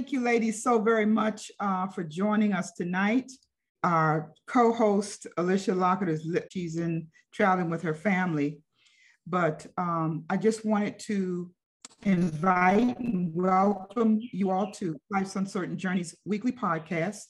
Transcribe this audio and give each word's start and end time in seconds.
Thank 0.00 0.12
you, 0.12 0.20
ladies, 0.20 0.62
so 0.62 0.78
very 0.80 1.04
much 1.04 1.52
uh, 1.60 1.86
for 1.88 2.02
joining 2.02 2.54
us 2.54 2.72
tonight. 2.72 3.30
Our 3.84 4.32
co-host 4.46 5.26
Alicia 5.36 5.74
Lockett 5.74 6.08
is 6.08 6.38
she's 6.50 6.78
in 6.78 7.08
traveling 7.34 7.68
with 7.68 7.82
her 7.82 7.92
family, 7.92 8.60
but 9.26 9.66
um, 9.76 10.24
I 10.30 10.38
just 10.38 10.64
wanted 10.64 10.98
to 11.00 11.50
invite 12.04 12.98
and 12.98 13.30
welcome 13.34 14.20
you 14.32 14.48
all 14.48 14.72
to 14.72 14.98
Life's 15.10 15.36
Uncertain 15.36 15.76
Journeys 15.76 16.16
weekly 16.24 16.52
podcast, 16.52 17.24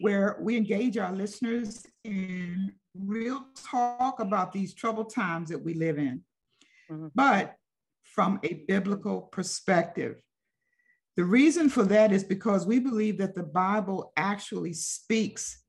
where 0.00 0.38
we 0.40 0.56
engage 0.56 0.96
our 0.96 1.12
listeners 1.12 1.84
in 2.04 2.72
real 2.98 3.44
talk 3.70 4.18
about 4.18 4.50
these 4.50 4.72
troubled 4.72 5.12
times 5.12 5.50
that 5.50 5.62
we 5.62 5.74
live 5.74 5.98
in, 5.98 6.22
mm-hmm. 6.90 7.08
but 7.14 7.54
from 8.02 8.40
a 8.44 8.64
biblical 8.66 9.20
perspective. 9.20 10.22
The 11.16 11.24
reason 11.24 11.68
for 11.68 11.84
that 11.84 12.10
is 12.10 12.24
because 12.24 12.66
we 12.66 12.78
believe 12.78 13.18
that 13.18 13.34
the 13.34 13.42
Bible 13.42 14.12
actually 14.16 14.72
speaks 14.72 15.62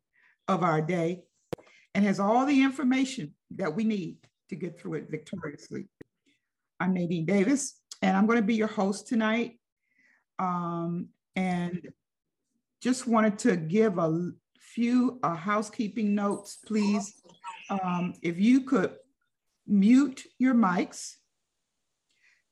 of 0.47 0.63
our 0.63 0.81
day 0.81 1.23
and 1.93 2.05
has 2.05 2.20
all 2.20 2.45
the 2.45 2.63
information 2.63 3.34
that 3.55 3.75
we 3.75 3.84
need 3.84 4.17
to 4.49 4.55
get 4.55 4.79
through 4.79 4.95
it 4.95 5.11
victoriously. 5.11 5.87
I'm 6.79 6.93
Nadine 6.93 7.25
Davis, 7.25 7.77
and 8.01 8.15
I'm 8.15 8.25
going 8.25 8.39
to 8.39 8.45
be 8.45 8.55
your 8.55 8.67
host 8.67 9.07
tonight. 9.07 9.59
Um, 10.39 11.09
and 11.35 11.89
just 12.81 13.05
wanted 13.05 13.37
to 13.39 13.57
give 13.57 13.98
a 13.98 14.31
few 14.57 15.20
uh, 15.23 15.35
housekeeping 15.35 16.15
notes, 16.15 16.59
please. 16.65 17.21
Um, 17.70 18.13
if 18.21 18.39
you 18.39 18.62
could 18.62 18.95
mute 19.67 20.23
your 20.39 20.55
mics, 20.55 21.15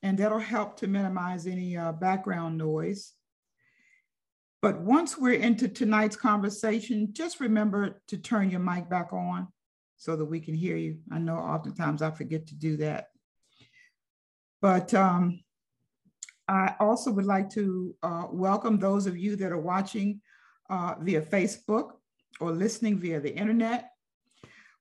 and 0.03 0.17
that'll 0.17 0.39
help 0.39 0.77
to 0.77 0.87
minimize 0.87 1.47
any 1.47 1.77
uh, 1.77 1.91
background 1.91 2.57
noise. 2.57 3.13
But 4.61 4.81
once 4.81 5.17
we're 5.17 5.39
into 5.39 5.67
tonight's 5.67 6.15
conversation, 6.15 7.09
just 7.13 7.39
remember 7.39 8.01
to 8.07 8.17
turn 8.17 8.51
your 8.51 8.59
mic 8.59 8.89
back 8.89 9.11
on 9.11 9.47
so 9.97 10.15
that 10.15 10.25
we 10.25 10.39
can 10.39 10.53
hear 10.53 10.77
you. 10.77 10.99
I 11.11 11.19
know 11.19 11.35
oftentimes 11.35 12.01
I 12.01 12.11
forget 12.11 12.47
to 12.47 12.55
do 12.55 12.77
that. 12.77 13.07
But 14.61 14.93
um, 14.93 15.39
I 16.47 16.75
also 16.79 17.11
would 17.11 17.25
like 17.25 17.49
to 17.51 17.95
uh, 18.03 18.25
welcome 18.31 18.77
those 18.77 19.07
of 19.07 19.17
you 19.17 19.35
that 19.37 19.51
are 19.51 19.59
watching 19.59 20.21
uh, 20.69 20.95
via 20.99 21.21
Facebook 21.21 21.93
or 22.39 22.51
listening 22.51 22.97
via 22.99 23.19
the 23.19 23.35
internet. 23.35 23.91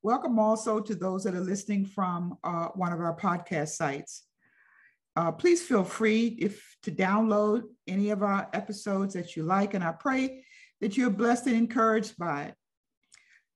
Welcome 0.02 0.38
also 0.38 0.80
to 0.80 0.94
those 0.94 1.24
that 1.24 1.34
are 1.34 1.40
listening 1.40 1.86
from 1.86 2.38
uh, 2.44 2.68
one 2.74 2.92
of 2.92 3.00
our 3.00 3.16
podcast 3.16 3.70
sites. 3.70 4.24
Uh, 5.16 5.32
please 5.32 5.62
feel 5.62 5.84
free 5.84 6.36
if 6.40 6.76
to 6.82 6.90
download 6.90 7.62
any 7.86 8.10
of 8.10 8.22
our 8.22 8.48
episodes 8.52 9.14
that 9.14 9.36
you 9.36 9.42
like, 9.42 9.74
and 9.74 9.84
I 9.84 9.92
pray 9.92 10.44
that 10.80 10.96
you're 10.96 11.10
blessed 11.10 11.46
and 11.46 11.56
encouraged 11.56 12.16
by 12.16 12.44
it. 12.44 12.54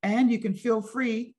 And 0.02 0.30
you 0.30 0.38
can 0.38 0.54
feel 0.54 0.82
free 0.82 1.34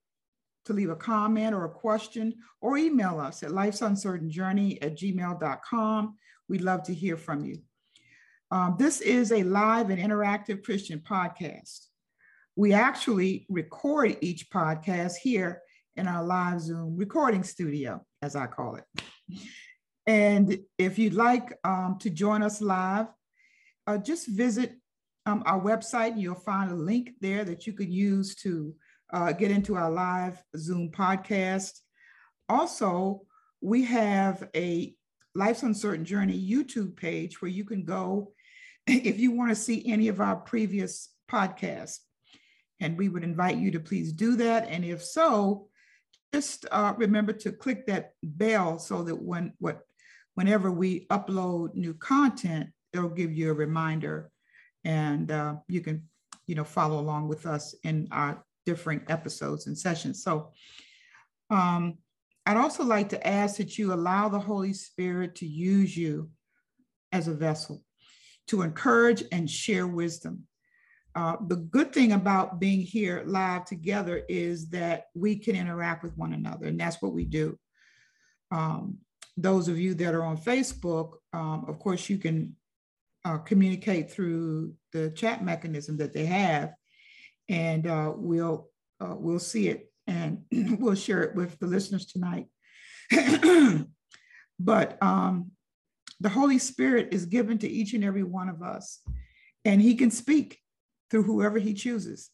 to 0.65 0.73
leave 0.73 0.89
a 0.89 0.95
comment 0.95 1.53
or 1.53 1.65
a 1.65 1.69
question 1.69 2.33
or 2.59 2.77
email 2.77 3.19
us 3.19 3.43
at 3.43 3.51
lifesuncertainjourney 3.51 4.79
at 4.81 4.97
gmail.com. 4.97 6.15
We'd 6.49 6.61
love 6.61 6.83
to 6.83 6.93
hear 6.93 7.17
from 7.17 7.45
you. 7.45 7.59
Um, 8.51 8.75
this 8.79 9.01
is 9.01 9.31
a 9.31 9.43
live 9.43 9.89
and 9.89 10.01
interactive 10.01 10.63
Christian 10.63 10.99
podcast. 10.99 11.87
We 12.55 12.73
actually 12.73 13.45
record 13.49 14.17
each 14.21 14.49
podcast 14.49 15.15
here 15.17 15.61
in 15.95 16.07
our 16.07 16.23
live 16.23 16.61
Zoom 16.61 16.95
recording 16.97 17.43
studio, 17.43 18.03
as 18.21 18.35
I 18.35 18.47
call 18.47 18.75
it. 18.75 18.85
And 20.07 20.59
if 20.77 20.99
you'd 20.99 21.13
like 21.13 21.57
um, 21.63 21.97
to 22.01 22.09
join 22.09 22.43
us 22.43 22.61
live, 22.61 23.07
uh, 23.87 23.97
just 23.97 24.27
visit 24.27 24.75
um, 25.25 25.43
our 25.45 25.59
website. 25.59 26.19
You'll 26.19 26.35
find 26.35 26.71
a 26.71 26.75
link 26.75 27.11
there 27.21 27.43
that 27.43 27.65
you 27.65 27.73
could 27.73 27.89
use 27.89 28.35
to 28.35 28.75
uh, 29.11 29.31
get 29.31 29.51
into 29.51 29.75
our 29.75 29.89
live 29.89 30.41
Zoom 30.57 30.91
podcast. 30.91 31.79
Also, 32.49 33.21
we 33.61 33.83
have 33.85 34.47
a 34.55 34.95
Life's 35.33 35.63
Uncertain 35.63 36.05
Journey 36.05 36.39
YouTube 36.39 36.95
page 36.95 37.41
where 37.41 37.51
you 37.51 37.65
can 37.65 37.83
go 37.83 38.31
if 38.87 39.19
you 39.19 39.31
want 39.31 39.49
to 39.49 39.55
see 39.55 39.91
any 39.91 40.07
of 40.07 40.21
our 40.21 40.35
previous 40.35 41.09
podcasts. 41.29 41.99
And 42.79 42.97
we 42.97 43.09
would 43.09 43.23
invite 43.23 43.57
you 43.57 43.71
to 43.71 43.79
please 43.79 44.11
do 44.11 44.35
that. 44.35 44.67
And 44.67 44.83
if 44.85 45.03
so, 45.03 45.69
just 46.33 46.65
uh, 46.71 46.93
remember 46.97 47.31
to 47.31 47.51
click 47.51 47.87
that 47.87 48.11
bell 48.21 48.77
so 48.77 49.03
that 49.03 49.15
when 49.15 49.53
what 49.59 49.84
whenever 50.35 50.71
we 50.71 51.07
upload 51.07 51.73
new 51.75 51.93
content, 51.95 52.69
it'll 52.93 53.09
give 53.09 53.33
you 53.33 53.51
a 53.51 53.53
reminder 53.53 54.31
and 54.83 55.31
uh, 55.31 55.55
you 55.67 55.81
can, 55.81 56.03
you 56.47 56.55
know, 56.55 56.63
follow 56.63 56.99
along 56.99 57.27
with 57.27 57.45
us 57.45 57.73
in 57.83 58.07
our 58.11 58.45
different 58.65 59.03
episodes 59.09 59.67
and 59.67 59.77
sessions. 59.77 60.23
So 60.23 60.51
um, 61.49 61.97
I'd 62.45 62.57
also 62.57 62.83
like 62.83 63.09
to 63.09 63.27
ask 63.27 63.57
that 63.57 63.77
you 63.77 63.93
allow 63.93 64.29
the 64.29 64.39
Holy 64.39 64.73
Spirit 64.73 65.35
to 65.35 65.47
use 65.47 65.97
you 65.97 66.29
as 67.11 67.27
a 67.27 67.33
vessel 67.33 67.83
to 68.47 68.61
encourage 68.61 69.23
and 69.31 69.49
share 69.49 69.87
wisdom. 69.87 70.43
Uh, 71.15 71.37
the 71.47 71.55
good 71.55 71.93
thing 71.93 72.11
about 72.11 72.59
being 72.59 72.81
here 72.81 73.23
live 73.25 73.65
together 73.65 74.23
is 74.27 74.69
that 74.69 75.05
we 75.15 75.35
can 75.35 75.55
interact 75.55 76.03
with 76.03 76.15
one 76.17 76.33
another, 76.33 76.67
and 76.67 76.79
that's 76.79 77.01
what 77.01 77.13
we 77.13 77.25
do. 77.25 77.57
Um, 78.51 78.97
those 79.37 79.67
of 79.67 79.77
you 79.77 79.93
that 79.95 80.13
are 80.13 80.23
on 80.23 80.37
Facebook, 80.37 81.13
um, 81.33 81.65
of 81.67 81.79
course, 81.79 82.09
you 82.09 82.17
can 82.17 82.55
uh, 83.25 83.37
communicate 83.39 84.11
through 84.11 84.73
the 84.93 85.09
chat 85.11 85.43
mechanism 85.43 85.97
that 85.97 86.13
they 86.13 86.25
have, 86.25 86.73
and 87.49 87.87
uh, 87.87 88.13
we'll 88.15 88.69
uh, 89.01 89.15
we'll 89.17 89.39
see 89.39 89.67
it 89.67 89.91
and 90.07 90.43
we'll 90.79 90.95
share 90.95 91.23
it 91.23 91.35
with 91.35 91.59
the 91.59 91.67
listeners 91.67 92.05
tonight. 92.05 92.47
but 94.59 95.01
um, 95.01 95.51
the 96.19 96.29
Holy 96.29 96.59
Spirit 96.59 97.09
is 97.11 97.25
given 97.25 97.57
to 97.59 97.67
each 97.67 97.93
and 97.93 98.03
every 98.03 98.23
one 98.23 98.49
of 98.49 98.61
us, 98.61 99.01
and 99.63 99.81
He 99.81 99.95
can 99.95 100.11
speak 100.11 100.59
through 101.11 101.23
whoever 101.23 101.59
He 101.59 101.73
chooses. 101.73 102.29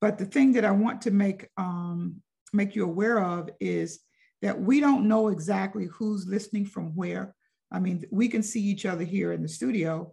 But 0.00 0.18
the 0.18 0.26
thing 0.26 0.52
that 0.52 0.64
I 0.64 0.72
want 0.72 1.02
to 1.02 1.10
make 1.10 1.48
um, 1.56 2.22
make 2.52 2.74
you 2.74 2.84
aware 2.84 3.22
of 3.22 3.50
is 3.60 4.00
that 4.42 4.60
we 4.60 4.80
don't 4.80 5.08
know 5.08 5.28
exactly 5.28 5.86
who's 5.86 6.26
listening 6.26 6.66
from 6.66 6.94
where. 6.94 7.34
I 7.70 7.80
mean, 7.80 8.04
we 8.10 8.28
can 8.28 8.42
see 8.42 8.60
each 8.60 8.86
other 8.86 9.04
here 9.04 9.32
in 9.32 9.42
the 9.42 9.48
studio. 9.48 10.12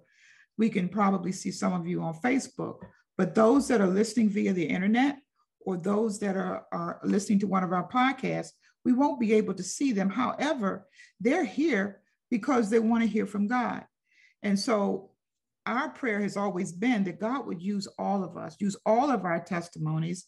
We 0.57 0.69
can 0.69 0.89
probably 0.89 1.31
see 1.31 1.51
some 1.51 1.73
of 1.73 1.87
you 1.87 2.01
on 2.01 2.15
Facebook, 2.15 2.79
but 3.17 3.35
those 3.35 3.67
that 3.67 3.81
are 3.81 3.87
listening 3.87 4.29
via 4.29 4.53
the 4.53 4.65
internet 4.65 5.17
or 5.65 5.77
those 5.77 6.19
that 6.19 6.35
are, 6.35 6.65
are 6.71 6.99
listening 7.03 7.39
to 7.39 7.47
one 7.47 7.63
of 7.63 7.71
our 7.71 7.87
podcasts, 7.87 8.51
we 8.85 8.93
won't 8.93 9.19
be 9.19 9.33
able 9.33 9.53
to 9.53 9.63
see 9.63 9.93
them. 9.93 10.09
However, 10.09 10.87
they're 11.19 11.45
here 11.45 12.01
because 12.29 12.69
they 12.69 12.79
want 12.79 13.03
to 13.03 13.09
hear 13.09 13.25
from 13.25 13.47
God. 13.47 13.85
And 14.41 14.59
so 14.59 15.11
our 15.65 15.89
prayer 15.89 16.21
has 16.21 16.35
always 16.35 16.71
been 16.71 17.03
that 17.05 17.19
God 17.19 17.45
would 17.45 17.61
use 17.61 17.87
all 17.97 18.23
of 18.23 18.37
us, 18.37 18.57
use 18.59 18.75
all 18.85 19.09
of 19.09 19.23
our 19.25 19.39
testimonies 19.39 20.25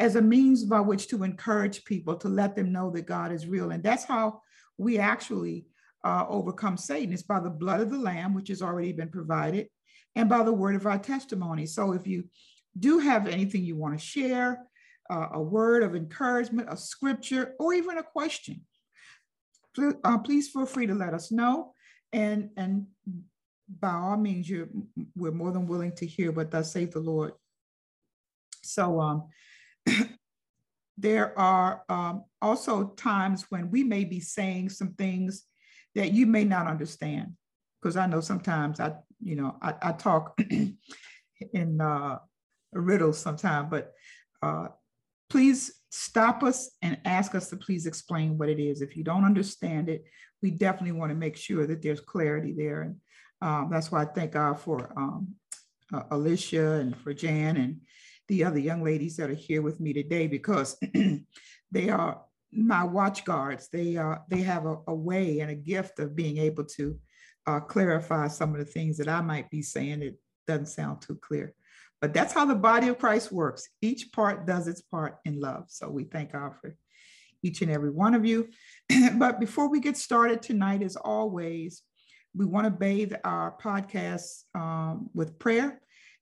as 0.00 0.16
a 0.16 0.22
means 0.22 0.64
by 0.64 0.80
which 0.80 1.08
to 1.08 1.22
encourage 1.22 1.84
people 1.84 2.16
to 2.16 2.28
let 2.28 2.56
them 2.56 2.72
know 2.72 2.90
that 2.90 3.06
God 3.06 3.30
is 3.30 3.46
real. 3.46 3.70
And 3.70 3.82
that's 3.82 4.04
how 4.04 4.40
we 4.78 4.98
actually 4.98 5.66
uh, 6.02 6.24
overcome 6.26 6.78
Satan. 6.78 7.12
It's 7.12 7.22
by 7.22 7.38
the 7.38 7.50
blood 7.50 7.80
of 7.80 7.90
the 7.90 7.98
Lamb, 7.98 8.32
which 8.32 8.48
has 8.48 8.62
already 8.62 8.92
been 8.92 9.10
provided, 9.10 9.68
and 10.16 10.26
by 10.26 10.42
the 10.42 10.52
word 10.52 10.74
of 10.74 10.86
our 10.86 10.98
testimony. 10.98 11.66
So 11.66 11.92
if 11.92 12.06
you 12.06 12.24
do 12.78 12.98
have 12.98 13.28
anything 13.28 13.62
you 13.62 13.76
want 13.76 13.98
to 13.98 14.04
share, 14.04 14.64
uh, 15.10 15.28
a 15.34 15.42
word 15.42 15.82
of 15.82 15.94
encouragement, 15.94 16.68
a 16.70 16.78
scripture, 16.78 17.54
or 17.60 17.74
even 17.74 17.98
a 17.98 18.02
question, 18.02 18.62
please, 19.74 19.94
uh, 20.02 20.18
please 20.18 20.48
feel 20.48 20.64
free 20.64 20.86
to 20.86 20.94
let 20.94 21.12
us 21.12 21.30
know. 21.30 21.74
And, 22.14 22.50
and 22.56 22.86
by 23.68 23.92
all 23.92 24.16
means, 24.16 24.48
you're, 24.48 24.68
we're 25.14 25.30
more 25.30 25.52
than 25.52 25.66
willing 25.66 25.92
to 25.96 26.06
hear 26.06 26.32
what 26.32 26.50
thus 26.50 26.72
saith 26.72 26.92
the 26.92 27.00
Lord. 27.00 27.32
So 28.62 29.00
um, 29.00 29.28
there 30.98 31.38
are 31.38 31.82
um, 31.88 32.24
also 32.42 32.88
times 32.88 33.46
when 33.48 33.70
we 33.70 33.82
may 33.84 34.04
be 34.04 34.20
saying 34.20 34.68
some 34.68 34.94
things 34.94 35.44
that 35.94 36.12
you 36.12 36.26
may 36.26 36.44
not 36.44 36.66
understand. 36.66 37.32
Because 37.80 37.96
I 37.96 38.06
know 38.06 38.20
sometimes 38.20 38.78
I, 38.78 38.92
you 39.22 39.36
know, 39.36 39.56
I, 39.62 39.74
I 39.80 39.92
talk 39.92 40.38
in 41.54 41.80
uh, 41.80 42.18
riddles 42.72 43.18
sometimes, 43.18 43.68
but 43.70 43.92
uh, 44.42 44.68
please 45.30 45.72
stop 45.90 46.42
us 46.42 46.70
and 46.82 46.98
ask 47.04 47.34
us 47.34 47.48
to 47.48 47.56
please 47.56 47.86
explain 47.86 48.36
what 48.36 48.48
it 48.48 48.60
is. 48.60 48.82
If 48.82 48.96
you 48.96 49.04
don't 49.04 49.24
understand 49.24 49.88
it, 49.88 50.04
we 50.42 50.50
definitely 50.50 50.92
want 50.92 51.10
to 51.10 51.16
make 51.16 51.36
sure 51.36 51.66
that 51.66 51.82
there's 51.82 52.00
clarity 52.00 52.54
there. 52.56 52.82
And 52.82 52.96
um, 53.42 53.68
that's 53.70 53.90
why 53.90 54.02
I 54.02 54.06
thank 54.06 54.32
God 54.32 54.60
for 54.60 54.92
um, 54.96 55.34
uh, 55.92 56.02
Alicia 56.10 56.72
and 56.72 56.96
for 56.96 57.12
Jan 57.12 57.56
and 57.56 57.80
the 58.30 58.44
other 58.44 58.60
young 58.60 58.82
ladies 58.84 59.16
that 59.16 59.28
are 59.28 59.34
here 59.34 59.60
with 59.60 59.80
me 59.80 59.92
today 59.92 60.28
because 60.28 60.78
they 61.72 61.88
are 61.88 62.22
my 62.52 62.84
watch 62.84 63.24
guards. 63.24 63.68
They 63.68 63.96
are 63.96 64.22
they 64.30 64.42
have 64.42 64.66
a, 64.66 64.76
a, 64.86 64.94
way 64.94 65.40
and 65.40 65.50
a 65.50 65.54
gift 65.56 65.98
of 65.98 66.14
being 66.14 66.38
able 66.38 66.64
to 66.76 66.96
uh, 67.48 67.58
clarify 67.58 68.28
some 68.28 68.52
of 68.54 68.60
the 68.60 68.72
things 68.72 68.96
that 68.98 69.08
I 69.08 69.20
might 69.20 69.50
be 69.50 69.62
saying 69.62 70.00
that 70.00 70.16
doesn't 70.46 70.66
sound 70.66 71.02
too 71.02 71.16
clear. 71.16 71.54
But 72.00 72.14
that's 72.14 72.32
how 72.32 72.44
the 72.46 72.54
body 72.54 72.86
of 72.86 72.98
Christ 72.98 73.32
works. 73.32 73.68
Each 73.82 74.12
part 74.12 74.46
does 74.46 74.68
its 74.68 74.80
part 74.80 75.18
in 75.24 75.40
love. 75.40 75.64
So 75.66 75.90
we 75.90 76.04
thank 76.04 76.32
God 76.32 76.54
for 76.60 76.76
each 77.42 77.62
and 77.62 77.70
every 77.70 77.90
one 77.90 78.14
of 78.14 78.24
you. 78.24 78.48
but 79.14 79.40
before 79.40 79.68
we 79.68 79.80
get 79.80 79.96
started 79.96 80.40
tonight, 80.40 80.82
as 80.82 80.94
always, 80.94 81.82
we 82.34 82.46
want 82.46 82.64
to 82.66 82.70
bathe 82.70 83.12
our 83.24 83.56
podcast 83.60 84.44
um, 84.54 85.10
with 85.14 85.38
prayer. 85.40 85.80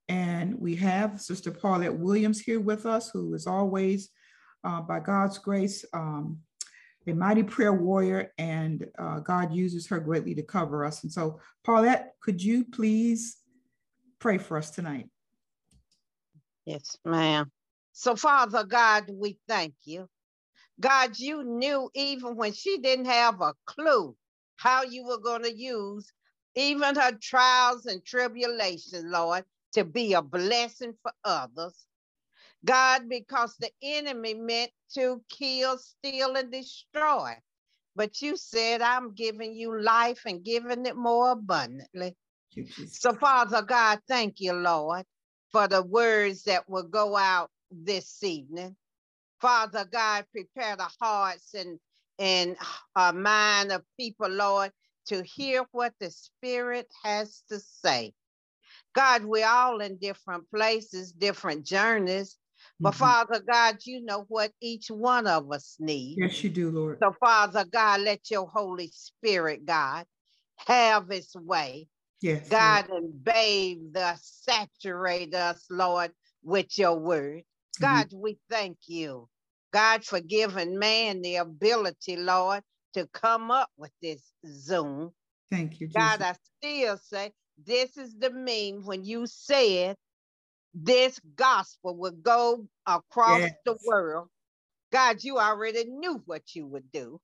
And 0.08 0.58
we 0.58 0.74
have 0.76 1.20
Sister 1.20 1.50
Paulette 1.50 1.94
Williams 1.94 2.40
here 2.40 2.60
with 2.60 2.86
us, 2.86 3.10
who 3.10 3.34
is 3.34 3.46
always, 3.46 4.10
uh, 4.64 4.80
by 4.80 5.00
God's 5.00 5.38
grace, 5.38 5.84
um, 5.92 6.38
a 7.06 7.12
mighty 7.12 7.42
prayer 7.42 7.72
warrior, 7.72 8.32
and 8.38 8.86
uh, 8.98 9.20
God 9.20 9.52
uses 9.52 9.86
her 9.88 9.98
greatly 9.98 10.34
to 10.34 10.42
cover 10.42 10.84
us. 10.84 11.02
And 11.02 11.12
so, 11.12 11.40
Paulette, 11.64 12.14
could 12.20 12.42
you 12.42 12.64
please 12.64 13.38
pray 14.18 14.38
for 14.38 14.56
us 14.56 14.70
tonight? 14.70 15.08
Yes, 16.66 16.96
ma'am. 17.04 17.50
So, 17.92 18.14
Father 18.14 18.64
God, 18.64 19.06
we 19.10 19.38
thank 19.48 19.74
you. 19.84 20.08
God, 20.80 21.18
you 21.18 21.44
knew 21.44 21.90
even 21.94 22.36
when 22.36 22.52
she 22.52 22.78
didn't 22.78 23.06
have 23.06 23.40
a 23.40 23.54
clue 23.66 24.14
how 24.56 24.82
you 24.84 25.04
were 25.04 25.18
going 25.18 25.42
to 25.42 25.54
use 25.54 26.12
even 26.54 26.94
her 26.94 27.12
trials 27.20 27.86
and 27.86 28.04
tribulations, 28.04 29.04
Lord, 29.04 29.44
to 29.72 29.84
be 29.84 30.14
a 30.14 30.22
blessing 30.22 30.94
for 31.02 31.12
others. 31.24 31.74
God, 32.64 33.08
because 33.08 33.56
the 33.56 33.70
enemy 33.82 34.34
meant 34.34 34.70
to 34.94 35.22
kill, 35.30 35.78
steal, 35.78 36.36
and 36.36 36.50
destroy. 36.50 37.34
But 37.94 38.20
you 38.22 38.36
said, 38.36 38.80
I'm 38.82 39.14
giving 39.14 39.54
you 39.54 39.80
life 39.80 40.22
and 40.26 40.44
giving 40.44 40.86
it 40.86 40.96
more 40.96 41.32
abundantly. 41.32 42.16
So, 42.88 43.12
Father 43.12 43.62
God, 43.62 44.00
thank 44.08 44.40
you, 44.40 44.52
Lord, 44.52 45.04
for 45.52 45.68
the 45.68 45.82
words 45.82 46.44
that 46.44 46.68
will 46.68 46.88
go 46.88 47.16
out 47.16 47.50
this 47.70 48.22
evening. 48.22 48.76
Father 49.40 49.84
God, 49.90 50.26
prepare 50.32 50.76
the 50.76 50.88
hearts 51.00 51.54
and 51.54 51.78
and 52.18 52.56
a 52.96 53.12
mind 53.12 53.70
of 53.70 53.82
people, 53.96 54.28
Lord, 54.28 54.72
to 55.06 55.22
hear 55.22 55.64
what 55.70 55.94
the 56.00 56.10
Spirit 56.10 56.88
has 57.04 57.44
to 57.48 57.60
say. 57.60 58.12
God, 58.94 59.24
we're 59.24 59.46
all 59.46 59.80
in 59.80 59.96
different 59.96 60.50
places, 60.50 61.12
different 61.12 61.64
journeys. 61.64 62.36
But 62.80 62.90
mm-hmm. 62.90 62.98
Father 62.98 63.40
God, 63.40 63.78
you 63.84 64.04
know 64.04 64.24
what 64.28 64.52
each 64.60 64.88
one 64.88 65.26
of 65.26 65.50
us 65.52 65.76
needs. 65.78 66.18
Yes, 66.20 66.44
you 66.44 66.50
do, 66.50 66.70
Lord. 66.70 66.98
So, 67.02 67.14
Father 67.20 67.64
God, 67.64 68.00
let 68.02 68.30
your 68.30 68.48
Holy 68.48 68.90
Spirit, 68.92 69.64
God, 69.64 70.04
have 70.66 71.10
its 71.10 71.34
way. 71.34 71.88
Yes. 72.20 72.48
God, 72.48 72.88
Lord. 72.88 73.04
and 73.04 73.24
bathe 73.24 73.96
us, 73.96 74.42
saturate 74.42 75.34
us, 75.34 75.64
Lord, 75.70 76.12
with 76.42 76.78
your 76.78 76.98
word. 76.98 77.42
Mm-hmm. 77.80 77.84
God, 77.84 78.12
we 78.14 78.38
thank 78.50 78.78
you 78.86 79.28
God 79.72 80.04
for 80.04 80.20
giving 80.20 80.78
man 80.78 81.22
the 81.22 81.36
ability, 81.36 82.16
Lord, 82.16 82.62
to 82.94 83.06
come 83.12 83.50
up 83.50 83.70
with 83.76 83.92
this 84.00 84.22
Zoom. 84.46 85.12
Thank 85.50 85.80
you, 85.80 85.88
Jesus. 85.88 85.96
God, 85.96 86.22
I 86.22 86.34
still 86.58 86.96
say 86.98 87.32
this 87.66 87.96
is 87.96 88.14
the 88.18 88.30
mean 88.30 88.84
when 88.84 89.04
you 89.04 89.26
said 89.26 89.96
this 90.74 91.20
gospel 91.36 91.96
would 91.96 92.22
go 92.22 92.66
across 92.86 93.40
yes. 93.40 93.52
the 93.64 93.76
world. 93.86 94.28
God, 94.92 95.22
you 95.22 95.38
already 95.38 95.84
knew 95.84 96.22
what 96.26 96.54
you 96.54 96.66
would 96.66 96.90
do. 96.92 97.20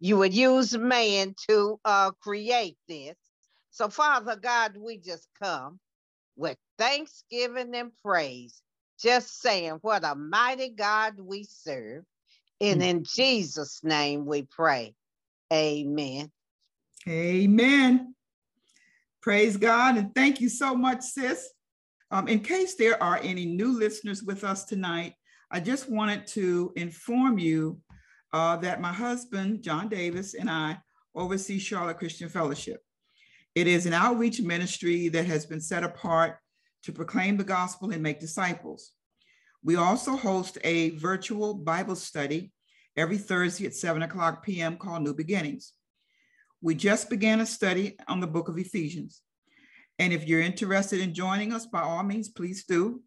You 0.00 0.16
would 0.18 0.34
use 0.34 0.76
man 0.76 1.34
to 1.48 1.78
uh, 1.84 2.10
create 2.22 2.76
this. 2.88 3.16
So, 3.70 3.88
Father 3.88 4.36
God, 4.36 4.76
we 4.76 4.98
just 4.98 5.28
come 5.40 5.78
with 6.36 6.56
thanksgiving 6.78 7.74
and 7.74 7.92
praise 8.02 8.62
just 9.00 9.40
saying, 9.40 9.78
what 9.82 10.04
a 10.04 10.14
mighty 10.14 10.70
God 10.70 11.14
we 11.18 11.44
serve. 11.44 12.04
And 12.60 12.80
mm. 12.80 12.86
in 12.86 13.04
Jesus' 13.04 13.80
name 13.82 14.26
we 14.26 14.42
pray. 14.42 14.94
Amen. 15.52 16.30
Amen. 17.08 18.14
Praise 19.22 19.56
God. 19.56 19.96
And 19.98 20.14
thank 20.14 20.40
you 20.40 20.48
so 20.48 20.74
much, 20.74 21.02
sis. 21.02 21.50
Um, 22.10 22.26
in 22.26 22.40
case 22.40 22.74
there 22.74 23.00
are 23.02 23.20
any 23.22 23.44
new 23.44 23.78
listeners 23.78 24.22
with 24.22 24.44
us 24.44 24.64
tonight, 24.64 25.14
I 25.50 25.60
just 25.60 25.90
wanted 25.90 26.26
to 26.28 26.72
inform 26.76 27.38
you 27.38 27.80
uh, 28.32 28.56
that 28.58 28.80
my 28.80 28.92
husband, 28.92 29.62
John 29.62 29.88
Davis, 29.88 30.34
and 30.34 30.48
I 30.48 30.78
oversee 31.14 31.58
Charlotte 31.58 31.98
Christian 31.98 32.28
Fellowship. 32.28 32.80
It 33.54 33.66
is 33.66 33.86
an 33.86 33.92
outreach 33.92 34.40
ministry 34.40 35.08
that 35.08 35.26
has 35.26 35.44
been 35.44 35.60
set 35.60 35.84
apart 35.84 36.38
to 36.84 36.92
proclaim 36.92 37.36
the 37.36 37.44
gospel 37.44 37.90
and 37.90 38.02
make 38.02 38.20
disciples. 38.20 38.92
We 39.62 39.76
also 39.76 40.16
host 40.16 40.56
a 40.64 40.90
virtual 40.90 41.54
Bible 41.54 41.96
study 41.96 42.52
every 42.96 43.18
Thursday 43.18 43.66
at 43.66 43.74
7 43.74 44.02
o'clock 44.02 44.44
p.m. 44.44 44.76
called 44.76 45.02
New 45.02 45.14
Beginnings. 45.14 45.74
We 46.62 46.74
just 46.74 47.08
began 47.08 47.40
a 47.40 47.46
study 47.46 47.96
on 48.06 48.20
the 48.20 48.26
book 48.26 48.48
of 48.48 48.58
Ephesians. 48.58 49.22
And 49.98 50.12
if 50.12 50.26
you're 50.26 50.40
interested 50.40 51.00
in 51.00 51.14
joining 51.14 51.52
us, 51.52 51.66
by 51.66 51.82
all 51.82 52.02
means, 52.02 52.28
please 52.28 52.64
do. 52.64 53.02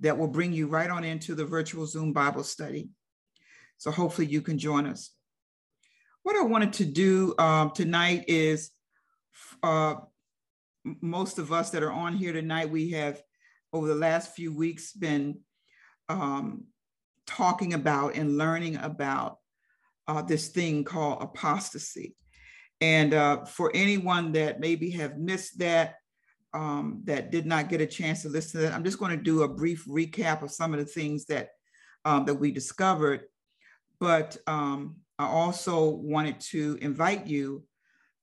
that 0.00 0.18
will 0.18 0.28
bring 0.28 0.52
you 0.52 0.66
right 0.66 0.90
on 0.90 1.04
into 1.04 1.34
the 1.34 1.44
virtual 1.44 1.86
Zoom 1.86 2.12
Bible 2.12 2.44
study. 2.44 2.90
So 3.78 3.90
hopefully 3.90 4.26
you 4.26 4.42
can 4.42 4.58
join 4.58 4.86
us. 4.86 5.10
What 6.22 6.36
I 6.36 6.42
wanted 6.42 6.74
to 6.74 6.84
do 6.84 7.34
um, 7.38 7.70
tonight 7.70 8.24
is 8.28 8.70
uh, 9.62 9.94
most 10.84 11.38
of 11.38 11.52
us 11.52 11.70
that 11.70 11.82
are 11.82 11.92
on 11.92 12.14
here 12.14 12.32
tonight, 12.32 12.70
we 12.70 12.90
have 12.90 13.22
over 13.72 13.86
the 13.86 13.94
last 13.94 14.34
few 14.34 14.52
weeks 14.52 14.92
been 14.92 15.38
um, 16.08 16.64
talking 17.26 17.74
about 17.74 18.14
and 18.14 18.36
learning 18.36 18.76
about 18.76 19.38
uh, 20.08 20.22
this 20.22 20.48
thing 20.48 20.84
called 20.84 21.22
apostasy. 21.22 22.16
And 22.80 23.14
uh, 23.14 23.44
for 23.44 23.70
anyone 23.74 24.32
that 24.32 24.58
maybe 24.58 24.90
have 24.90 25.18
missed 25.18 25.58
that, 25.58 25.96
um, 26.52 27.02
that 27.04 27.30
did 27.30 27.46
not 27.46 27.68
get 27.68 27.80
a 27.80 27.86
chance 27.86 28.22
to 28.22 28.28
listen 28.28 28.60
to 28.60 28.66
that, 28.66 28.74
I'm 28.74 28.84
just 28.84 28.98
going 28.98 29.16
to 29.16 29.22
do 29.22 29.42
a 29.42 29.48
brief 29.48 29.84
recap 29.86 30.42
of 30.42 30.50
some 30.50 30.72
of 30.72 30.80
the 30.80 30.86
things 30.86 31.26
that 31.26 31.50
um, 32.04 32.24
that 32.24 32.34
we 32.34 32.50
discovered. 32.50 33.20
But 34.00 34.36
um, 34.46 34.96
I 35.18 35.26
also 35.26 35.90
wanted 35.90 36.40
to 36.40 36.78
invite 36.80 37.26
you 37.26 37.64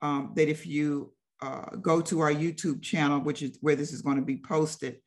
um, 0.01 0.33
that 0.35 0.49
if 0.49 0.65
you 0.65 1.13
uh, 1.41 1.75
go 1.81 2.01
to 2.01 2.19
our 2.19 2.33
YouTube 2.33 2.81
channel, 2.81 3.19
which 3.19 3.43
is 3.43 3.59
where 3.61 3.75
this 3.75 3.93
is 3.93 4.01
going 4.01 4.17
to 4.17 4.23
be 4.23 4.37
posted, 4.37 4.97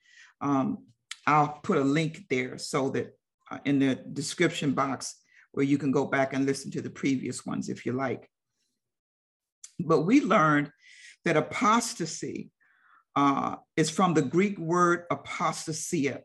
um, 0.41 0.85
I'll 1.27 1.61
put 1.63 1.79
a 1.79 1.85
link 1.85 2.27
there 2.29 2.59
so 2.59 2.91
that 2.91 3.17
uh, 3.51 3.59
in 3.65 3.79
the 3.79 3.95
description 3.95 4.73
box 4.73 5.17
where 5.53 5.67
you 5.67 5.79
can 5.79 5.91
go 5.91 6.07
back 6.07 6.33
and 6.33 6.47
listen 6.47 6.71
to 6.73 6.81
the 6.81 6.91
previous 6.91 7.45
ones 7.45 7.69
if 7.69 7.85
you 7.85 7.93
like. 7.93 8.29
But 9.79 10.03
we 10.03 10.21
learned 10.21 10.71
that 11.25 11.37
apostasy 11.37 12.51
uh, 13.17 13.57
is 13.77 13.91
from 13.91 14.15
the 14.15 14.23
Greek 14.23 14.59
word 14.59 15.05
apostasia, 15.11 16.21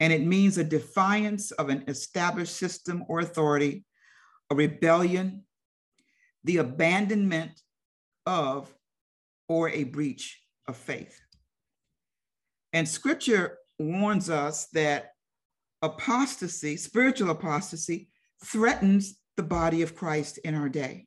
and 0.00 0.12
it 0.12 0.22
means 0.22 0.58
a 0.58 0.64
defiance 0.64 1.50
of 1.50 1.68
an 1.68 1.84
established 1.88 2.56
system 2.56 3.04
or 3.08 3.20
authority 3.20 3.84
a 4.50 4.54
rebellion, 4.54 5.44
the 6.44 6.58
abandonment 6.58 7.60
of, 8.26 8.72
or 9.48 9.70
a 9.70 9.84
breach 9.84 10.40
of 10.68 10.76
faith. 10.76 11.23
And 12.74 12.88
scripture 12.88 13.58
warns 13.78 14.28
us 14.28 14.66
that 14.72 15.12
apostasy, 15.80 16.76
spiritual 16.76 17.30
apostasy, 17.30 18.08
threatens 18.44 19.14
the 19.36 19.44
body 19.44 19.82
of 19.82 19.94
Christ 19.94 20.38
in 20.38 20.56
our 20.56 20.68
day. 20.68 21.06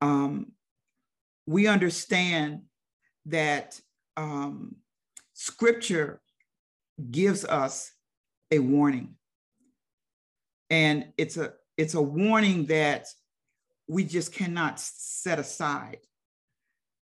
Um, 0.00 0.52
we 1.46 1.66
understand 1.66 2.62
that 3.26 3.80
um, 4.16 4.76
scripture 5.34 6.20
gives 7.10 7.44
us 7.44 7.90
a 8.52 8.60
warning. 8.60 9.16
And 10.70 11.12
it's 11.18 11.36
a 11.36 11.54
it's 11.76 11.94
a 11.94 12.02
warning 12.02 12.66
that 12.66 13.06
we 13.88 14.04
just 14.04 14.32
cannot 14.32 14.80
set 14.80 15.38
aside. 15.38 15.98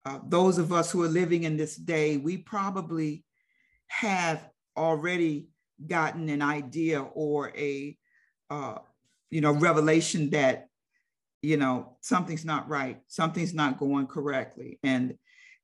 Uh, 0.07 0.19
those 0.29 0.57
of 0.57 0.71
us 0.71 0.89
who 0.89 1.03
are 1.03 1.09
living 1.09 1.43
in 1.43 1.57
this 1.57 1.75
day, 1.75 2.15
we 2.15 2.37
probably 2.37 3.25
have 3.87 4.49
already 4.77 5.49
gotten 5.85 6.29
an 6.29 6.41
idea 6.41 7.01
or 7.01 7.51
a 7.57 7.97
uh, 8.49 8.77
you 9.29 9.41
know 9.41 9.51
revelation 9.51 10.29
that 10.29 10.69
you 11.41 11.57
know 11.57 11.97
something's 11.99 12.45
not 12.45 12.69
right, 12.69 13.01
something's 13.07 13.53
not 13.53 13.77
going 13.77 14.07
correctly, 14.07 14.79
and 14.81 15.13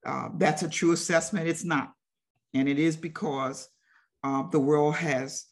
uh, 0.06 0.28
that's 0.38 0.62
a 0.64 0.70
true 0.70 0.92
assessment. 0.92 1.48
It's 1.48 1.64
not, 1.64 1.94
and 2.54 2.68
it 2.68 2.80
is 2.80 2.98
because 2.98 3.70
uh, 4.26 4.44
the 4.50 4.60
world 4.60 4.96
has 4.96 5.46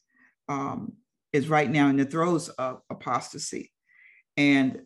um, 0.50 0.92
is 1.32 1.48
right 1.48 1.72
now 1.72 1.88
in 1.88 1.96
the 1.96 2.04
throes 2.04 2.50
of 2.50 2.82
apostasy. 2.90 3.72
And 4.36 4.82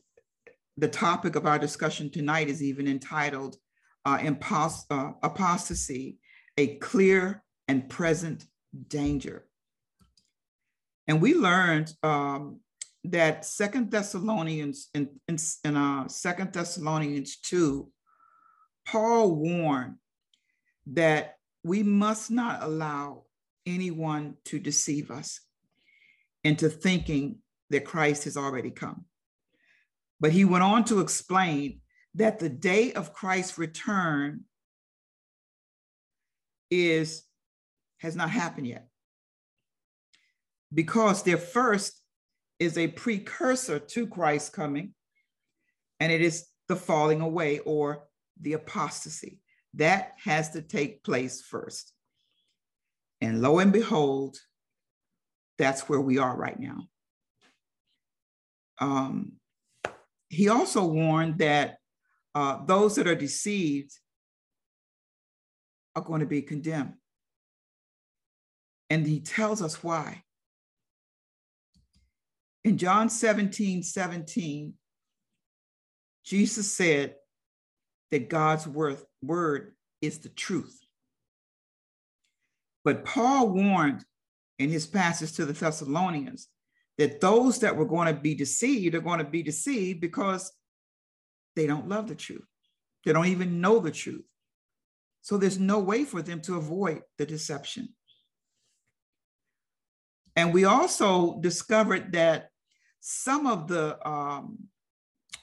the 0.77 0.89
topic 0.89 1.35
of 1.35 1.47
our 1.47 1.57
discussion 1.57 2.11
tonight 2.11 2.49
is 2.49 2.61
even 2.61 2.87
entitled 2.87 3.57
uh, 4.05 4.19
Impost- 4.21 4.85
uh, 4.89 5.11
Apostasy, 5.23 6.17
a 6.57 6.75
Clear 6.77 7.43
and 7.67 7.89
Present 7.89 8.45
Danger. 8.87 9.45
And 11.07 11.21
we 11.21 11.33
learned 11.33 11.93
um, 12.03 12.59
that 13.05 13.45
Second 13.45 13.91
Thessalonians 13.91 14.89
in, 14.93 15.09
in, 15.27 15.37
in 15.63 15.75
uh, 15.75 16.07
Second 16.07 16.53
Thessalonians 16.53 17.37
2, 17.37 17.89
Paul 18.87 19.35
warned 19.35 19.95
that 20.87 21.35
we 21.63 21.83
must 21.83 22.29
not 22.29 22.61
allow 22.61 23.23
anyone 23.65 24.35
to 24.45 24.59
deceive 24.59 25.09
us 25.09 25.41
into 26.43 26.69
thinking 26.69 27.39
that 27.71 27.85
Christ 27.85 28.25
has 28.25 28.37
already 28.37 28.69
come. 28.69 29.05
But 30.19 30.31
he 30.31 30.45
went 30.45 30.63
on 30.63 30.83
to 30.85 30.99
explain 30.99 31.81
that 32.15 32.39
the 32.39 32.49
day 32.49 32.93
of 32.93 33.13
Christ's 33.13 33.57
return 33.57 34.41
is 36.71 37.23
has 37.99 38.15
not 38.15 38.29
happened 38.29 38.67
yet. 38.67 38.87
Because 40.73 41.23
there 41.23 41.37
first 41.37 42.01
is 42.59 42.77
a 42.77 42.87
precursor 42.87 43.79
to 43.79 44.07
Christ's 44.07 44.49
coming, 44.49 44.93
and 45.99 46.11
it 46.11 46.21
is 46.21 46.45
the 46.67 46.75
falling 46.75 47.21
away 47.21 47.59
or 47.59 48.07
the 48.39 48.53
apostasy. 48.53 49.41
That 49.75 50.13
has 50.23 50.51
to 50.51 50.61
take 50.61 51.03
place 51.03 51.41
first. 51.41 51.91
And 53.21 53.41
lo 53.41 53.59
and 53.59 53.73
behold, 53.73 54.37
that's 55.57 55.87
where 55.89 56.01
we 56.01 56.17
are 56.17 56.35
right 56.35 56.59
now. 56.59 56.87
Um, 58.79 59.33
he 60.29 60.49
also 60.49 60.85
warned 60.85 61.39
that 61.39 61.77
uh, 62.35 62.63
those 62.65 62.95
that 62.95 63.07
are 63.07 63.15
deceived 63.15 63.91
are 65.95 66.01
going 66.01 66.19
to 66.19 66.25
be 66.25 66.41
condemned. 66.41 66.93
And 68.89 69.07
he 69.07 69.21
tells 69.21 69.61
us 69.61 69.81
why. 69.81 70.23
In 72.65 72.77
John 72.77 73.09
17 73.09 73.83
17, 73.83 74.73
Jesus 76.25 76.71
said 76.71 77.15
that 78.11 78.29
God's 78.29 78.67
word, 78.67 78.97
word 79.21 79.73
is 80.01 80.19
the 80.19 80.29
truth. 80.29 80.79
But 82.83 83.05
Paul 83.05 83.49
warned 83.49 84.03
in 84.59 84.69
his 84.69 84.85
passage 84.85 85.33
to 85.33 85.45
the 85.45 85.53
Thessalonians 85.53 86.47
that 86.97 87.21
those 87.21 87.59
that 87.59 87.75
were 87.75 87.85
going 87.85 88.13
to 88.13 88.19
be 88.19 88.35
deceived 88.35 88.95
are 88.95 89.01
going 89.01 89.19
to 89.19 89.25
be 89.25 89.43
deceived 89.43 90.01
because 90.01 90.51
they 91.55 91.67
don't 91.67 91.87
love 91.87 92.07
the 92.07 92.15
truth. 92.15 92.45
They 93.05 93.13
don't 93.13 93.27
even 93.27 93.61
know 93.61 93.79
the 93.79 93.91
truth. 93.91 94.25
So 95.21 95.37
there's 95.37 95.59
no 95.59 95.79
way 95.79 96.03
for 96.03 96.21
them 96.21 96.41
to 96.41 96.55
avoid 96.55 97.01
the 97.17 97.25
deception. 97.25 97.89
And 100.35 100.53
we 100.53 100.65
also 100.65 101.39
discovered 101.39 102.11
that 102.11 102.49
some 102.99 103.47
of 103.47 103.67
the 103.67 103.97
um, 104.07 104.57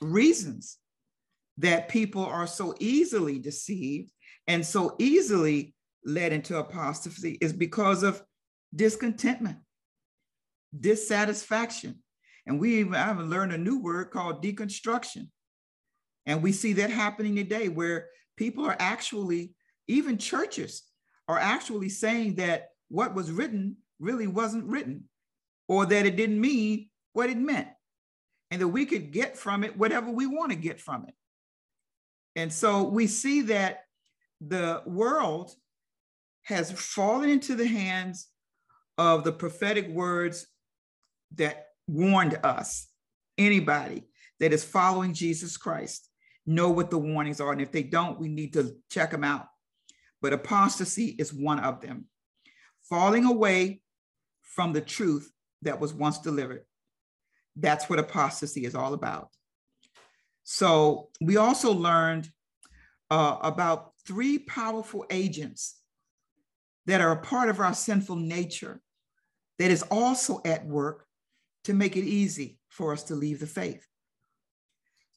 reasons 0.00 0.78
that 1.59 1.88
people 1.88 2.25
are 2.25 2.47
so 2.47 2.75
easily 2.81 3.38
deceived 3.38 4.11
and 4.47 4.64
so 4.64 4.97
easily 4.99 5.75
led 6.04 6.33
into 6.33 6.59
apostasy 6.59 7.38
is 7.40 7.52
because 7.52 8.02
of 8.02 8.23
discontentment, 8.75 9.59
dissatisfaction. 10.78 12.02
And 12.47 12.61
we 12.61 12.81
even 12.81 12.95
I 12.95 13.07
have 13.07 13.21
learned 13.21 13.52
a 13.52 13.59
new 13.59 13.81
word 13.81 14.11
called 14.11 14.42
deconstruction. 14.42 15.28
And 16.26 16.42
we 16.42 16.52
see 16.52 16.74
that 16.74 16.90
happening 16.90 17.36
today 17.36 17.68
where 17.68 18.08
people 18.36 18.64
are 18.64 18.76
actually, 18.78 19.54
even 19.88 20.18
churches 20.18 20.82
are 21.28 21.38
actually 21.38 21.88
saying 21.88 22.36
that 22.36 22.70
what 22.88 23.14
was 23.14 23.30
written 23.30 23.76
really 23.98 24.26
wasn't 24.26 24.64
written 24.66 25.04
or 25.68 25.86
that 25.86 26.06
it 26.06 26.16
didn't 26.16 26.40
mean 26.40 26.88
what 27.12 27.30
it 27.30 27.38
meant, 27.38 27.68
and 28.50 28.60
that 28.60 28.68
we 28.68 28.86
could 28.86 29.12
get 29.12 29.36
from 29.36 29.64
it 29.64 29.76
whatever 29.76 30.10
we 30.10 30.26
want 30.26 30.50
to 30.50 30.56
get 30.56 30.80
from 30.80 31.04
it. 31.06 31.14
And 32.36 32.52
so 32.52 32.84
we 32.84 33.06
see 33.06 33.42
that 33.42 33.84
the 34.40 34.82
world 34.86 35.54
has 36.44 36.72
fallen 36.72 37.28
into 37.28 37.54
the 37.54 37.66
hands 37.66 38.28
of 38.98 39.24
the 39.24 39.32
prophetic 39.32 39.88
words 39.88 40.46
that 41.36 41.66
warned 41.86 42.38
us. 42.42 42.88
Anybody 43.38 44.04
that 44.40 44.52
is 44.52 44.64
following 44.64 45.14
Jesus 45.14 45.56
Christ 45.56 46.08
know 46.46 46.70
what 46.70 46.90
the 46.90 46.99
warnings 46.99 47.40
are. 47.40 47.52
And 47.52 47.61
if 47.61 47.72
they 47.72 47.82
don't, 47.82 48.18
we 48.18 48.28
need 48.28 48.52
to 48.54 48.76
check 48.90 49.11
them 49.11 49.25
out. 49.25 49.46
But 50.20 50.32
apostasy 50.32 51.16
is 51.18 51.32
one 51.32 51.58
of 51.61 51.80
them. 51.80 52.06
Falling 52.88 53.25
away 53.25 53.82
from 54.42 54.72
the 54.72 54.80
truth 54.80 55.30
that 55.62 55.80
was 55.80 55.94
once 55.94 56.18
delivered. 56.18 56.64
That's 57.56 57.88
what 57.88 57.99
apostasy 57.99 58.64
is 58.64 58.75
all 58.75 58.94
about. 58.94 59.28
So 60.44 61.08
we 61.20 61.37
also 61.37 61.72
learned 61.72 62.28
uh, 63.11 63.38
about 63.42 63.92
three 64.06 64.38
powerful 64.38 65.06
agents 65.11 65.76
that 66.87 67.00
are 67.00 67.12
a 67.12 67.20
part 67.20 67.49
of 67.49 67.61
our 67.61 67.75
sinful 67.75 68.16
nature 68.16 68.80
that 69.58 69.70
is 69.70 69.82
also 69.84 70.40
at 70.44 70.66
work 70.66 71.06
to 71.64 71.75
make 71.75 71.96
it 71.96 72.04
easy 72.04 72.58
for 72.68 72.92
us 72.92 73.04
to 73.04 73.14
leave 73.14 73.38
the 73.38 73.46
faith. 73.46 73.87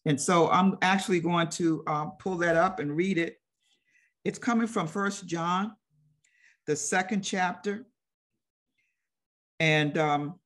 And 0.05 0.19
so 0.19 0.50
I'm 0.50 0.77
actually 0.81 1.19
going 1.19 1.47
to 1.50 1.83
uh, 1.88 2.05
pull 2.19 2.38
that 2.38 2.55
up 2.55 2.79
and 2.79 2.95
read 2.95 3.17
it. 3.17 3.38
It's 4.24 4.39
coming 4.39 4.67
from 4.67 4.88
First 4.88 5.25
John, 5.25 5.74
the 6.67 6.75
second 6.75 7.21
chapter, 7.21 7.85
and 9.59 9.97
um, 9.97 10.39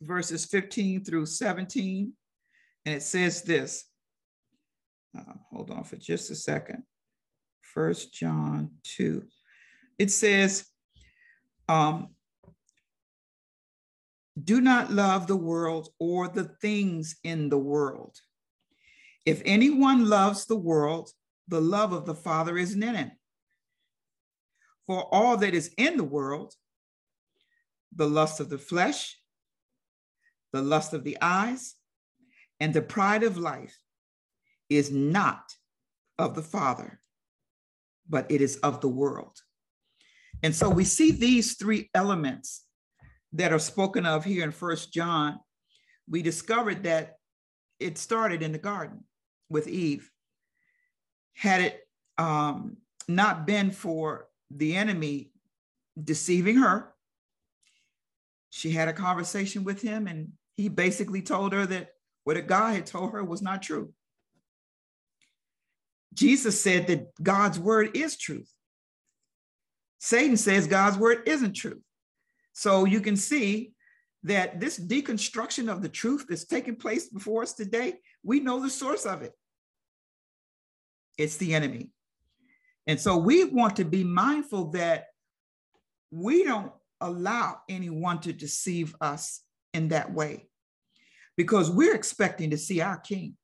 verses 0.00 0.44
15 0.44 1.04
through 1.04 1.26
17. 1.26 2.12
And 2.86 2.94
it 2.94 3.02
says 3.02 3.42
this. 3.42 3.84
Uh, 5.16 5.32
hold 5.50 5.70
on 5.70 5.84
for 5.84 5.96
just 5.96 6.30
a 6.30 6.34
second. 6.34 6.82
First 7.62 8.12
John 8.12 8.70
2. 8.84 9.24
It 9.98 10.10
says, 10.10 10.66
um, 11.68 12.08
do 14.42 14.60
not 14.60 14.90
love 14.90 15.26
the 15.26 15.36
world 15.36 15.88
or 15.98 16.28
the 16.28 16.44
things 16.60 17.16
in 17.22 17.48
the 17.48 17.58
world. 17.58 18.16
If 19.24 19.40
anyone 19.44 20.08
loves 20.08 20.46
the 20.46 20.56
world, 20.56 21.10
the 21.48 21.60
love 21.60 21.92
of 21.92 22.04
the 22.04 22.14
Father 22.14 22.58
is 22.58 22.74
not 22.74 22.90
in 22.90 22.94
him. 22.96 23.12
For 24.86 25.02
all 25.14 25.36
that 25.38 25.54
is 25.54 25.72
in 25.78 25.96
the 25.96 26.04
world, 26.04 26.52
the 27.94 28.08
lust 28.08 28.40
of 28.40 28.50
the 28.50 28.58
flesh, 28.58 29.16
the 30.52 30.62
lust 30.62 30.92
of 30.92 31.04
the 31.04 31.16
eyes, 31.22 31.74
and 32.60 32.74
the 32.74 32.82
pride 32.82 33.22
of 33.22 33.38
life 33.38 33.76
is 34.68 34.90
not 34.90 35.42
of 36.18 36.34
the 36.34 36.42
Father, 36.42 37.00
but 38.08 38.30
it 38.30 38.40
is 38.40 38.56
of 38.58 38.80
the 38.80 38.88
world. 38.88 39.38
And 40.42 40.54
so 40.54 40.68
we 40.68 40.84
see 40.84 41.12
these 41.12 41.56
three 41.56 41.88
elements 41.94 42.63
that 43.34 43.52
are 43.52 43.58
spoken 43.58 44.06
of 44.06 44.24
here 44.24 44.44
in 44.44 44.52
First 44.52 44.92
John. 44.92 45.38
We 46.08 46.22
discovered 46.22 46.84
that 46.84 47.16
it 47.78 47.98
started 47.98 48.42
in 48.42 48.52
the 48.52 48.58
garden 48.58 49.04
with 49.50 49.68
Eve. 49.68 50.10
Had 51.34 51.60
it 51.60 51.80
um, 52.16 52.76
not 53.08 53.46
been 53.46 53.70
for 53.70 54.28
the 54.50 54.76
enemy 54.76 55.32
deceiving 56.02 56.56
her, 56.56 56.94
she 58.50 58.70
had 58.70 58.88
a 58.88 58.92
conversation 58.92 59.64
with 59.64 59.82
him 59.82 60.06
and 60.06 60.28
he 60.56 60.68
basically 60.68 61.20
told 61.20 61.52
her 61.52 61.66
that 61.66 61.88
what 62.22 62.46
God 62.46 62.74
had 62.74 62.86
told 62.86 63.12
her 63.12 63.24
was 63.24 63.42
not 63.42 63.62
true. 63.62 63.92
Jesus 66.14 66.62
said 66.62 66.86
that 66.86 67.08
God's 67.20 67.58
word 67.58 67.96
is 67.96 68.16
truth. 68.16 68.48
Satan 69.98 70.36
says 70.36 70.68
God's 70.68 70.96
word 70.96 71.22
isn't 71.26 71.54
true. 71.54 71.80
So 72.54 72.84
you 72.86 73.00
can 73.00 73.16
see 73.16 73.72
that 74.22 74.58
this 74.58 74.78
deconstruction 74.78 75.70
of 75.70 75.82
the 75.82 75.88
truth 75.88 76.26
that's 76.28 76.46
taking 76.46 76.76
place 76.76 77.08
before 77.08 77.42
us 77.42 77.52
today, 77.52 77.94
we 78.22 78.40
know 78.40 78.60
the 78.60 78.70
source 78.70 79.04
of 79.04 79.22
it. 79.22 79.32
It's 81.18 81.36
the 81.36 81.54
enemy. 81.54 81.90
And 82.86 82.98
so 82.98 83.16
we 83.16 83.44
want 83.44 83.76
to 83.76 83.84
be 83.84 84.04
mindful 84.04 84.70
that 84.70 85.06
we 86.10 86.44
don't 86.44 86.72
allow 87.00 87.60
anyone 87.68 88.20
to 88.20 88.32
deceive 88.32 88.94
us 89.00 89.42
in 89.74 89.88
that 89.88 90.12
way 90.12 90.48
because 91.36 91.70
we're 91.70 91.94
expecting 91.94 92.50
to 92.50 92.58
see 92.58 92.80
our 92.80 92.98
king. 92.98 93.36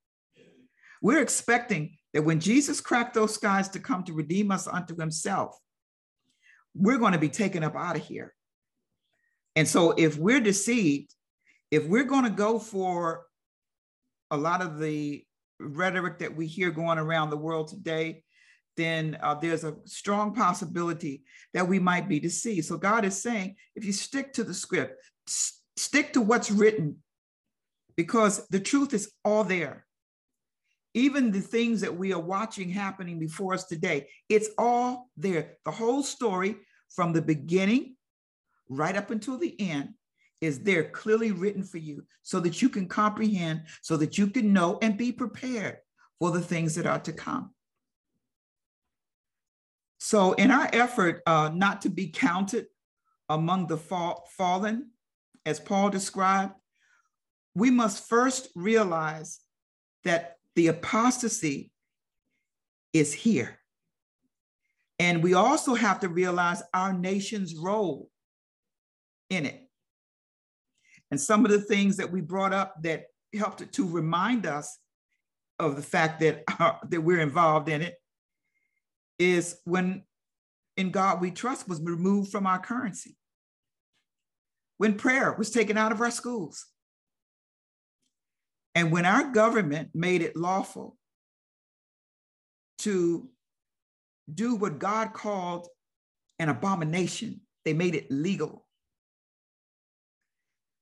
We're 1.03 1.23
expecting 1.23 1.99
that 2.15 2.23
when 2.23 2.41
Jesus 2.41 2.81
cracked 2.81 3.15
those 3.15 3.35
skies 3.35 3.69
to 3.71 3.81
come 3.81 4.05
to 4.05 4.13
redeem 4.13 4.51
us 4.51 4.67
unto 4.67 4.97
himself, 4.97 5.59
we're 6.75 6.99
going 6.99 7.13
to 7.13 7.19
be 7.19 7.29
taken 7.29 7.65
up 7.65 7.75
out 7.75 7.97
of 7.97 8.05
here. 8.05 8.35
And 9.57 9.67
so 9.67 9.93
if 9.93 10.17
we're 10.17 10.41
deceived, 10.41 11.15
if 11.71 11.87
we're 11.87 12.05
going 12.05 12.25
to 12.25 12.31
go 12.31 12.59
for 12.59 13.27
a 14.31 14.37
lot 14.37 14.63
of 14.63 14.79
the 14.79 15.25
rhetoric 15.59 16.19
that 16.21 16.35
we 16.35 16.47
hear 16.47 16.71
going 16.71 16.99
around 16.99 17.31
the 17.31 17.37
world 17.37 17.69
today, 17.69 18.23
then 18.77 19.19
uh, 19.23 19.35
there's 19.35 19.65
a 19.65 19.75
strong 19.85 20.35
possibility 20.35 21.23
that 21.53 21.69
we 21.69 21.79
might 21.79 22.09
be 22.09 22.21
deceived. 22.21 22.67
So 22.67 22.77
God 22.77 23.05
is 23.05 23.21
saying, 23.21 23.57
if 23.75 23.85
you 23.85 23.93
stick 23.93 24.33
to 24.35 24.45
the 24.45 24.55
script, 24.55 25.03
s- 25.29 25.61
stick 25.77 26.13
to 26.15 26.21
what's 26.21 26.51
written, 26.51 26.97
because 27.97 28.47
the 28.49 28.61
truth 28.61 28.95
is 28.95 29.13
all 29.25 29.45
there. 29.45 29.85
Even 30.95 31.31
the 31.31 31.41
things 31.41 31.83
that 31.83 31.95
we 31.95 32.13
are 32.13 32.21
watching 32.21 32.71
happening 32.71 33.19
before 33.19 33.53
us 33.53 33.65
today, 33.65 34.09
it's 34.29 34.49
all 34.57 35.11
there. 35.17 35.57
The 35.65 35.71
whole 35.71 36.03
story 36.03 36.57
from 36.89 37.13
the 37.13 37.23
beginning 37.23 37.97
right 38.71 38.97
up 38.97 39.11
until 39.11 39.37
the 39.37 39.61
end 39.61 39.91
is 40.41 40.61
there 40.61 40.85
clearly 40.85 41.33
written 41.33 41.63
for 41.63 41.77
you 41.77 42.05
so 42.23 42.41
that 42.41 42.63
you 42.63 42.71
can 42.71 42.89
comprehend, 42.89 43.63
so 43.83 43.99
that 43.99 44.17
you 44.17 44.29
can 44.29 44.55
know 44.55 44.79
and 44.81 44.97
be 44.97 45.13
prepared 45.13 45.77
for 46.19 46.31
the 46.31 46.41
things 46.41 46.75
that 46.77 46.87
are 46.87 47.01
to 47.01 47.13
come. 47.13 47.51
So, 49.99 50.33
in 50.33 50.51
our 50.51 50.69
effort 50.73 51.23
uh, 51.27 51.51
not 51.53 51.83
to 51.83 51.91
be 51.91 52.09
counted 52.09 52.67
among 53.29 53.67
the 53.67 53.77
fall, 53.77 54.27
fallen, 54.37 54.91
as 55.45 55.61
Paul 55.61 55.91
described, 55.91 56.55
we 57.55 57.71
must 57.71 58.09
first 58.09 58.49
realize 58.55 59.41
that 60.05 60.37
the 60.57 60.69
apostasy 60.69 61.71
is 62.93 63.13
here. 63.13 63.59
And 64.99 65.23
we 65.23 65.35
also 65.35 65.75
have 65.75 66.01
to 66.01 66.09
realize 66.09 66.63
our 66.73 66.93
nation's 66.93 67.55
role 67.55 68.11
in 69.31 69.47
it. 69.47 69.69
And 71.11 71.21
some 71.21 71.45
of 71.45 71.51
the 71.51 71.61
things 71.61 71.97
that 71.97 72.13
we 72.13 72.21
brought 72.21 72.53
up 72.53 72.75
that 72.83 73.07
helped 73.37 73.73
to 73.73 73.89
remind 73.89 74.47
us 74.47 74.79
of 75.59 75.77
the 75.77 75.83
fact 75.83 76.21
that, 76.21 76.43
uh, 76.59 76.75
that 76.89 77.01
we're 77.01 77.21
involved 77.21 77.69
in 77.69 77.83
it 77.83 77.95
is 79.19 79.59
when 79.65 80.03
in 80.77 80.91
God 80.91 81.21
we 81.21 81.31
trust 81.31 81.69
was 81.69 81.81
removed 81.81 82.31
from 82.31 82.47
our 82.47 82.59
currency, 82.59 83.17
when 84.79 84.95
prayer 84.95 85.33
was 85.33 85.51
taken 85.51 85.77
out 85.77 85.93
of 85.93 86.01
our 86.01 86.11
schools, 86.11 86.67
and 88.75 88.91
when 88.93 89.05
our 89.05 89.31
government 89.31 89.91
made 89.95 90.23
it 90.23 90.37
lawful 90.37 90.97
to 92.79 93.29
do 94.33 94.55
what 94.55 94.79
God 94.79 95.13
called 95.13 95.69
an 96.39 96.49
abomination, 96.49 97.41
they 97.65 97.75
made 97.75 97.95
it 97.95 98.11
legal. 98.11 98.67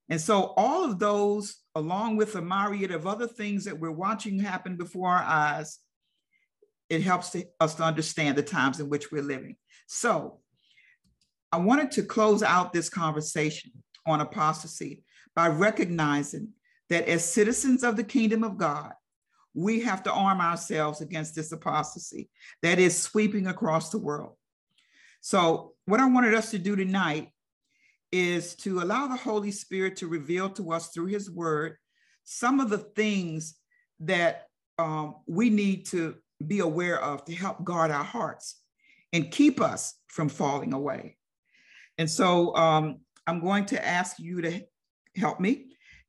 And 0.08 0.20
so 0.20 0.54
all 0.56 0.84
of 0.84 0.98
those, 0.98 1.58
along 1.74 2.16
with 2.16 2.34
a 2.34 2.42
myriad 2.42 2.90
of 2.90 3.06
other 3.06 3.26
things 3.26 3.64
that 3.64 3.78
we're 3.78 3.90
watching 3.90 4.38
happen 4.38 4.76
before 4.76 5.10
our 5.10 5.22
eyes, 5.22 5.78
it 6.88 7.02
helps 7.02 7.30
to, 7.30 7.44
us 7.60 7.74
to 7.74 7.82
understand 7.82 8.36
the 8.36 8.42
times 8.42 8.80
in 8.80 8.88
which 8.88 9.12
we're 9.12 9.22
living. 9.22 9.56
So 9.86 10.40
I 11.52 11.58
wanted 11.58 11.90
to 11.92 12.02
close 12.02 12.42
out 12.42 12.72
this 12.72 12.88
conversation 12.88 13.72
on 14.06 14.20
apostasy 14.20 15.02
by 15.34 15.48
recognizing 15.48 16.52
that 16.88 17.08
as 17.08 17.24
citizens 17.24 17.84
of 17.84 17.96
the 17.96 18.04
kingdom 18.04 18.42
of 18.42 18.56
God, 18.56 18.92
we 19.54 19.80
have 19.80 20.02
to 20.04 20.12
arm 20.12 20.40
ourselves 20.40 21.00
against 21.00 21.34
this 21.34 21.52
apostasy 21.52 22.30
that 22.62 22.78
is 22.78 22.96
sweeping 22.96 23.46
across 23.46 23.90
the 23.90 23.98
world. 23.98 24.36
So, 25.20 25.74
what 25.86 26.00
I 26.00 26.06
wanted 26.06 26.34
us 26.34 26.50
to 26.52 26.58
do 26.58 26.76
tonight 26.76 27.32
is 28.12 28.54
to 28.56 28.80
allow 28.80 29.06
the 29.06 29.16
Holy 29.16 29.50
Spirit 29.50 29.96
to 29.96 30.06
reveal 30.06 30.48
to 30.50 30.72
us 30.72 30.88
through 30.88 31.06
His 31.06 31.30
Word 31.30 31.76
some 32.24 32.60
of 32.60 32.70
the 32.70 32.78
things 32.78 33.56
that 34.00 34.46
um, 34.78 35.16
we 35.26 35.50
need 35.50 35.86
to 35.86 36.16
be 36.46 36.60
aware 36.60 37.02
of 37.02 37.24
to 37.24 37.34
help 37.34 37.64
guard 37.64 37.90
our 37.90 38.04
hearts 38.04 38.60
and 39.12 39.30
keep 39.30 39.60
us 39.60 39.94
from 40.08 40.28
falling 40.28 40.72
away. 40.72 41.16
And 41.96 42.08
so 42.08 42.54
um, 42.54 43.00
I'm 43.26 43.40
going 43.40 43.66
to 43.66 43.86
ask 43.86 44.18
you 44.18 44.42
to 44.42 44.60
help 45.16 45.40
me 45.40 45.66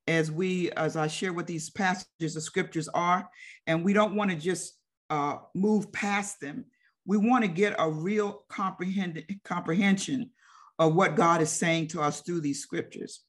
as 0.08 0.32
we, 0.32 0.72
as 0.72 0.96
I 0.96 1.08
share 1.08 1.34
what 1.34 1.48
these 1.48 1.70
passages 1.70 2.36
of 2.36 2.44
scriptures 2.44 2.88
are, 2.90 3.28
and 3.66 3.84
we 3.84 3.94
don't 3.94 4.16
want 4.16 4.32
to 4.32 4.38
just 4.38 4.74
uh, 5.10 5.38
move 5.56 5.92
past 5.92 6.40
them. 6.40 6.66
We 7.06 7.18
want 7.18 7.44
to 7.44 7.48
get 7.50 7.76
a 7.80 7.90
real 7.90 8.44
comprehend, 8.50 9.24
comprehension 9.44 10.32
of 10.80 10.96
what 10.96 11.16
God 11.16 11.42
is 11.42 11.52
saying 11.52 11.90
to 11.90 12.02
us 12.02 12.22
through 12.22 12.42
these 12.42 12.62
scriptures. 12.62 13.22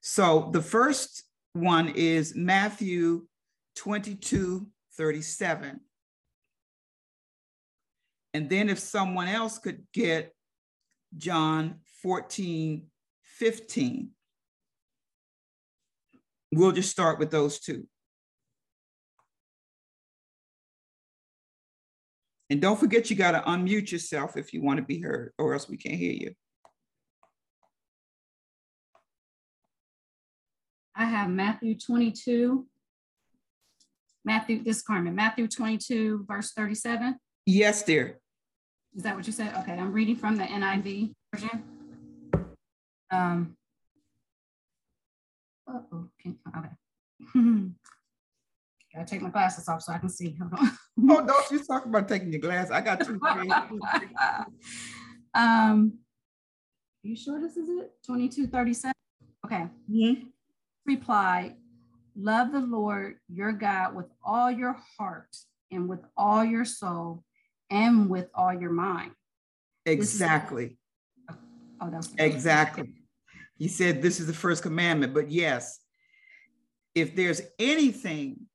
So 0.00 0.50
the 0.52 0.62
first 0.62 1.24
one 1.52 1.88
is 1.88 2.34
Matthew 2.34 3.26
22, 3.76 4.66
37. 4.96 5.80
And 8.34 8.48
then 8.48 8.70
if 8.70 8.78
someone 8.78 9.28
else 9.28 9.58
could 9.58 9.82
get 9.92 10.32
John 11.16 11.80
14, 12.02 12.86
15. 13.22 14.10
We'll 16.52 16.72
just 16.72 16.90
start 16.90 17.18
with 17.18 17.30
those 17.30 17.58
two. 17.60 17.86
And 22.50 22.60
don't 22.60 22.78
forget, 22.78 23.08
you 23.08 23.16
got 23.16 23.32
to 23.32 23.40
unmute 23.50 23.90
yourself 23.90 24.36
if 24.36 24.52
you 24.52 24.62
want 24.62 24.78
to 24.78 24.84
be 24.84 25.00
heard, 25.00 25.32
or 25.38 25.54
else 25.54 25.68
we 25.68 25.78
can't 25.78 25.94
hear 25.94 26.12
you. 26.12 26.34
I 30.94 31.04
have 31.04 31.30
Matthew 31.30 31.78
22. 31.78 32.66
Matthew, 34.24 34.62
this 34.62 34.78
is 34.78 34.82
Carmen, 34.82 35.14
Matthew 35.14 35.48
22, 35.48 36.24
verse 36.28 36.52
37. 36.52 37.16
Yes, 37.46 37.82
dear. 37.82 38.18
Is 38.94 39.02
that 39.02 39.16
what 39.16 39.26
you 39.26 39.32
said? 39.32 39.54
Okay, 39.60 39.72
I'm 39.72 39.92
reading 39.92 40.16
from 40.16 40.36
the 40.36 40.44
NIV 40.44 41.14
version. 41.34 41.62
Um, 43.10 43.56
uh-oh, 45.66 46.08
okay. 46.20 46.36
Gotta 48.94 49.06
take 49.06 49.22
my 49.22 49.30
glasses 49.30 49.66
off 49.68 49.82
so 49.82 49.92
I 49.92 49.98
can 49.98 50.10
see. 50.10 50.36
Hold 50.38 50.52
on. 50.52 50.78
oh, 51.10 51.26
don't 51.26 51.50
you 51.50 51.64
talk 51.64 51.86
about 51.86 52.08
taking 52.08 52.30
your 52.30 52.42
glass. 52.42 52.70
I 52.70 52.82
got 52.82 53.04
two. 53.04 53.18
um, 55.34 55.34
are 55.34 55.88
you 57.08 57.16
sure 57.16 57.40
this 57.40 57.56
is 57.56 57.70
it? 57.70 57.92
2237? 58.06 58.92
Okay. 59.46 59.66
Mm-hmm. 59.90 60.26
Reply, 60.84 61.54
love 62.16 62.52
the 62.52 62.60
Lord 62.60 63.16
your 63.28 63.52
God 63.52 63.94
with 63.94 64.06
all 64.24 64.50
your 64.50 64.76
heart 64.98 65.36
and 65.70 65.88
with 65.88 66.00
all 66.16 66.44
your 66.44 66.64
soul 66.64 67.24
and 67.70 68.08
with 68.10 68.28
all 68.34 68.52
your 68.52 68.70
mind. 68.70 69.12
Exactly. 69.86 70.76
Is, 71.30 71.36
oh, 71.80 71.90
that's 71.90 72.12
exactly. 72.18 72.94
He 73.58 73.68
said 73.68 74.02
this 74.02 74.20
is 74.20 74.26
the 74.26 74.32
first 74.32 74.62
commandment, 74.62 75.14
but 75.14 75.30
yes, 75.30 75.78
if 76.94 77.14
there's 77.14 77.40
anything 77.58 78.46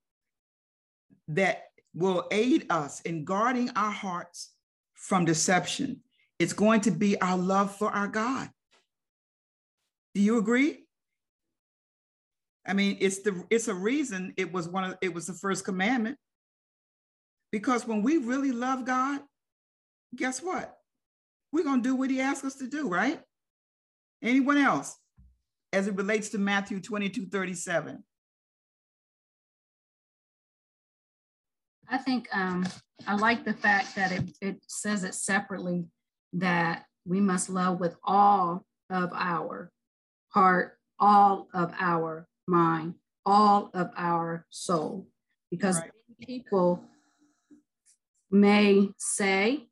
that 1.30 1.64
will 1.94 2.28
aid 2.32 2.68
us 2.70 3.02
in 3.02 3.26
guarding 3.26 3.70
our 3.76 3.92
hearts 3.92 4.54
from 4.94 5.26
deception, 5.26 6.02
it's 6.40 6.54
going 6.54 6.82
to 6.82 6.92
be 6.92 7.20
our 7.22 7.38
love 7.38 7.76
for 7.76 7.90
our 7.90 8.08
God. 8.08 8.50
Do 10.14 10.22
you 10.22 10.38
agree? 10.38 10.87
I 12.68 12.74
mean, 12.74 12.98
it's 13.00 13.20
the 13.20 13.44
it's 13.50 13.70
a 13.70 13.74
reason 13.74 14.34
it 14.36 14.52
was 14.52 14.68
one 14.68 14.84
of 14.84 14.98
it 15.02 15.14
was 15.14 15.28
the 15.28 15.34
first 15.34 15.64
commandment. 15.64 16.18
Because 17.52 17.88
when 17.88 18.02
we 18.04 18.18
really 18.18 18.52
love 18.52 18.86
God, 18.86 19.22
guess 20.16 20.44
what? 20.44 20.78
We're 21.54 21.64
to 21.64 21.82
do 21.82 21.96
what 21.96 22.10
he 22.10 22.20
asks 22.20 22.44
us 22.44 22.56
to 22.56 22.68
do, 22.68 22.90
right? 22.90 23.22
Anyone 24.22 24.58
else 24.58 24.98
as 25.72 25.88
it 25.88 25.96
relates 25.96 26.30
to 26.30 26.38
Matthew 26.38 26.82
22 26.82 27.28
37? 27.28 28.04
I 31.90 31.98
think 31.98 32.28
um, 32.34 32.66
I 33.08 33.16
like 33.16 33.46
the 33.46 33.54
fact 33.54 33.96
that 33.96 34.12
it, 34.12 34.30
it 34.42 34.58
says 34.68 35.06
it 35.06 35.14
separately 35.14 35.86
that 36.34 36.84
we 37.06 37.22
must 37.22 37.50
love 37.50 37.80
with 37.80 37.96
all 38.04 38.66
of 38.90 39.12
our 39.14 39.72
heart, 40.30 40.78
all 41.00 41.48
of 41.54 41.74
our 41.80 42.28
mind, 42.48 42.96
all 43.26 43.70
of 43.74 43.92
our 43.96 44.46
soul. 44.50 45.08
Because 45.52 45.80
right. 45.80 45.92
people 46.22 46.84
may 48.32 48.90
say 48.98 49.68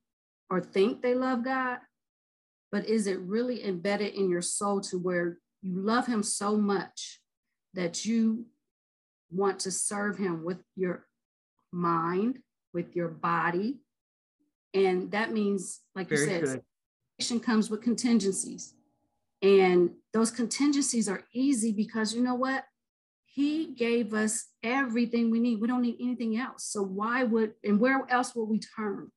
or 0.49 0.61
think 0.61 1.01
they 1.01 1.15
love 1.15 1.43
God, 1.43 1.79
but 2.71 2.85
is 2.85 3.07
it 3.07 3.19
really 3.19 3.65
embedded 3.65 4.13
in 4.13 4.29
your 4.29 4.41
soul 4.41 4.81
to 4.81 4.97
where 4.97 5.39
you 5.61 5.79
love 5.79 6.07
Him 6.07 6.23
so 6.23 6.55
much 6.55 7.19
that 7.73 8.05
you 8.05 8.45
want 9.31 9.59
to 9.61 9.71
serve 9.71 10.17
Him 10.17 10.43
with 10.43 10.59
your 10.75 11.05
mind, 11.71 12.39
with 12.73 12.95
your 12.95 13.09
body? 13.09 13.79
And 14.73 15.11
that 15.11 15.31
means, 15.31 15.81
like 15.95 16.09
Very 16.09 16.21
you 16.21 16.45
said, 16.45 17.41
comes 17.41 17.69
with 17.69 17.81
contingencies. 17.81 18.74
And 19.45 19.91
those 20.11 20.31
contingencies 20.31 21.07
are 21.07 21.23
easy 21.31 21.71
because 21.71 22.15
you 22.15 22.23
know 22.23 22.33
what? 22.33 22.63
He 23.27 23.75
gave 23.75 24.11
us 24.15 24.47
everything 24.63 25.29
we 25.29 25.39
need. 25.39 25.61
We 25.61 25.67
don't 25.67 25.83
need 25.83 25.97
anything 26.01 26.39
else. 26.39 26.63
So 26.63 26.81
why 26.81 27.21
would 27.21 27.53
and 27.63 27.79
where 27.79 28.07
else 28.09 28.33
will 28.33 28.47
we 28.47 28.59
turn? 28.59 29.11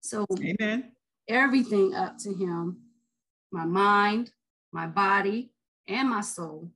So 0.00 0.26
Amen. 0.42 0.90
Everything 1.28 1.94
up 1.94 2.18
to 2.24 2.34
him, 2.34 2.78
my 3.52 3.64
mind, 3.64 4.32
my 4.72 4.88
body, 4.88 5.52
and 5.86 6.10
my 6.10 6.22
soul. 6.22 6.72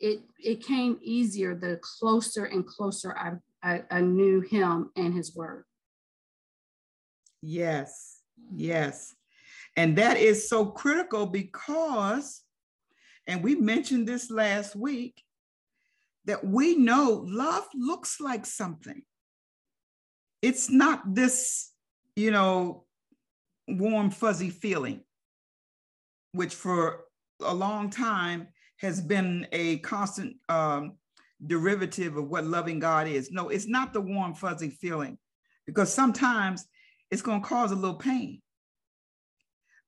It 0.00 0.22
it 0.42 0.64
came 0.64 0.98
easier 1.02 1.54
the 1.54 1.80
closer 1.82 2.46
and 2.46 2.66
closer 2.66 3.14
I, 3.14 3.32
I, 3.62 3.82
I 3.90 4.00
knew 4.00 4.40
him 4.40 4.90
and 4.96 5.12
his 5.12 5.36
word. 5.36 5.64
Yes, 7.42 8.20
yes. 8.54 9.14
And 9.76 9.96
that 9.96 10.16
is 10.16 10.48
so 10.48 10.66
critical 10.66 11.26
because, 11.26 12.42
and 13.26 13.42
we 13.42 13.54
mentioned 13.54 14.06
this 14.06 14.30
last 14.30 14.76
week, 14.76 15.22
that 16.24 16.44
we 16.44 16.76
know 16.76 17.24
love 17.26 17.64
looks 17.74 18.20
like 18.20 18.46
something. 18.46 19.02
It's 20.40 20.70
not 20.70 21.14
this, 21.14 21.72
you 22.16 22.30
know, 22.30 22.84
warm, 23.66 24.10
fuzzy 24.10 24.50
feeling, 24.50 25.02
which 26.32 26.54
for 26.54 27.04
a 27.40 27.54
long 27.54 27.90
time 27.90 28.48
has 28.78 29.00
been 29.00 29.46
a 29.52 29.78
constant 29.78 30.36
um, 30.48 30.96
derivative 31.46 32.16
of 32.16 32.28
what 32.28 32.44
loving 32.44 32.78
God 32.78 33.06
is. 33.06 33.30
No, 33.30 33.48
it's 33.48 33.68
not 33.68 33.92
the 33.92 34.00
warm, 34.00 34.34
fuzzy 34.34 34.70
feeling 34.70 35.18
because 35.66 35.92
sometimes 35.92 36.64
it's 37.10 37.22
going 37.22 37.42
to 37.42 37.48
cause 37.48 37.72
a 37.72 37.76
little 37.76 37.96
pain. 37.96 38.41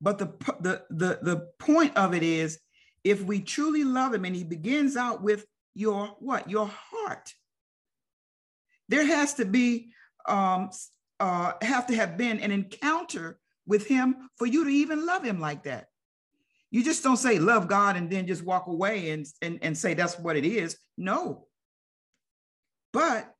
But 0.04 0.18
the, 0.18 0.26
the, 0.60 0.82
the, 0.90 1.18
the 1.22 1.48
point 1.58 1.96
of 1.96 2.12
it 2.12 2.22
is 2.22 2.58
if 3.04 3.22
we 3.22 3.40
truly 3.40 3.84
love 3.84 4.12
him 4.12 4.26
and 4.26 4.36
he 4.36 4.44
begins 4.44 4.98
out 4.98 5.22
with 5.22 5.46
your 5.74 6.08
what? 6.18 6.50
Your 6.50 6.70
heart. 6.70 7.32
There 8.90 9.06
has 9.06 9.32
to 9.34 9.46
be, 9.46 9.92
um, 10.28 10.68
uh, 11.18 11.52
have 11.62 11.86
to 11.86 11.96
have 11.96 12.18
been 12.18 12.38
an 12.40 12.50
encounter 12.50 13.38
with 13.66 13.86
him 13.86 14.28
for 14.36 14.44
you 14.44 14.64
to 14.64 14.70
even 14.70 15.06
love 15.06 15.24
him 15.24 15.40
like 15.40 15.62
that. 15.62 15.86
You 16.70 16.84
just 16.84 17.02
don't 17.02 17.16
say 17.16 17.38
love 17.38 17.66
God 17.66 17.96
and 17.96 18.10
then 18.10 18.26
just 18.26 18.44
walk 18.44 18.66
away 18.66 19.08
and, 19.08 19.26
and, 19.40 19.58
and 19.62 19.78
say 19.78 19.94
that's 19.94 20.18
what 20.18 20.36
it 20.36 20.44
is. 20.44 20.76
No. 20.98 21.46
But 22.92 23.32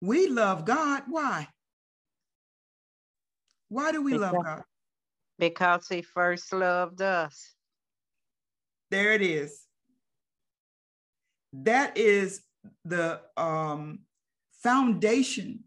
we 0.00 0.28
love 0.28 0.64
God. 0.64 1.02
Why? 1.08 1.48
Why 3.68 3.90
do 3.90 4.00
we 4.00 4.16
love 4.16 4.36
God? 4.44 4.62
Because 5.42 5.88
he 5.88 6.02
first 6.02 6.52
loved 6.52 7.02
us. 7.02 7.56
There 8.92 9.12
it 9.12 9.22
is. 9.22 9.66
That 11.52 11.98
is 11.98 12.42
the 12.84 13.20
um, 13.36 14.02
foundation 14.62 15.64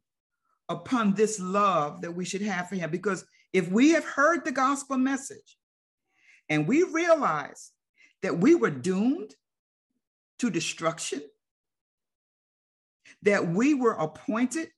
upon 0.69 1.13
this 1.13 1.41
love 1.41 2.03
that 2.03 2.13
we 2.13 2.23
should 2.23 2.41
have 2.41 2.69
for 2.69 2.75
him. 2.75 2.89
Because 2.89 3.25
if 3.51 3.69
we 3.69 3.89
have 3.89 4.05
heard 4.05 4.45
the 4.45 4.53
gospel 4.53 4.97
message 4.97 5.57
and 6.47 6.69
we 6.69 6.83
realize 6.83 7.71
that 8.21 8.37
we 8.37 8.55
were 8.55 8.69
doomed 8.69 9.35
to 10.39 10.49
destruction, 10.49 11.21
that 13.23 13.45
we 13.45 13.73
were 13.73 13.95
appointed 13.95 14.69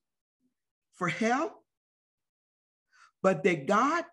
for 0.95 1.07
hell, 1.07 1.63
but 3.21 3.43
that 3.43 3.67
God 3.67 4.03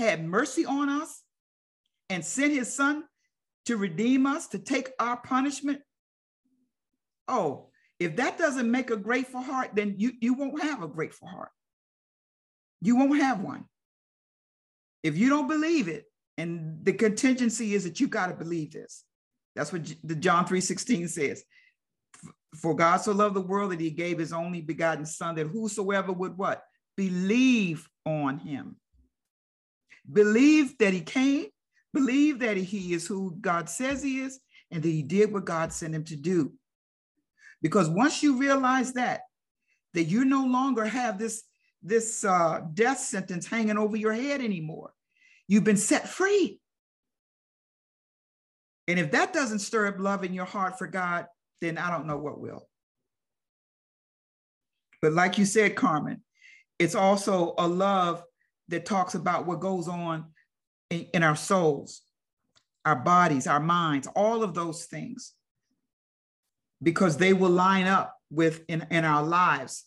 had 0.00 0.24
mercy 0.24 0.66
on 0.66 0.88
us 0.88 1.22
and 2.08 2.24
sent 2.24 2.52
his 2.52 2.74
son 2.74 3.04
to 3.66 3.76
redeem 3.76 4.26
us, 4.26 4.48
to 4.48 4.58
take 4.58 4.90
our 4.98 5.16
punishment. 5.16 5.80
Oh, 7.28 7.68
if 8.00 8.16
that 8.16 8.38
doesn't 8.38 8.70
make 8.70 8.90
a 8.90 8.96
grateful 8.96 9.42
heart, 9.42 9.70
then 9.74 9.94
you, 9.98 10.12
you 10.20 10.34
won't 10.34 10.62
have 10.62 10.82
a 10.82 10.88
grateful 10.88 11.28
heart. 11.28 11.50
You 12.80 12.96
won't 12.96 13.20
have 13.20 13.40
one. 13.40 13.66
If 15.02 15.16
you 15.16 15.28
don't 15.28 15.48
believe 15.48 15.88
it, 15.88 16.06
and 16.38 16.82
the 16.82 16.94
contingency 16.94 17.74
is 17.74 17.84
that 17.84 18.00
you 18.00 18.08
got 18.08 18.28
to 18.28 18.34
believe 18.34 18.72
this. 18.72 19.04
That's 19.54 19.72
what 19.72 19.92
the 20.02 20.14
John 20.14 20.46
3:16 20.46 21.08
says. 21.08 21.44
For 22.56 22.74
God 22.74 22.96
so 22.98 23.12
loved 23.12 23.36
the 23.36 23.42
world 23.42 23.72
that 23.72 23.80
he 23.80 23.90
gave 23.90 24.18
his 24.18 24.32
only 24.32 24.62
begotten 24.62 25.04
son 25.04 25.34
that 25.34 25.46
whosoever 25.48 26.12
would 26.12 26.38
what? 26.38 26.64
Believe 26.96 27.86
on 28.06 28.38
him. 28.38 28.76
Believe 30.10 30.76
that 30.78 30.92
he 30.92 31.00
came, 31.00 31.46
believe 31.92 32.40
that 32.40 32.56
he 32.56 32.94
is 32.94 33.06
who 33.06 33.36
God 33.40 33.68
says 33.68 34.02
he 34.02 34.20
is, 34.20 34.40
and 34.70 34.82
that 34.82 34.88
he 34.88 35.02
did 35.02 35.32
what 35.32 35.44
God 35.44 35.72
sent 35.72 35.94
him 35.94 36.04
to 36.04 36.16
do. 36.16 36.52
Because 37.62 37.88
once 37.88 38.22
you 38.22 38.38
realize 38.38 38.94
that, 38.94 39.22
that 39.94 40.04
you 40.04 40.24
no 40.24 40.44
longer 40.46 40.84
have 40.84 41.18
this, 41.18 41.42
this 41.82 42.24
uh, 42.24 42.60
death 42.74 43.00
sentence 43.00 43.46
hanging 43.46 43.78
over 43.78 43.96
your 43.96 44.12
head 44.12 44.40
anymore, 44.40 44.92
you've 45.48 45.64
been 45.64 45.76
set 45.76 46.08
free. 46.08 46.60
And 48.88 48.98
if 48.98 49.10
that 49.12 49.32
doesn't 49.32 49.60
stir 49.60 49.88
up 49.88 49.98
love 49.98 50.24
in 50.24 50.34
your 50.34 50.46
heart 50.46 50.78
for 50.78 50.86
God, 50.86 51.26
then 51.60 51.78
I 51.78 51.90
don't 51.90 52.06
know 52.06 52.18
what 52.18 52.40
will. 52.40 52.66
But 55.02 55.12
like 55.12 55.38
you 55.38 55.44
said, 55.44 55.76
Carmen, 55.76 56.22
it's 56.78 56.94
also 56.94 57.54
a 57.58 57.68
love 57.68 58.22
that 58.70 58.86
talks 58.86 59.14
about 59.14 59.46
what 59.46 59.60
goes 59.60 59.88
on 59.88 60.26
in, 60.88 61.06
in 61.14 61.22
our 61.22 61.36
souls, 61.36 62.02
our 62.84 62.96
bodies, 62.96 63.46
our 63.46 63.60
minds, 63.60 64.08
all 64.16 64.42
of 64.42 64.54
those 64.54 64.86
things, 64.86 65.34
because 66.82 67.16
they 67.16 67.32
will 67.32 67.50
line 67.50 67.86
up 67.86 68.16
with 68.30 68.64
in, 68.68 68.86
in 68.90 69.04
our 69.04 69.22
lives 69.22 69.84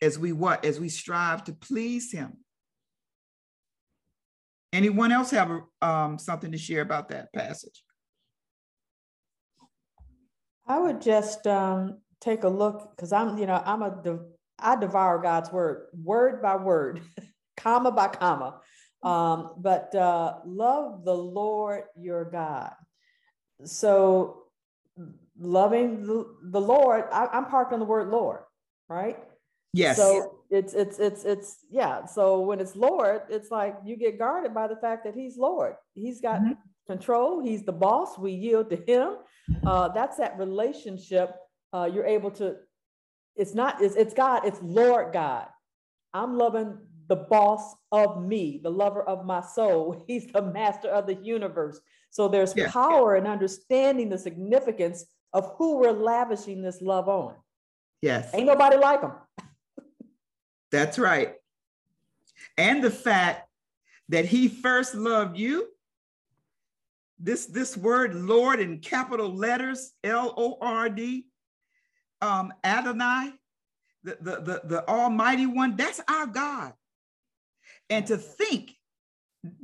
as 0.00 0.18
we 0.18 0.32
what? 0.32 0.64
As 0.64 0.80
we 0.80 0.88
strive 0.88 1.44
to 1.44 1.52
please 1.52 2.10
him. 2.12 2.38
Anyone 4.72 5.10
else 5.10 5.30
have 5.32 5.50
um, 5.82 6.18
something 6.18 6.52
to 6.52 6.58
share 6.58 6.80
about 6.80 7.08
that 7.08 7.32
passage? 7.32 7.82
I 10.66 10.78
would 10.78 11.00
just 11.02 11.46
um, 11.48 11.98
take 12.20 12.44
a 12.44 12.48
look 12.48 12.92
because 12.94 13.12
I'm, 13.12 13.36
you 13.36 13.46
know, 13.46 13.60
I'm 13.64 13.82
a, 13.82 14.20
I 14.60 14.76
devour 14.76 15.18
God's 15.18 15.50
word, 15.50 15.88
word 15.92 16.40
by 16.40 16.56
word. 16.56 17.02
comma 17.62 17.90
by 17.92 18.08
comma. 18.08 18.60
Um, 19.02 19.54
but 19.56 19.94
uh, 19.94 20.38
love 20.44 21.04
the 21.04 21.14
Lord 21.14 21.84
your 21.96 22.24
God. 22.24 22.72
So 23.64 24.44
loving 25.38 26.06
the, 26.06 26.26
the 26.42 26.60
Lord, 26.60 27.04
I, 27.12 27.26
I'm 27.32 27.46
parked 27.46 27.72
on 27.72 27.78
the 27.78 27.84
word 27.86 28.08
Lord, 28.08 28.40
right? 28.88 29.18
Yes. 29.72 29.96
So 29.96 30.40
it's 30.50 30.74
it's 30.74 30.98
it's 30.98 31.24
it's 31.24 31.58
yeah. 31.70 32.04
So 32.04 32.40
when 32.40 32.60
it's 32.60 32.74
Lord, 32.74 33.22
it's 33.28 33.50
like 33.50 33.76
you 33.84 33.96
get 33.96 34.18
guarded 34.18 34.52
by 34.52 34.66
the 34.66 34.76
fact 34.76 35.04
that 35.04 35.14
He's 35.14 35.36
Lord. 35.36 35.74
He's 35.94 36.20
got 36.20 36.40
mm-hmm. 36.40 36.52
control. 36.88 37.40
He's 37.40 37.64
the 37.64 37.72
boss. 37.72 38.18
We 38.18 38.32
yield 38.32 38.70
to 38.70 38.76
Him. 38.76 39.14
Uh, 39.64 39.88
that's 39.88 40.16
that 40.16 40.38
relationship. 40.38 41.34
Uh, 41.72 41.88
you're 41.92 42.06
able 42.06 42.32
to. 42.32 42.56
It's 43.36 43.54
not. 43.54 43.80
It's, 43.80 43.94
it's 43.94 44.12
God. 44.12 44.44
It's 44.44 44.58
Lord 44.60 45.12
God. 45.12 45.46
I'm 46.12 46.36
loving 46.36 46.76
the 47.10 47.16
boss 47.16 47.74
of 47.90 48.24
me, 48.24 48.60
the 48.62 48.70
lover 48.70 49.02
of 49.02 49.26
my 49.26 49.42
soul. 49.42 50.02
He's 50.06 50.28
the 50.28 50.40
master 50.40 50.88
of 50.88 51.06
the 51.06 51.16
universe. 51.16 51.80
So 52.10 52.28
there's 52.28 52.54
yeah. 52.56 52.70
power 52.70 53.16
in 53.16 53.26
understanding 53.26 54.08
the 54.08 54.16
significance 54.16 55.04
of 55.32 55.52
who 55.56 55.78
we're 55.78 55.92
lavishing 55.92 56.62
this 56.62 56.80
love 56.80 57.08
on. 57.08 57.34
Yes. 58.00 58.30
Ain't 58.32 58.46
nobody 58.46 58.76
like 58.76 59.02
him. 59.02 59.12
That's 60.72 60.98
right. 60.98 61.34
And 62.56 62.82
the 62.82 62.90
fact 62.90 63.48
that 64.08 64.24
he 64.24 64.48
first 64.48 64.94
loved 64.94 65.36
you. 65.36 65.66
This, 67.22 67.44
this 67.46 67.76
word 67.76 68.14
Lord 68.14 68.60
in 68.60 68.78
capital 68.78 69.34
letters, 69.34 69.92
L 70.02 70.32
O 70.38 70.56
R 70.62 70.88
D, 70.88 71.26
um, 72.22 72.50
Adonai, 72.64 73.34
the, 74.02 74.16
the, 74.22 74.40
the, 74.40 74.60
the 74.64 74.88
Almighty 74.88 75.44
One, 75.44 75.76
that's 75.76 76.00
our 76.08 76.26
God. 76.26 76.72
And 77.90 78.06
to 78.06 78.16
think 78.16 78.76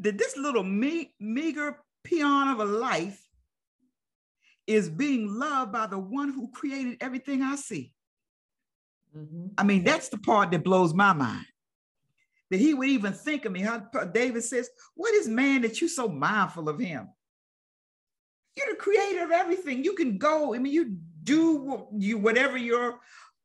that 0.00 0.18
this 0.18 0.36
little 0.36 0.64
me- 0.64 1.14
meager 1.20 1.78
peon 2.04 2.48
of 2.48 2.60
a 2.60 2.64
life 2.64 3.22
is 4.66 4.88
being 4.88 5.32
loved 5.32 5.72
by 5.72 5.86
the 5.86 5.98
one 5.98 6.32
who 6.32 6.50
created 6.50 6.98
everything 7.00 7.42
I 7.42 7.56
see. 7.56 7.92
Mm-hmm. 9.16 9.46
I 9.56 9.62
mean, 9.62 9.84
that's 9.84 10.08
the 10.08 10.18
part 10.18 10.50
that 10.50 10.64
blows 10.64 10.92
my 10.92 11.12
mind. 11.12 11.46
That 12.50 12.60
he 12.60 12.74
would 12.74 12.88
even 12.88 13.12
think 13.12 13.44
of 13.44 13.52
me. 13.52 13.60
How 13.60 13.78
David 14.12 14.44
says, 14.44 14.68
What 14.94 15.14
is 15.14 15.28
man 15.28 15.62
that 15.62 15.80
you're 15.80 15.88
so 15.88 16.08
mindful 16.08 16.68
of 16.68 16.78
him? 16.78 17.08
You're 18.56 18.70
the 18.70 18.76
creator 18.76 19.24
of 19.24 19.30
everything. 19.30 19.84
You 19.84 19.94
can 19.94 20.18
go, 20.18 20.54
I 20.54 20.58
mean, 20.58 20.72
you 20.72 20.96
do 21.22 21.88
you 21.98 22.18
whatever 22.18 22.56
your 22.56 23.00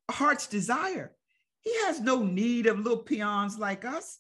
heart's 0.10 0.48
desire. 0.48 1.14
He 1.62 1.76
has 1.86 2.00
no 2.00 2.24
need 2.24 2.68
of 2.68 2.80
little 2.80 3.00
peons 3.00 3.58
like 3.58 3.86
us. 3.86 4.20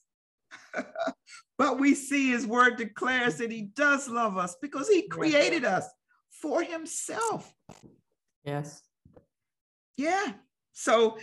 but 1.57 1.79
we 1.79 1.95
see 1.95 2.31
his 2.31 2.45
word 2.45 2.77
declares 2.77 3.37
that 3.37 3.51
he 3.51 3.63
does 3.75 4.09
love 4.09 4.37
us 4.37 4.55
because 4.61 4.87
he 4.87 5.07
created 5.07 5.65
us 5.65 5.87
for 6.29 6.63
himself. 6.63 7.53
Yes. 8.43 8.81
Yeah. 9.97 10.33
So 10.73 11.17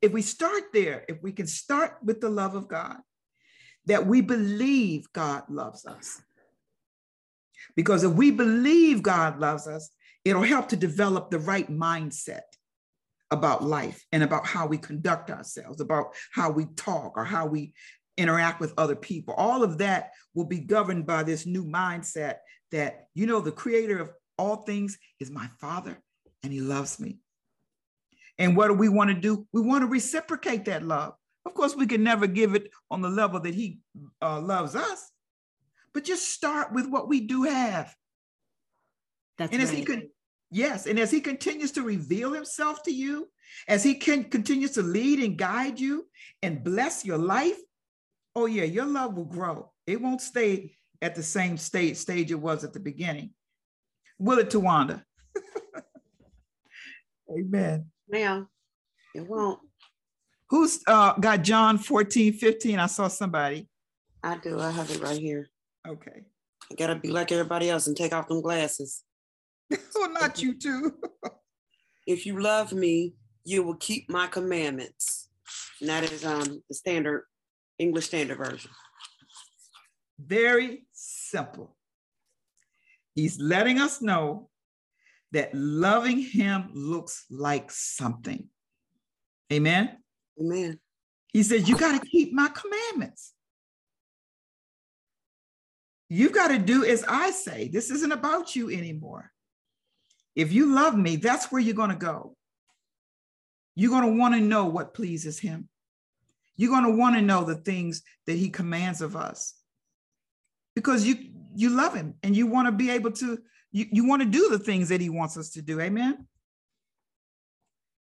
if 0.00 0.12
we 0.12 0.22
start 0.22 0.64
there, 0.72 1.04
if 1.08 1.22
we 1.22 1.32
can 1.32 1.46
start 1.46 1.98
with 2.02 2.20
the 2.20 2.30
love 2.30 2.54
of 2.54 2.68
God, 2.68 2.96
that 3.86 4.06
we 4.06 4.20
believe 4.20 5.12
God 5.12 5.44
loves 5.48 5.86
us. 5.86 6.20
Because 7.74 8.04
if 8.04 8.12
we 8.12 8.30
believe 8.30 9.02
God 9.02 9.40
loves 9.40 9.66
us, 9.66 9.90
it'll 10.24 10.42
help 10.42 10.68
to 10.68 10.76
develop 10.76 11.30
the 11.30 11.38
right 11.38 11.68
mindset 11.70 12.42
about 13.30 13.64
life 13.64 14.04
and 14.12 14.22
about 14.22 14.46
how 14.46 14.66
we 14.66 14.76
conduct 14.76 15.30
ourselves, 15.30 15.80
about 15.80 16.14
how 16.32 16.50
we 16.50 16.66
talk 16.76 17.16
or 17.16 17.24
how 17.24 17.46
we 17.46 17.72
interact 18.16 18.60
with 18.60 18.74
other 18.76 18.96
people. 18.96 19.34
All 19.34 19.62
of 19.62 19.78
that 19.78 20.12
will 20.34 20.44
be 20.44 20.60
governed 20.60 21.06
by 21.06 21.22
this 21.22 21.46
new 21.46 21.64
mindset 21.64 22.36
that, 22.70 23.06
you 23.14 23.26
know, 23.26 23.40
the 23.40 23.52
creator 23.52 23.98
of 23.98 24.10
all 24.38 24.56
things 24.56 24.98
is 25.20 25.30
my 25.30 25.48
father 25.60 26.00
and 26.42 26.52
he 26.52 26.60
loves 26.60 26.98
me. 26.98 27.18
And 28.38 28.56
what 28.56 28.68
do 28.68 28.74
we 28.74 28.88
want 28.88 29.10
to 29.10 29.14
do? 29.14 29.46
We 29.52 29.60
want 29.60 29.82
to 29.82 29.86
reciprocate 29.86 30.64
that 30.64 30.82
love. 30.82 31.14
Of 31.44 31.54
course, 31.54 31.74
we 31.76 31.86
can 31.86 32.02
never 32.02 32.26
give 32.26 32.54
it 32.54 32.70
on 32.90 33.02
the 33.02 33.08
level 33.08 33.40
that 33.40 33.54
he 33.54 33.80
uh, 34.20 34.40
loves 34.40 34.74
us, 34.74 35.10
but 35.92 36.04
just 36.04 36.32
start 36.32 36.72
with 36.72 36.88
what 36.88 37.08
we 37.08 37.20
do 37.20 37.42
have. 37.42 37.94
That's 39.38 39.52
and 39.52 39.62
as 39.62 39.70
right. 39.70 39.78
he 39.78 39.84
can, 39.84 40.08
yes, 40.50 40.86
and 40.86 40.98
as 40.98 41.10
he 41.10 41.20
continues 41.20 41.72
to 41.72 41.82
reveal 41.82 42.32
himself 42.32 42.82
to 42.84 42.92
you, 42.92 43.28
as 43.68 43.82
he 43.82 43.94
can 43.94 44.24
continues 44.24 44.72
to 44.72 44.82
lead 44.82 45.18
and 45.18 45.36
guide 45.36 45.80
you 45.80 46.06
and 46.42 46.62
bless 46.62 47.04
your 47.04 47.18
life, 47.18 47.58
oh 48.34 48.46
yeah, 48.46 48.64
your 48.64 48.86
love 48.86 49.14
will 49.14 49.24
grow. 49.24 49.70
It 49.86 50.00
won't 50.00 50.20
stay 50.20 50.76
at 51.00 51.14
the 51.14 51.22
same 51.22 51.56
state 51.56 51.96
stage 51.96 52.30
it 52.30 52.36
was 52.36 52.64
at 52.64 52.72
the 52.72 52.80
beginning. 52.80 53.30
Will 54.18 54.38
it, 54.38 54.50
Tawanda? 54.50 55.02
Amen. 57.30 57.86
Now, 58.08 58.48
it 59.14 59.26
won't. 59.26 59.58
Who's 60.50 60.80
uh, 60.86 61.14
got 61.14 61.42
John 61.42 61.78
14, 61.78 62.34
15? 62.34 62.78
I 62.78 62.86
saw 62.86 63.08
somebody. 63.08 63.68
I 64.22 64.36
do. 64.36 64.60
I 64.60 64.70
have 64.70 64.90
it 64.90 65.00
right 65.00 65.18
here. 65.18 65.48
Okay. 65.86 66.22
I 66.70 66.74
gotta 66.74 66.94
be 66.94 67.08
like 67.08 67.32
everybody 67.32 67.68
else 67.68 67.86
and 67.86 67.96
take 67.96 68.14
off 68.14 68.28
them 68.28 68.40
glasses. 68.40 69.02
oh, 69.96 70.08
not 70.12 70.42
you 70.42 70.58
too. 70.58 70.94
If 72.04 72.26
you 72.26 72.40
love 72.40 72.72
me, 72.72 73.14
you 73.44 73.62
will 73.62 73.76
keep 73.76 74.10
my 74.10 74.26
commandments. 74.26 75.28
And 75.80 75.88
that 75.88 76.02
is 76.02 76.24
um 76.24 76.60
the 76.68 76.74
standard 76.74 77.26
English 77.82 78.06
Standard 78.06 78.38
Version. 78.38 78.70
Very 80.18 80.86
simple. 80.92 81.76
He's 83.14 83.40
letting 83.40 83.80
us 83.80 84.00
know 84.00 84.48
that 85.32 85.50
loving 85.52 86.18
him 86.18 86.70
looks 86.72 87.24
like 87.28 87.70
something. 87.70 88.48
Amen. 89.52 89.98
Amen. 90.40 90.78
He 91.32 91.42
says, 91.42 91.68
You 91.68 91.76
got 91.76 92.00
to 92.00 92.06
keep 92.06 92.32
my 92.32 92.48
commandments. 92.48 93.32
You've 96.08 96.32
got 96.32 96.48
to 96.48 96.58
do 96.58 96.84
as 96.84 97.04
I 97.08 97.30
say. 97.30 97.68
This 97.68 97.90
isn't 97.90 98.12
about 98.12 98.54
you 98.54 98.70
anymore. 98.70 99.32
If 100.36 100.52
you 100.52 100.74
love 100.74 100.96
me, 100.96 101.16
that's 101.16 101.50
where 101.50 101.60
you're 101.60 101.74
going 101.74 101.90
to 101.90 101.96
go. 101.96 102.36
You're 103.74 103.90
going 103.90 104.10
to 104.12 104.18
want 104.18 104.34
to 104.34 104.40
know 104.40 104.66
what 104.66 104.94
pleases 104.94 105.38
him. 105.38 105.68
You're 106.62 106.70
going 106.70 106.84
to 106.84 106.96
want 106.96 107.16
to 107.16 107.22
know 107.22 107.42
the 107.42 107.56
things 107.56 108.02
that 108.28 108.36
he 108.36 108.48
commands 108.48 109.02
of 109.02 109.16
us. 109.16 109.54
Because 110.76 111.04
you 111.04 111.16
you 111.56 111.70
love 111.70 111.92
him 111.92 112.14
and 112.22 112.36
you 112.36 112.46
want 112.46 112.68
to 112.68 112.72
be 112.72 112.88
able 112.90 113.10
to 113.10 113.36
you, 113.72 113.86
you 113.90 114.06
want 114.06 114.22
to 114.22 114.28
do 114.28 114.48
the 114.48 114.60
things 114.60 114.88
that 114.90 115.00
he 115.00 115.08
wants 115.08 115.36
us 115.36 115.50
to 115.50 115.62
do 115.62 115.80
amen? 115.80 116.24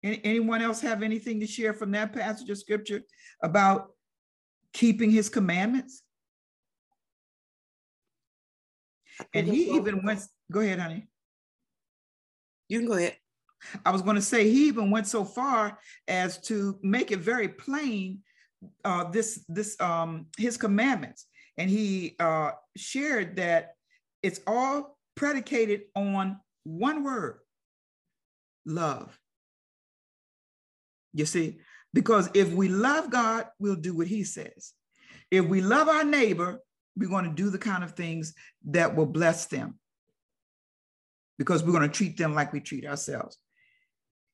Any, 0.03 0.23
anyone 0.25 0.63
else 0.63 0.81
have 0.81 1.03
anything 1.03 1.39
to 1.41 1.47
share 1.47 1.75
from 1.75 1.91
that 1.91 2.15
passage 2.15 2.49
of 2.49 2.57
scripture 2.57 3.03
about 3.43 3.91
keeping 4.73 5.11
his 5.11 5.29
commandments? 5.29 6.03
And 9.35 9.47
he 9.47 9.73
even 9.73 10.03
went 10.03 10.23
go 10.51 10.61
ahead 10.61 10.79
honey. 10.79 11.09
You 12.71 12.79
can 12.79 12.89
go 12.89 12.95
ahead. 12.95 13.19
I 13.85 13.91
was 13.91 14.01
going 14.01 14.17
to 14.17 14.23
say 14.23 14.49
he 14.49 14.69
even 14.69 14.91
went 14.91 15.09
so 15.09 15.27
far 15.27 15.79
as 16.09 16.41
to 16.49 16.79
make 16.83 17.13
it 17.13 17.19
very 17.19 17.49
plain 17.49 18.23
uh, 18.85 19.05
this 19.11 19.45
this 19.49 19.81
um, 19.81 20.27
his 20.39 20.57
commandments, 20.57 21.27
and 21.57 21.71
he 21.71 22.17
uh, 22.19 22.53
shared 22.77 23.37
that 23.37 23.75
it's 24.23 24.41
all 24.47 24.99
predicated 25.15 25.83
on 25.95 26.39
one 26.65 27.05
word: 27.05 27.39
love. 28.65 29.19
You 31.13 31.25
see, 31.25 31.61
because 31.95 32.29
if 32.35 32.53
we 32.53 32.69
love 32.69 33.11
God, 33.11 33.47
we'll 33.59 33.77
do 33.77 33.97
what 33.97 34.07
He 34.07 34.23
says. 34.23 34.75
If 35.31 35.47
we 35.47 35.63
love 35.63 35.89
our 35.89 36.05
neighbor, 36.05 36.61
we're 36.95 37.09
going 37.09 37.25
to 37.25 37.31
do 37.31 37.49
the 37.49 37.59
kind 37.59 37.83
of 37.83 37.93
things 37.93 38.35
that 38.67 38.95
will 38.95 39.07
bless 39.07 39.47
them 39.47 39.79
because 41.39 41.63
we're 41.63 41.73
going 41.73 41.89
to 41.89 41.97
treat 41.97 42.19
them 42.19 42.35
like 42.35 42.53
we 42.53 42.61
treat 42.61 42.87
ourselves. 42.87 43.39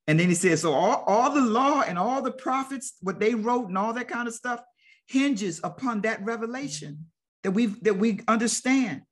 And 0.07 0.19
then 0.19 0.29
he 0.29 0.35
says, 0.35 0.63
so 0.63 0.73
all, 0.73 1.05
all 1.07 1.33
the 1.33 1.41
law 1.41 1.83
and 1.83 1.99
all 1.99 2.23
the 2.23 2.33
prophets, 2.33 2.95
what 3.01 3.21
they 3.21 3.35
wrote 3.35 3.69
and 3.69 3.79
all 3.79 3.93
that 3.93 4.09
kind 4.09 4.27
of 4.27 4.35
stuff 4.35 4.61
hinges 5.07 5.61
upon 5.63 6.01
that 6.03 6.25
revelation 6.25 7.07
that 7.43 7.53
we 7.53 7.67
that 7.67 7.99
we 7.99 8.21
understand. 8.29 9.03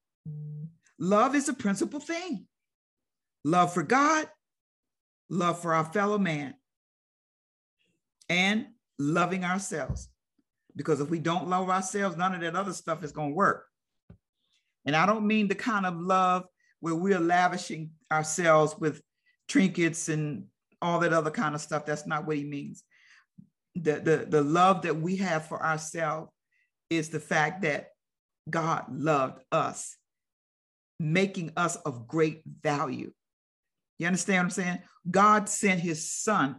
Love 0.98 1.34
is 1.34 1.48
a 1.48 1.54
principal 1.54 2.00
thing. 2.00 2.46
Love 3.44 3.72
for 3.72 3.82
God, 3.82 4.28
love 5.28 5.60
for 5.60 5.74
our 5.74 5.84
fellow 5.84 6.18
man, 6.18 6.54
and 8.28 8.66
loving 8.98 9.44
ourselves. 9.44 10.08
Because 10.76 11.00
if 11.00 11.10
we 11.10 11.18
don't 11.18 11.48
love 11.48 11.68
ourselves, 11.68 12.16
none 12.16 12.34
of 12.34 12.40
that 12.42 12.54
other 12.54 12.72
stuff 12.72 13.02
is 13.02 13.12
going 13.12 13.30
to 13.30 13.34
work. 13.34 13.66
And 14.84 14.94
I 14.94 15.06
don't 15.06 15.26
mean 15.26 15.48
the 15.48 15.54
kind 15.54 15.86
of 15.86 15.96
love 15.96 16.44
where 16.80 16.94
we're 16.94 17.18
lavishing 17.18 17.90
ourselves 18.10 18.76
with 18.78 19.02
trinkets 19.48 20.08
and 20.08 20.44
all 20.82 21.00
that 21.00 21.12
other 21.12 21.30
kind 21.30 21.54
of 21.54 21.60
stuff. 21.60 21.86
That's 21.86 22.06
not 22.06 22.26
what 22.26 22.36
he 22.36 22.44
means. 22.44 22.82
The, 23.74 24.00
the, 24.00 24.26
the 24.28 24.42
love 24.42 24.82
that 24.82 24.96
we 24.96 25.16
have 25.16 25.46
for 25.46 25.62
ourselves 25.62 26.30
is 26.88 27.08
the 27.08 27.20
fact 27.20 27.62
that 27.62 27.88
God 28.48 28.86
loved 28.90 29.42
us, 29.52 29.96
making 30.98 31.52
us 31.56 31.76
of 31.76 32.08
great 32.08 32.42
value. 32.62 33.12
You 33.98 34.06
understand 34.06 34.38
what 34.38 34.44
I'm 34.44 34.50
saying? 34.50 34.78
God 35.10 35.48
sent 35.48 35.80
his 35.80 36.10
son. 36.10 36.56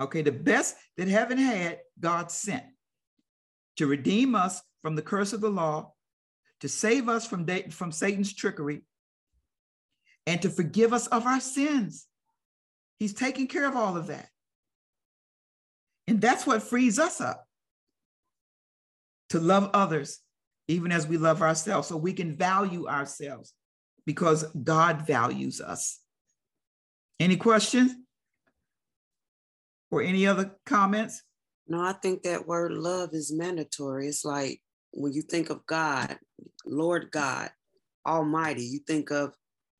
Okay, 0.00 0.22
the 0.22 0.32
best 0.32 0.76
that 0.96 1.08
heaven 1.08 1.38
had, 1.38 1.78
God 2.00 2.30
sent 2.30 2.64
to 3.76 3.86
redeem 3.86 4.34
us 4.34 4.60
from 4.82 4.96
the 4.96 5.02
curse 5.02 5.32
of 5.32 5.40
the 5.40 5.50
law, 5.50 5.92
to 6.60 6.68
save 6.68 7.08
us 7.08 7.26
from, 7.26 7.46
from 7.70 7.92
Satan's 7.92 8.32
trickery, 8.32 8.82
and 10.26 10.40
to 10.42 10.50
forgive 10.50 10.92
us 10.92 11.06
of 11.08 11.26
our 11.26 11.40
sins. 11.40 12.06
He's 13.04 13.12
taking 13.12 13.48
care 13.48 13.66
of 13.66 13.76
all 13.76 13.98
of 13.98 14.06
that. 14.06 14.30
And 16.06 16.22
that's 16.22 16.46
what 16.46 16.62
frees 16.62 16.98
us 16.98 17.20
up 17.20 17.46
to 19.28 19.38
love 19.38 19.68
others, 19.74 20.20
even 20.68 20.90
as 20.90 21.06
we 21.06 21.18
love 21.18 21.42
ourselves, 21.42 21.86
so 21.86 21.98
we 21.98 22.14
can 22.14 22.32
value 22.32 22.88
ourselves 22.88 23.52
because 24.06 24.44
God 24.54 25.06
values 25.06 25.60
us. 25.60 26.00
Any 27.20 27.36
questions? 27.36 27.92
Or 29.90 30.00
any 30.00 30.26
other 30.26 30.56
comments? 30.64 31.24
No, 31.68 31.82
I 31.82 31.92
think 31.92 32.22
that 32.22 32.48
word 32.48 32.72
love 32.72 33.10
is 33.12 33.30
mandatory. 33.30 34.08
It's 34.08 34.24
like 34.24 34.62
when 34.92 35.12
you 35.12 35.20
think 35.20 35.50
of 35.50 35.66
God, 35.66 36.16
Lord 36.64 37.10
God, 37.10 37.50
Almighty, 38.06 38.64
you 38.64 38.78
think 38.78 39.10
of 39.10 39.34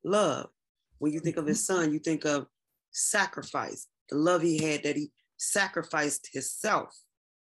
love. 0.04 0.50
When 0.98 1.14
you 1.14 1.20
think 1.20 1.38
of 1.38 1.46
his 1.46 1.64
son, 1.64 1.90
you 1.90 1.98
think 1.98 2.26
of 2.26 2.48
sacrifice, 2.94 3.88
the 4.08 4.16
love 4.16 4.42
he 4.42 4.58
had 4.58 4.82
that 4.84 4.96
he 4.96 5.10
sacrificed 5.36 6.30
himself 6.32 6.96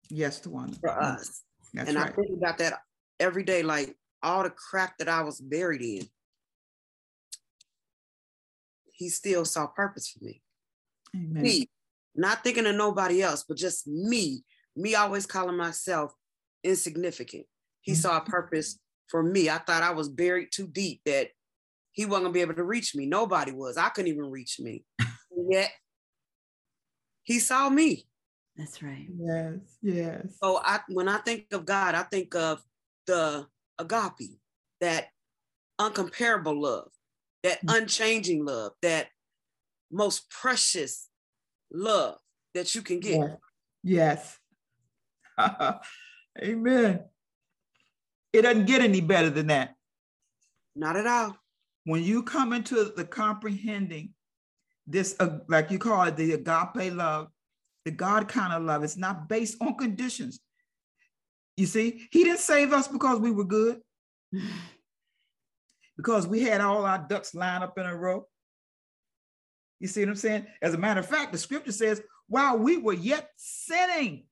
Yes, 0.09 0.39
the 0.39 0.49
one 0.49 0.73
for 0.73 0.89
us. 0.89 1.43
That's 1.73 1.89
and 1.89 1.97
right. 1.97 2.11
I 2.11 2.13
think 2.13 2.37
about 2.37 2.57
that 2.57 2.79
every 3.19 3.43
day, 3.43 3.63
like 3.63 3.95
all 4.21 4.43
the 4.43 4.49
crap 4.49 4.97
that 4.97 5.07
I 5.07 5.21
was 5.21 5.39
buried 5.39 5.81
in. 5.81 6.05
He 8.91 9.07
still 9.09 9.45
saw 9.45 9.67
purpose 9.67 10.09
for 10.11 10.23
me. 10.23 10.41
Amen. 11.15 11.43
Me, 11.43 11.69
not 12.13 12.43
thinking 12.43 12.65
of 12.65 12.75
nobody 12.75 13.23
else, 13.23 13.45
but 13.47 13.57
just 13.57 13.87
me. 13.87 14.43
Me 14.75 14.95
always 14.95 15.25
calling 15.25 15.55
myself 15.55 16.13
insignificant. 16.63 17.45
He 17.79 17.93
Mhm. 17.93 18.01
saw 18.01 18.17
a 18.17 18.25
purpose 18.25 18.79
for 19.07 19.23
me. 19.23 19.49
I 19.49 19.59
thought 19.59 19.81
I 19.81 19.91
was 19.91 20.09
buried 20.09 20.51
too 20.51 20.67
deep 20.67 21.01
that 21.05 21.31
he 21.93 22.05
wasn't 22.05 22.25
gonna 22.25 22.33
be 22.33 22.41
able 22.41 22.55
to 22.55 22.63
reach 22.63 22.95
me. 22.95 23.05
Nobody 23.05 23.53
was. 23.53 23.77
I 23.77 23.89
couldn't 23.89 24.11
even 24.11 24.29
reach 24.29 24.59
me. 24.59 24.85
And 25.51 25.59
yet 25.59 25.71
he 27.23 27.39
saw 27.39 27.69
me. 27.69 28.07
That's 28.55 28.81
right. 28.81 29.07
Yes, 29.17 29.59
yes. 29.81 30.37
So 30.41 30.59
I 30.63 30.79
when 30.89 31.07
I 31.07 31.17
think 31.17 31.47
of 31.51 31.65
God, 31.65 31.95
I 31.95 32.03
think 32.03 32.35
of 32.35 32.63
the 33.07 33.47
agape, 33.79 34.39
that 34.81 35.07
uncomparable 35.79 36.59
love, 36.59 36.91
that 37.43 37.61
Mm. 37.65 37.77
unchanging 37.77 38.45
love, 38.45 38.73
that 38.81 39.09
most 39.91 40.29
precious 40.29 41.09
love 41.71 42.19
that 42.53 42.73
you 42.75 42.81
can 42.81 42.99
get. 42.99 43.39
Yes. 43.83 44.37
Amen. 46.41 47.05
It 48.31 48.41
doesn't 48.43 48.65
get 48.65 48.81
any 48.81 49.01
better 49.01 49.29
than 49.29 49.47
that. 49.47 49.75
Not 50.75 50.95
at 50.95 51.07
all. 51.07 51.37
When 51.83 52.03
you 52.03 52.23
come 52.23 52.53
into 52.53 52.85
the 52.95 53.05
comprehending 53.05 54.13
this, 54.87 55.15
uh, 55.19 55.39
like 55.47 55.71
you 55.71 55.79
call 55.79 56.03
it, 56.03 56.15
the 56.15 56.33
agape 56.33 56.93
love, 56.93 57.27
the 57.85 57.91
God 57.91 58.27
kind 58.27 58.53
of 58.53 58.63
love, 58.63 58.83
it's 58.83 58.97
not 58.97 59.27
based 59.29 59.57
on 59.61 59.75
conditions. 59.75 60.39
You 61.57 61.65
see, 61.65 62.07
He 62.11 62.23
didn't 62.23 62.39
save 62.39 62.73
us 62.73 62.87
because 62.87 63.19
we 63.19 63.31
were 63.31 63.43
good, 63.43 63.81
because 65.97 66.27
we 66.27 66.41
had 66.41 66.61
all 66.61 66.85
our 66.85 67.05
ducks 67.09 67.33
lined 67.35 67.63
up 67.63 67.77
in 67.77 67.85
a 67.85 67.95
row. 67.95 68.25
You 69.79 69.87
see 69.87 70.01
what 70.01 70.09
I'm 70.09 70.15
saying? 70.15 70.45
As 70.61 70.73
a 70.73 70.77
matter 70.77 70.99
of 70.99 71.07
fact, 71.07 71.31
the 71.31 71.37
scripture 71.37 71.71
says, 71.71 72.01
while 72.27 72.57
we 72.57 72.77
were 72.77 72.93
yet 72.93 73.29
sinning, 73.35 74.25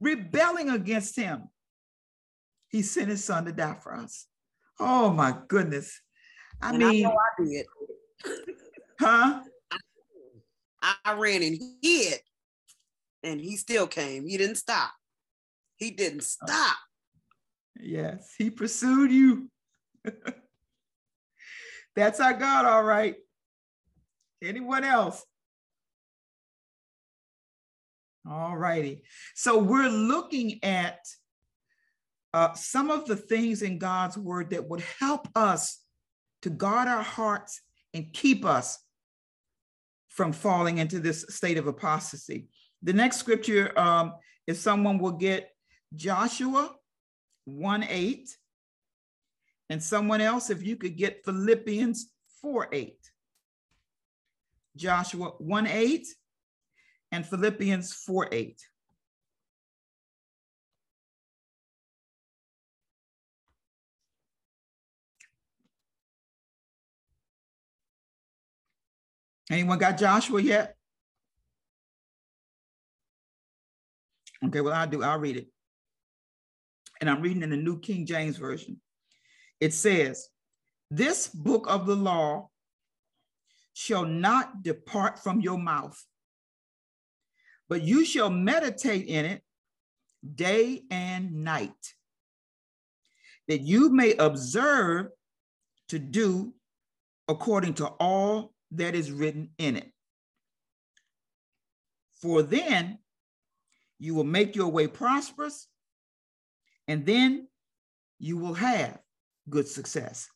rebelling 0.00 0.68
against 0.68 1.16
him, 1.16 1.44
he 2.68 2.82
sent 2.82 3.08
his 3.08 3.24
son 3.24 3.44
to 3.46 3.52
die 3.52 3.76
for 3.80 3.94
us. 3.94 4.26
Oh 4.80 5.10
my 5.10 5.36
goodness. 5.48 6.00
I 6.60 6.70
And 6.70 6.78
mean, 6.78 7.06
I 7.06 7.08
know 7.08 7.16
I 7.16 7.44
did. 7.44 7.66
huh? 9.00 9.40
I 11.04 11.14
ran 11.14 11.42
and 11.42 11.60
hid, 11.82 12.20
and 13.22 13.40
he 13.40 13.56
still 13.56 13.86
came. 13.86 14.26
He 14.26 14.36
didn't 14.36 14.56
stop. 14.56 14.92
He 15.76 15.90
didn't 15.90 16.22
stop. 16.22 16.76
Yes, 17.80 18.34
he 18.36 18.50
pursued 18.50 19.10
you. 19.12 19.50
That's 21.96 22.20
our 22.20 22.32
God, 22.32 22.64
all 22.64 22.84
right. 22.84 23.16
Anyone 24.42 24.84
else? 24.84 25.24
All 28.28 28.56
righty. 28.56 29.02
So 29.34 29.58
we're 29.58 29.88
looking 29.88 30.60
at 30.62 30.98
uh, 32.34 32.52
some 32.52 32.90
of 32.90 33.06
the 33.06 33.16
things 33.16 33.62
in 33.62 33.78
God's 33.78 34.18
word 34.18 34.50
that 34.50 34.68
would 34.68 34.82
help 35.00 35.28
us 35.34 35.82
to 36.42 36.50
guard 36.50 36.86
our 36.88 37.02
hearts 37.02 37.62
and 37.94 38.12
keep 38.12 38.44
us 38.44 38.78
from 40.18 40.32
falling 40.32 40.78
into 40.78 40.98
this 40.98 41.24
state 41.28 41.58
of 41.58 41.68
apostasy. 41.68 42.48
The 42.82 42.92
next 42.92 43.18
scripture, 43.18 43.70
um, 43.78 44.14
someone 44.52 44.98
will 44.98 45.12
get 45.12 45.50
Joshua 45.94 46.74
1 47.44 47.84
8, 47.84 48.28
and 49.70 49.80
someone 49.80 50.20
else, 50.20 50.50
if 50.50 50.60
you 50.60 50.74
could 50.74 50.96
get 50.96 51.24
Philippians 51.24 52.10
4 52.42 52.68
8. 52.72 52.96
Joshua 54.74 55.28
1 55.38 55.66
8 55.68 56.06
and 57.12 57.24
Philippians 57.24 57.92
4 57.92 58.28
8. 58.32 58.60
Anyone 69.50 69.78
got 69.78 69.98
Joshua 69.98 70.42
yet? 70.42 70.74
Okay, 74.44 74.60
well, 74.60 74.74
I'll 74.74 74.86
do, 74.86 75.02
I'll 75.02 75.18
read 75.18 75.36
it. 75.36 75.48
And 77.00 77.08
I'm 77.08 77.22
reading 77.22 77.42
in 77.42 77.50
the 77.50 77.56
New 77.56 77.80
King 77.80 78.06
James 78.06 78.36
Version. 78.36 78.80
It 79.60 79.72
says, 79.72 80.28
This 80.90 81.28
book 81.28 81.66
of 81.68 81.86
the 81.86 81.96
law 81.96 82.50
shall 83.72 84.04
not 84.04 84.62
depart 84.62 85.18
from 85.20 85.40
your 85.40 85.58
mouth, 85.58 85.98
but 87.68 87.82
you 87.82 88.04
shall 88.04 88.30
meditate 88.30 89.06
in 89.06 89.24
it 89.24 89.42
day 90.34 90.82
and 90.90 91.44
night, 91.44 91.94
that 93.46 93.60
you 93.60 93.90
may 93.90 94.14
observe 94.14 95.08
to 95.88 95.98
do 95.98 96.52
according 97.28 97.74
to 97.74 97.86
all 97.86 98.52
that 98.72 98.94
is 98.94 99.10
written 99.10 99.50
in 99.58 99.76
it. 99.76 99.90
For 102.20 102.42
then 102.42 102.98
you 103.98 104.14
will 104.14 104.24
make 104.24 104.56
your 104.56 104.68
way 104.68 104.86
prosperous, 104.86 105.66
and 106.86 107.04
then 107.04 107.48
you 108.18 108.36
will 108.36 108.54
have 108.54 108.98
good 109.48 109.68
success. 109.68 110.28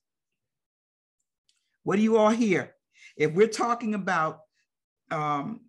What 1.85 1.97
do 1.97 2.03
you 2.03 2.16
all 2.16 2.31
hear? 2.31 2.75
If 3.16 3.33
we're 3.33 3.49
talking 3.49 3.95
about 3.95 4.40
um, 5.11 5.61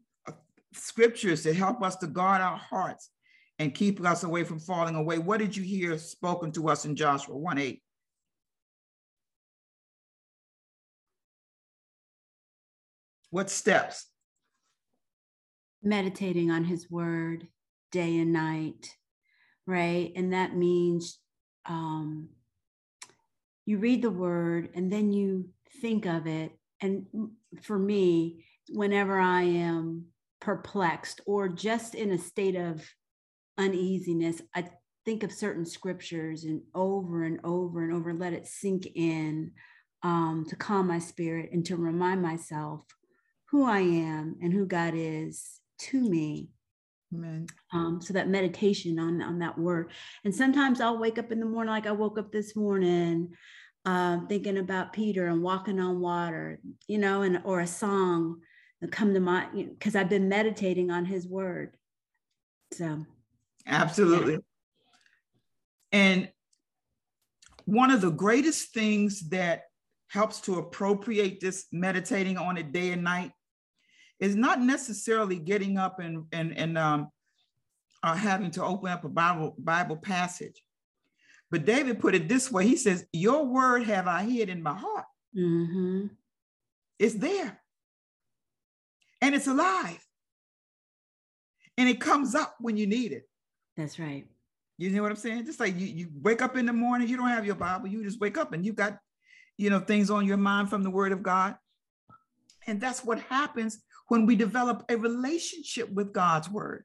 scriptures 0.73 1.43
that 1.43 1.55
help 1.55 1.81
us 1.81 1.95
to 1.97 2.07
guard 2.07 2.41
our 2.41 2.57
hearts 2.57 3.09
and 3.59 3.73
keep 3.73 4.03
us 4.05 4.23
away 4.23 4.43
from 4.43 4.59
falling 4.59 4.95
away, 4.95 5.17
what 5.17 5.39
did 5.39 5.55
you 5.55 5.63
hear 5.63 5.97
spoken 5.97 6.51
to 6.53 6.69
us 6.69 6.85
in 6.85 6.95
Joshua 6.95 7.37
1 7.37 7.57
8? 7.57 7.81
What 13.33 13.49
steps? 13.49 14.05
Meditating 15.81 16.51
on 16.51 16.65
his 16.65 16.91
word 16.91 17.47
day 17.91 18.19
and 18.19 18.31
night, 18.31 18.87
right? 19.65 20.11
And 20.15 20.33
that 20.33 20.55
means 20.55 21.17
um, 21.65 22.29
you 23.65 23.79
read 23.79 24.03
the 24.03 24.11
word 24.11 24.69
and 24.75 24.93
then 24.93 25.11
you 25.11 25.49
think 25.81 26.05
of 26.05 26.27
it. 26.27 26.51
And 26.79 27.07
for 27.63 27.79
me, 27.79 28.45
whenever 28.69 29.17
I 29.17 29.41
am 29.41 30.09
perplexed 30.39 31.21
or 31.25 31.49
just 31.49 31.95
in 31.95 32.11
a 32.11 32.19
state 32.19 32.55
of 32.55 32.87
uneasiness, 33.57 34.43
I 34.53 34.69
think 35.05 35.23
of 35.23 35.31
certain 35.31 35.65
scriptures 35.65 36.43
and 36.43 36.61
over 36.75 37.23
and 37.23 37.39
over 37.43 37.83
and 37.83 37.93
over, 37.93 38.13
let 38.13 38.33
it 38.33 38.45
sink 38.45 38.89
in 38.93 39.53
um, 40.03 40.45
to 40.49 40.55
calm 40.55 40.87
my 40.87 40.99
spirit 40.99 41.49
and 41.51 41.65
to 41.65 41.77
remind 41.77 42.21
myself 42.21 42.85
who 43.53 43.65
I 43.65 43.81
am 43.81 44.37
and 44.41 44.51
who 44.51 44.65
God 44.65 44.95
is 44.95 45.59
to 45.77 46.01
me. 46.01 46.49
Amen. 47.13 47.45
Um, 47.71 48.01
so 48.01 48.11
that 48.13 48.27
meditation 48.27 48.97
on, 48.97 49.21
on 49.21 49.37
that 49.39 49.59
word. 49.59 49.91
And 50.25 50.33
sometimes 50.33 50.81
I'll 50.81 50.97
wake 50.97 51.19
up 51.19 51.31
in 51.31 51.39
the 51.39 51.45
morning, 51.45 51.71
like 51.71 51.85
I 51.85 51.91
woke 51.91 52.17
up 52.17 52.31
this 52.31 52.55
morning, 52.55 53.29
um, 53.85 54.25
thinking 54.25 54.57
about 54.57 54.91
Peter 54.91 55.27
and 55.27 55.43
walking 55.43 55.79
on 55.79 56.01
water, 56.01 56.59
you 56.87 56.97
know, 56.97 57.21
and 57.21 57.41
or 57.43 57.59
a 57.59 57.67
song 57.67 58.39
that 58.81 58.91
come 58.91 59.13
to 59.13 59.19
mind 59.19 59.69
because 59.77 59.95
I've 59.95 60.09
been 60.09 60.27
meditating 60.27 60.89
on 60.89 61.05
his 61.05 61.27
word. 61.27 61.77
So 62.71 63.05
Absolutely. 63.67 64.39
And 65.91 66.27
one 67.65 67.91
of 67.91 68.01
the 68.01 68.09
greatest 68.09 68.73
things 68.73 69.29
that 69.29 69.65
helps 70.07 70.41
to 70.41 70.55
appropriate 70.55 71.39
this 71.39 71.67
meditating 71.71 72.39
on 72.39 72.57
it 72.57 72.71
day 72.71 72.89
and 72.93 73.03
night 73.03 73.31
is 74.23 74.37
not 74.37 74.61
necessarily 74.61 75.37
getting 75.37 75.77
up 75.77 75.99
and 75.99 76.25
and 76.31 76.57
and 76.57 76.77
um, 76.77 77.09
uh, 78.01 78.15
having 78.15 78.51
to 78.51 78.63
open 78.63 78.89
up 78.89 79.03
a 79.03 79.09
Bible 79.09 79.53
Bible 79.57 79.97
passage. 79.97 80.63
But 81.51 81.65
David 81.65 81.99
put 81.99 82.15
it 82.15 82.29
this 82.29 82.49
way: 82.49 82.65
He 82.65 82.77
says, 82.77 83.05
"Your 83.11 83.45
word 83.45 83.83
have 83.83 84.07
I 84.07 84.23
hid 84.23 84.47
in 84.47 84.63
my 84.63 84.75
heart. 84.75 85.05
Mm-hmm. 85.37 86.07
It's 86.99 87.15
there, 87.15 87.61
and 89.21 89.35
it's 89.35 89.47
alive, 89.47 89.99
and 91.77 91.89
it 91.89 91.99
comes 91.99 92.33
up 92.33 92.55
when 92.59 92.77
you 92.77 92.87
need 92.87 93.11
it." 93.11 93.27
that's 93.75 93.97
right. 93.97 94.27
You 94.77 94.91
know 94.91 95.01
what 95.01 95.11
I'm 95.11 95.17
saying? 95.17 95.45
Just 95.45 95.59
like 95.59 95.77
you, 95.79 95.87
you 95.87 96.09
wake 96.21 96.43
up 96.43 96.55
in 96.55 96.67
the 96.67 96.73
morning, 96.73 97.07
you 97.07 97.17
don't 97.17 97.29
have 97.29 97.45
your 97.45 97.55
Bible, 97.55 97.87
you 97.87 98.03
just 98.03 98.21
wake 98.21 98.37
up 98.37 98.53
and 98.53 98.63
you've 98.63 98.75
got, 98.75 98.99
you 99.57 99.71
know, 99.71 99.79
things 99.79 100.11
on 100.11 100.27
your 100.27 100.37
mind 100.37 100.69
from 100.69 100.83
the 100.83 100.91
Word 100.91 101.11
of 101.11 101.23
God. 101.23 101.55
And 102.67 102.79
that's 102.79 103.03
what 103.03 103.19
happens 103.21 103.81
when 104.07 104.25
we 104.25 104.35
develop 104.35 104.85
a 104.89 104.97
relationship 104.97 105.89
with 105.91 106.13
God's 106.13 106.49
Word. 106.49 106.83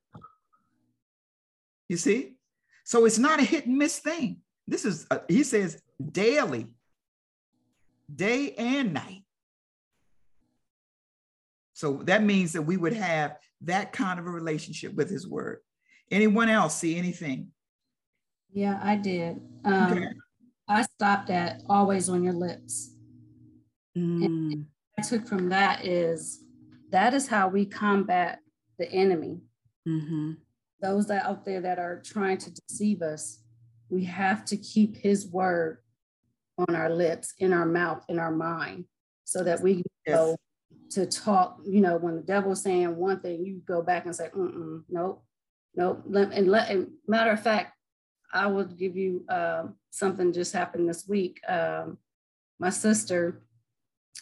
You 1.89 1.97
see? 1.97 2.35
So 2.85 3.05
it's 3.05 3.19
not 3.19 3.41
a 3.41 3.45
hit 3.45 3.67
and 3.67 3.77
miss 3.77 3.99
thing. 3.99 4.39
This 4.67 4.85
is, 4.85 5.07
a, 5.11 5.21
he 5.29 5.43
says, 5.43 5.81
daily, 6.13 6.67
day 8.15 8.53
and 8.53 8.93
night. 8.93 9.25
So 11.75 12.03
that 12.05 12.23
means 12.25 12.53
that 12.53 12.63
we 12.63 12.77
would 12.77 12.95
have 12.95 13.37
that 13.63 13.93
kind 13.93 14.19
of 14.19 14.27
a 14.27 14.31
relationship 14.31 14.95
with 14.95 15.11
His 15.11 15.27
Word. 15.29 15.59
Anyone 16.11 16.49
else 16.49 16.77
see 16.77 16.97
anything? 16.97 17.49
Yeah, 18.53 18.81
I 18.83 18.97
did. 18.97 19.41
Um, 19.65 19.93
Okay. 19.93 20.07
I 20.69 20.83
stopped 20.83 21.31
at 21.31 21.63
always 21.69 22.09
on 22.09 22.23
your 22.23 22.35
lips. 22.35 22.95
Mm, 23.97 24.65
I 24.99 25.03
took 25.03 25.27
from 25.27 25.49
that 25.49 25.87
is 25.87 26.45
that 26.91 27.15
is 27.15 27.29
how 27.29 27.49
we 27.49 27.65
combat 27.67 28.41
the 28.79 28.91
enemy. 28.91 29.41
mhm. 29.87 30.37
Those 30.81 31.07
that 31.09 31.25
out 31.25 31.45
there 31.45 31.61
that 31.61 31.79
are 31.79 32.01
trying 32.05 32.39
to 32.39 32.51
deceive 32.53 33.03
us. 33.03 33.43
we 33.91 34.05
have 34.05 34.45
to 34.45 34.57
keep 34.57 34.97
his 34.99 35.27
word 35.27 35.79
on 36.59 36.75
our 36.75 36.91
lips, 36.91 37.33
in 37.39 37.53
our 37.55 37.65
mouth, 37.65 38.05
in 38.09 38.19
our 38.19 38.31
mind, 38.31 38.85
so 39.25 39.43
that 39.43 39.63
we 39.63 39.83
yes. 40.07 40.17
go 40.17 40.37
to 40.91 41.07
talk. 41.07 41.59
You 41.65 41.81
know, 41.81 41.97
when 41.97 42.17
the 42.17 42.23
devil's 42.23 42.63
saying 42.63 42.95
one 42.97 43.21
thing, 43.21 43.47
you 43.47 43.63
go 43.67 43.81
back 43.81 44.05
and 44.05 44.15
say, 44.15 44.29
Mm-mm, 44.37 44.83
nope, 44.91 45.25
nope. 45.75 46.05
And, 46.15 46.49
let, 46.49 46.71
and 46.71 46.89
matter 47.07 47.31
of 47.31 47.43
fact, 47.43 47.73
I 48.33 48.47
will 48.47 48.65
give 48.65 48.95
you 48.95 49.25
uh, 49.29 49.69
something 49.91 50.33
just 50.33 50.53
happened 50.53 50.89
this 50.89 51.09
week. 51.09 51.41
Um, 51.49 51.97
my 52.59 52.71
sister, 52.71 53.43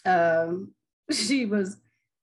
um, 0.05 0.73
she 1.11 1.45
was 1.47 1.77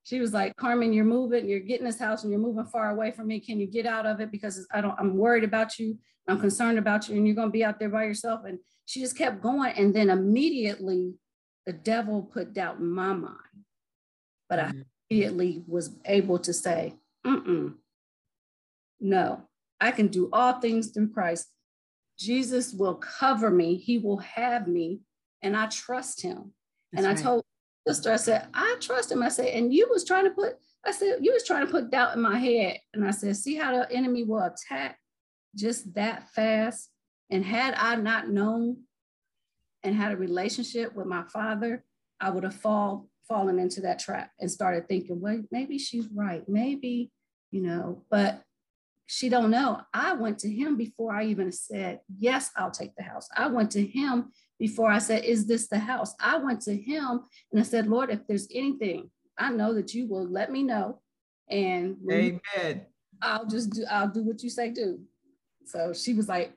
she 0.04 0.20
was 0.20 0.34
like, 0.34 0.56
Carmen, 0.58 0.92
you're 0.92 1.06
moving, 1.06 1.48
you're 1.48 1.60
getting 1.60 1.86
this 1.86 2.00
house 2.00 2.24
and 2.24 2.32
you're 2.32 2.42
moving 2.42 2.66
far 2.66 2.90
away 2.90 3.12
from 3.12 3.28
me. 3.28 3.40
Can 3.40 3.60
you 3.60 3.68
get 3.68 3.86
out 3.86 4.06
of 4.06 4.20
it? 4.20 4.32
Because 4.32 4.68
I 4.74 4.82
don't, 4.82 5.00
I'm 5.00 5.18
worried 5.18 5.46
about 5.46 5.80
you. 5.80 5.98
I'm 6.28 6.40
concerned 6.40 6.78
about 6.78 7.08
you 7.08 7.16
and 7.16 7.26
you're 7.26 7.36
going 7.36 7.48
to 7.48 7.54
be 7.54 7.64
out 7.64 7.80
there 7.80 7.90
by 7.90 8.04
yourself. 8.04 8.42
And 8.46 8.60
she 8.86 9.00
just 9.00 9.18
kept 9.18 9.42
going. 9.42 9.74
And 9.78 9.94
then 9.94 10.10
immediately 10.10 11.14
the 11.66 11.74
devil 11.74 12.22
put 12.22 12.54
doubt 12.54 12.80
in 12.80 12.90
my 12.90 13.14
mind. 13.14 13.38
But 14.50 14.60
mm-hmm. 14.60 14.80
I 14.80 14.84
immediately 15.10 15.64
was 15.68 15.96
able 16.06 16.40
to 16.40 16.54
say, 16.54 16.96
Mm-mm, 17.26 17.76
no, 19.00 19.48
I 19.80 19.92
can 19.92 20.08
do 20.08 20.30
all 20.34 20.60
things 20.60 20.92
through 20.92 21.12
Christ. 21.12 21.48
Jesus 22.20 22.74
will 22.74 22.96
cover 22.96 23.50
me. 23.50 23.78
He 23.78 23.98
will 23.98 24.18
have 24.18 24.68
me. 24.68 25.00
And 25.42 25.56
I 25.56 25.68
trust 25.68 26.22
him. 26.22 26.52
That's 26.92 27.06
and 27.06 27.08
I 27.08 27.16
right. 27.16 27.24
told 27.24 27.46
sister, 27.88 28.12
I 28.12 28.18
said, 28.18 28.48
I 28.54 28.76
trust 28.80 29.12
him. 29.12 29.24
I 29.24 29.30
said, 29.30 29.48
and 29.48 29.74
you 29.74 29.88
was 29.90 30.06
trying 30.06 30.26
to 30.26 30.32
put, 30.32 30.56
I 30.86 30.92
said, 30.92 31.20
you 31.22 31.34
was 31.34 31.44
trying 31.44 31.66
to 31.66 31.72
put 31.72 31.92
doubt 31.92 32.16
in 32.16 32.22
my 32.22 32.38
head. 32.40 32.80
And 32.94 33.06
I 33.06 33.12
said, 33.12 33.36
see 33.36 33.56
how 33.56 33.72
the 33.72 33.92
enemy 33.92 34.24
will 34.24 34.44
attack 34.44 34.98
just 35.56 35.94
that 35.96 36.30
fast. 36.30 36.90
And 37.30 37.44
had 37.44 37.74
I 37.76 37.96
not 37.96 38.30
known 38.30 38.78
and 39.84 39.96
had 39.96 40.12
a 40.12 40.18
relationship 40.18 40.96
with 40.96 41.08
my 41.08 41.24
father, 41.24 41.84
I 42.20 42.30
would 42.30 42.44
have 42.44 42.56
fall, 42.56 43.10
fallen 43.28 43.60
into 43.60 43.82
that 43.82 44.00
trap 44.00 44.32
and 44.40 44.50
started 44.50 44.88
thinking, 44.88 45.20
well, 45.20 45.42
maybe 45.52 45.78
she's 45.78 46.08
right. 46.14 46.48
Maybe, 46.48 47.12
you 47.52 47.62
know, 47.62 48.04
but 48.10 48.42
she 49.06 49.30
don't 49.30 49.52
know. 49.52 49.82
I 49.94 50.14
went 50.14 50.40
to 50.40 50.50
him 50.50 50.78
before 50.78 51.14
I 51.14 51.26
even 51.26 51.52
said, 51.52 52.00
yes, 52.18 52.52
I'll 52.56 52.72
take 52.72 52.96
the 52.96 53.04
house. 53.04 53.28
I 53.36 53.48
went 53.48 53.72
to 53.72 53.86
him 53.86 54.32
before 54.64 54.90
I 54.90 55.00
said, 55.00 55.26
Is 55.26 55.46
this 55.46 55.68
the 55.68 55.80
house? 55.80 56.16
I 56.22 56.38
went 56.38 56.62
to 56.62 56.76
him 56.76 57.22
and 57.52 57.60
I 57.60 57.64
said, 57.64 57.88
Lord, 57.88 58.10
if 58.10 58.26
there's 58.28 58.48
anything, 58.54 59.10
I 59.38 59.52
know 59.52 59.74
that 59.74 59.94
you 59.94 60.08
will 60.08 60.26
let 60.26 60.52
me 60.52 60.64
know. 60.64 61.02
And 61.50 61.98
Amen. 62.10 62.86
I'll 63.22 63.46
just 63.46 63.72
do, 63.72 63.86
I'll 63.92 64.08
do 64.08 64.24
what 64.24 64.42
you 64.42 64.50
say 64.50 64.70
do. 64.70 65.00
So 65.66 65.94
she 65.94 66.14
was 66.14 66.30
like, 66.30 66.54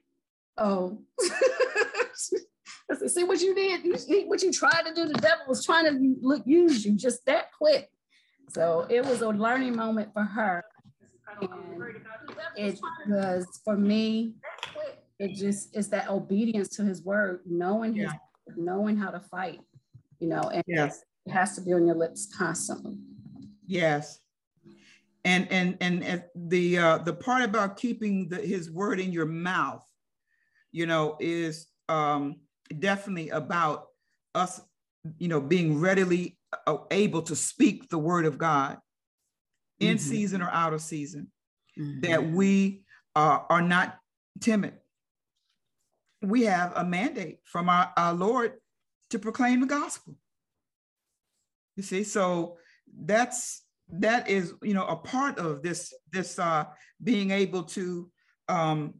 Oh, 0.57 1.03
I 2.88 2.94
said, 2.94 3.11
see 3.11 3.24
what 3.24 3.40
you 3.40 3.57
did, 3.57 3.84
you, 3.84 4.28
what 4.28 4.42
you 4.42 4.53
tried 4.53 4.84
to 4.86 4.94
do. 4.94 5.07
The 5.07 5.14
devil 5.14 5.47
was 5.49 5.64
trying 5.66 5.86
to 5.86 6.16
look, 6.22 6.42
use 6.47 6.84
you 6.86 6.92
just 6.92 7.26
that 7.26 7.51
quick. 7.59 7.90
So 8.51 8.86
it 8.88 9.05
was 9.05 9.22
a 9.22 9.28
learning 9.30 9.74
moment 9.74 10.12
for 10.12 10.22
her. 10.22 10.64
And 11.29 11.51
it 12.57 12.81
was 13.09 13.61
for 13.64 13.77
me 13.77 14.35
it 15.18 15.35
just 15.35 15.74
is 15.77 15.89
that 15.89 16.11
obedience 16.11 16.68
to 16.77 16.85
his 16.85 17.03
word, 17.03 17.41
knowing 17.47 17.95
his 17.95 18.11
yeah. 18.11 18.55
knowing 18.57 18.97
how 18.97 19.11
to 19.11 19.20
fight, 19.20 19.61
you 20.18 20.29
know, 20.29 20.43
and 20.43 20.62
yes. 20.66 21.03
it 21.24 21.33
has 21.33 21.55
to 21.57 21.62
be 21.62 21.72
on 21.72 21.87
your 21.87 21.97
lips 21.97 22.29
constantly. 22.37 22.99
Yes. 23.66 24.20
And 25.24 25.51
and 25.51 25.77
and, 25.81 26.05
and 26.05 26.24
the 26.35 26.79
uh 26.79 26.99
the 26.99 27.14
part 27.14 27.43
about 27.43 27.77
keeping 27.77 28.29
the, 28.29 28.37
his 28.37 28.70
word 28.70 29.01
in 29.01 29.11
your 29.12 29.27
mouth, 29.27 29.85
you 30.70 30.87
know, 30.87 31.16
is 31.18 31.66
um 31.89 32.37
definitely 32.79 33.31
about 33.31 33.87
us, 34.35 34.61
you 35.18 35.29
know, 35.29 35.41
being 35.41 35.81
readily 35.81 36.39
uh, 36.66 36.77
able 36.91 37.22
to 37.22 37.35
speak 37.35 37.89
the 37.89 37.99
word 37.99 38.27
of 38.27 38.39
God 38.39 38.79
in 39.81 39.97
mm-hmm. 39.97 40.11
season 40.11 40.43
or 40.43 40.51
out 40.51 40.72
of 40.72 40.81
season, 40.81 41.31
mm-hmm. 41.79 42.01
that 42.01 42.31
we 42.31 42.83
uh, 43.14 43.41
are 43.49 43.62
not 43.62 43.99
timid 44.41 44.74
we 46.22 46.45
have 46.45 46.72
a 46.77 46.85
mandate 46.85 47.39
from 47.45 47.68
our, 47.68 47.93
our 47.97 48.12
Lord 48.12 48.53
to 49.11 49.18
proclaim 49.18 49.61
the 49.61 49.66
gospel. 49.66 50.16
You 51.77 51.83
see, 51.83 52.05
so 52.05 52.57
that's 52.99 53.62
that 53.89 54.29
is 54.29 54.55
you 54.62 54.74
know 54.74 54.87
a 54.87 54.97
part 54.97 55.39
of 55.39 55.62
this 55.62 55.95
this 56.11 56.39
uh 56.39 56.64
being 57.03 57.31
able 57.31 57.62
to 57.62 58.11
um 58.49 58.95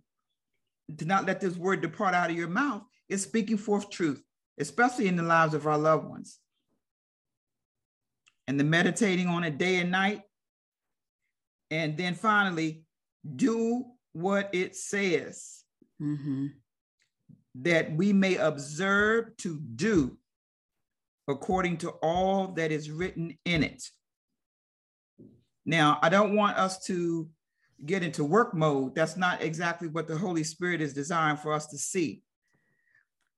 to 0.99 1.05
not 1.05 1.27
let 1.27 1.41
this 1.41 1.57
word 1.57 1.81
depart 1.81 2.15
out 2.15 2.31
of 2.31 2.37
your 2.37 2.49
mouth 2.49 2.83
is 3.09 3.23
speaking 3.23 3.57
forth 3.57 3.91
truth 3.91 4.23
especially 4.61 5.09
in 5.09 5.17
the 5.17 5.23
lives 5.25 5.55
of 5.55 5.67
our 5.67 5.79
loved 5.79 6.09
ones 6.09 6.39
and 8.47 8.61
the 8.61 8.65
meditating 8.65 9.27
on 9.27 9.43
it 9.43 9.59
day 9.59 9.77
and 9.77 9.91
night 9.91 10.23
and 11.71 11.97
then 11.97 12.15
finally 12.15 12.85
do 13.37 13.85
what 14.13 14.51
it 14.53 14.77
says 14.77 15.65
mm-hmm 16.01 16.47
that 17.63 17.95
we 17.97 18.13
may 18.13 18.37
observe 18.37 19.37
to 19.39 19.59
do 19.77 20.17
according 21.29 21.79
to 21.79 21.91
all 22.03 22.49
that 22.49 22.71
is 22.71 22.91
written 22.91 23.37
in 23.45 23.63
it. 23.63 23.83
Now, 25.65 25.99
I 26.03 26.09
don't 26.09 26.37
want 26.37 26.59
us 26.59 26.85
to 26.87 27.29
get 27.85 28.03
into 28.03 28.25
work 28.25 28.55
mode. 28.55 28.95
That's 28.95 29.17
not 29.17 29.43
exactly 29.43 29.89
what 29.89 30.07
the 30.07 30.17
Holy 30.17 30.45
Spirit 30.45 30.81
is 30.81 30.95
designed 30.95 31.41
for 31.41 31.53
us 31.53 31.67
to 31.69 31.79
see. 31.79 32.23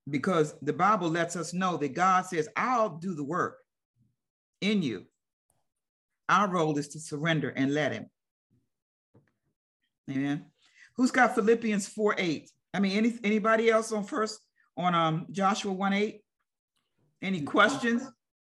Because 0.09 0.55
the 0.61 0.73
Bible 0.73 1.09
lets 1.09 1.35
us 1.35 1.53
know 1.53 1.77
that 1.77 1.93
God 1.93 2.25
says, 2.25 2.47
I'll 2.55 2.97
do 2.97 3.15
the 3.15 3.23
work 3.23 3.57
in 4.61 4.83
you. 4.83 5.05
Our 6.27 6.47
role 6.47 6.77
is 6.77 6.89
to 6.89 6.99
surrender 6.99 7.49
and 7.49 7.73
let 7.73 7.91
Him. 7.91 8.09
Amen. 10.09 10.45
Who's 10.95 11.11
got 11.11 11.35
Philippians 11.35 11.87
4 11.87 12.15
8? 12.17 12.49
I 12.73 12.79
mean, 12.79 12.97
any 12.97 13.19
anybody 13.23 13.69
else 13.69 13.91
on 13.91 14.03
first 14.03 14.39
on 14.77 14.95
um 14.95 15.27
Joshua 15.31 15.71
1 15.71 15.93
8? 15.93 16.21
Any 17.21 17.41
questions? 17.41 18.03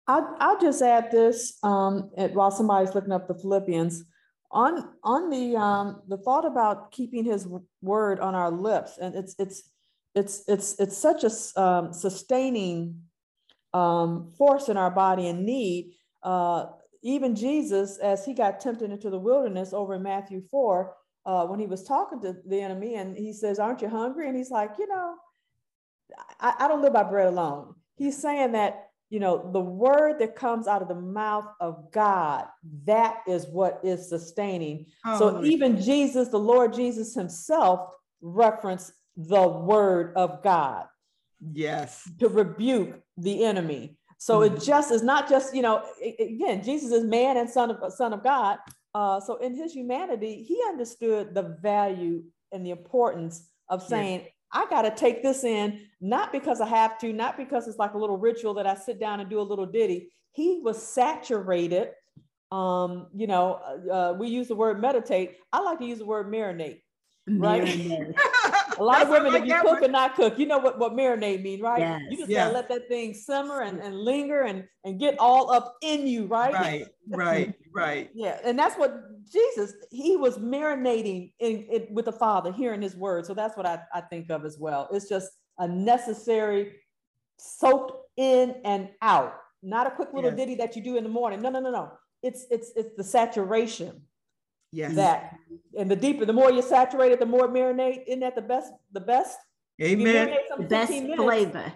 I'll, 0.09 0.37
I'll 0.41 0.61
just 0.61 0.83
add 0.83 1.11
this 1.11 1.59
um, 1.63 2.11
while 2.33 2.51
somebody's 2.51 2.95
looking 2.95 3.13
up 3.13 3.29
the 3.29 3.35
Philippians 3.35 4.05
on 4.51 4.91
on 5.03 5.31
the 5.31 5.57
um, 5.57 6.03
the 6.09 6.19
thought 6.19 6.45
about 6.45 6.93
keeping 6.93 7.25
His 7.25 7.47
word 7.81 8.21
on 8.21 8.35
our 8.35 8.51
lips, 8.51 8.99
and 9.01 9.15
it's 9.15 9.35
it's 9.39 9.71
it's 10.15 10.45
it's 10.49 10.79
it's 10.79 10.97
such 10.97 11.25
a 11.25 11.61
um, 11.61 11.93
sustaining 11.93 13.03
um, 13.73 14.31
force 14.37 14.69
in 14.69 14.77
our 14.77 14.91
body 14.91 15.29
and 15.29 15.47
need. 15.47 15.95
Uh, 16.23 16.67
even 17.03 17.35
Jesus, 17.35 17.99
as 17.99 18.25
he 18.25 18.33
got 18.33 18.61
tempted 18.61 18.91
into 18.91 19.11
the 19.11 19.19
wilderness 19.19 19.73
over 19.73 19.95
in 19.95 20.03
Matthew 20.03 20.43
four, 20.51 20.95
uh, 21.25 21.47
when 21.47 21.61
he 21.61 21.67
was 21.67 21.85
talking 21.85 22.21
to 22.21 22.37
the 22.47 22.61
enemy 22.61 22.97
and 22.97 23.17
he 23.17 23.33
says, 23.33 23.59
Aren't 23.59 23.83
you 23.83 23.89
hungry? 23.89 24.29
And 24.29 24.37
he's 24.37 24.51
like, 24.51 24.73
You 24.79 24.89
know, 24.89 25.15
I, 26.41 26.55
I 26.61 26.69
don't 26.69 26.83
live 26.83 26.93
by 26.93 27.05
bread 27.05 27.29
alone. 27.29 27.75
He's 27.97 28.21
saying 28.21 28.53
that, 28.53 28.89
you 29.11 29.21
know, 29.21 29.51
the 29.53 29.61
word 29.61 30.19
that 30.21 30.35
comes 30.35 30.67
out 30.67 30.83
of 30.83 30.89
the 30.89 30.95
mouth 30.95 31.47
of 31.61 31.93
God, 31.93 32.47
that 32.85 33.19
is 33.29 33.47
what 33.47 33.81
is 33.85 34.09
sustaining. 34.09 34.87
Oh, 35.05 35.19
so 35.19 35.45
even 35.45 35.81
Jesus, 35.81 36.29
the 36.29 36.39
Lord 36.39 36.73
Jesus 36.73 37.15
himself, 37.15 37.91
referenced 38.23 38.93
the 39.17 39.47
word 39.47 40.15
of 40.17 40.43
God. 40.43 40.87
Yes. 41.53 42.09
To 42.21 42.29
rebuke 42.29 43.01
the 43.19 43.45
enemy. 43.45 43.99
So 44.19 44.41
mm-hmm. 44.41 44.57
it 44.57 44.63
just 44.63 44.91
is 44.91 45.03
not 45.03 45.29
just, 45.29 45.55
you 45.55 45.63
know, 45.63 45.85
again, 46.19 46.63
Jesus 46.63 46.93
is 46.93 47.05
man 47.05 47.37
and 47.37 47.51
son 47.51 47.71
of 47.71 47.93
son 47.93 48.13
of 48.13 48.23
God, 48.23 48.59
uh, 48.95 49.21
so 49.21 49.37
in 49.37 49.55
his 49.55 49.73
humanity, 49.73 50.43
he 50.43 50.61
understood 50.69 51.35
the 51.35 51.57
value 51.63 52.23
and 52.53 52.65
the 52.65 52.71
importance 52.71 53.49
of 53.69 53.83
saying. 53.83 54.27
I 54.55 54.67
got 54.69 54.83
to 54.83 54.91
take 54.91 55.23
this 55.23 55.45
in, 55.45 55.81
not 56.03 56.31
because 56.31 56.61
I 56.61 56.67
have 56.67 56.99
to, 56.99 57.11
not 57.11 57.39
because 57.39 57.67
it's 57.67 57.79
like 57.79 57.95
a 57.95 57.99
little 57.99 58.19
ritual 58.19 58.53
that 58.55 58.67
I 58.67 58.75
sit 58.75 59.01
down 59.01 59.21
and 59.21 59.31
do 59.31 59.41
a 59.41 59.43
little 59.43 59.65
ditty. 59.65 60.13
He 60.33 60.61
was 60.63 60.83
saturated. 60.83 61.89
Um, 62.51 63.07
you 63.15 63.27
know, 63.27 63.61
uh, 63.65 63.95
uh 63.95 64.13
we 64.13 64.29
use 64.29 64.49
the 64.49 64.55
word 64.55 64.79
meditate. 64.79 65.39
I 65.55 65.61
like 65.61 65.79
to 65.79 65.87
use 65.87 66.01
the 66.01 66.05
word 66.05 66.31
marinate 66.31 66.81
right? 67.27 67.63
a 68.83 68.85
lot 68.85 69.03
of 69.03 69.09
women, 69.09 69.35
if 69.35 69.47
you 69.47 69.55
cook 69.55 69.81
one. 69.81 69.85
or 69.85 69.89
not 69.89 70.17
cook, 70.17 70.39
you 70.39 70.47
know 70.47 70.59
what, 70.59 70.79
what 70.79 70.93
marinate 70.93 71.43
mean, 71.43 71.61
right? 71.61 71.81
Yes. 71.81 72.01
You 72.11 72.17
just 72.19 72.31
yeah. 72.31 72.45
gotta 72.45 72.55
let 72.55 72.69
that 72.69 72.89
thing 72.89 73.15
simmer 73.15 73.61
and, 73.61 73.81
and 73.81 73.97
linger 73.97 74.43
and, 74.43 74.65
and 74.85 74.99
get 74.99 75.19
all 75.19 75.53
up 75.53 75.77
in 75.83 76.07
you, 76.07 76.27
right? 76.27 76.53
Right, 76.53 76.87
right, 77.09 77.55
right. 77.73 78.11
yeah, 78.15 78.39
and 78.45 78.59
that's 78.59 78.77
what 78.77 79.03
Jesus, 79.31 79.75
he 79.91 80.17
was 80.17 80.39
marinating 80.39 81.33
in, 81.39 81.65
in 81.71 81.87
with 81.95 82.07
the 82.07 82.13
Father, 82.13 82.53
hearing 82.53 82.83
his 82.83 82.97
word. 82.97 83.25
So 83.25 83.35
that's 83.35 83.57
what 83.57 83.67
I, 83.67 83.81
I 83.95 84.01
think 84.01 84.31
of 84.31 84.45
as 84.45 84.59
well. 84.59 84.89
It's 84.93 85.09
just 85.09 85.31
a 85.59 85.69
necessary 85.69 86.75
soaked 87.39 87.93
in 88.17 88.57
and 88.65 88.89
out, 89.01 89.35
not 89.63 89.87
a 89.87 89.91
quick 89.91 90.13
little 90.13 90.31
yes. 90.31 90.39
ditty 90.39 90.55
that 90.57 90.75
you 90.75 90.83
do 90.83 90.97
in 90.97 91.05
the 91.05 91.11
morning. 91.11 91.41
No, 91.41 91.51
no, 91.51 91.61
no, 91.61 91.71
no. 91.71 91.93
It's 92.23 92.47
it's 92.51 92.73
it's 92.77 92.97
the 92.97 93.05
saturation 93.05 94.03
Yes. 94.73 94.95
That 94.95 95.37
and 95.79 95.91
the 95.91 95.97
deeper, 95.97 96.25
the 96.25 96.33
more 96.33 96.51
you 96.51 96.63
saturate 96.63 97.13
it, 97.13 97.21
the 97.21 97.27
more 97.27 97.49
marinate. 97.49 98.05
Isn't 98.07 98.21
that 98.21 98.35
the 98.35 98.43
best? 98.43 98.73
The 98.93 99.01
best. 99.01 99.39
Amen. 99.81 100.37
The 100.59 100.65
best 100.65 100.93
flavor. 100.93 101.73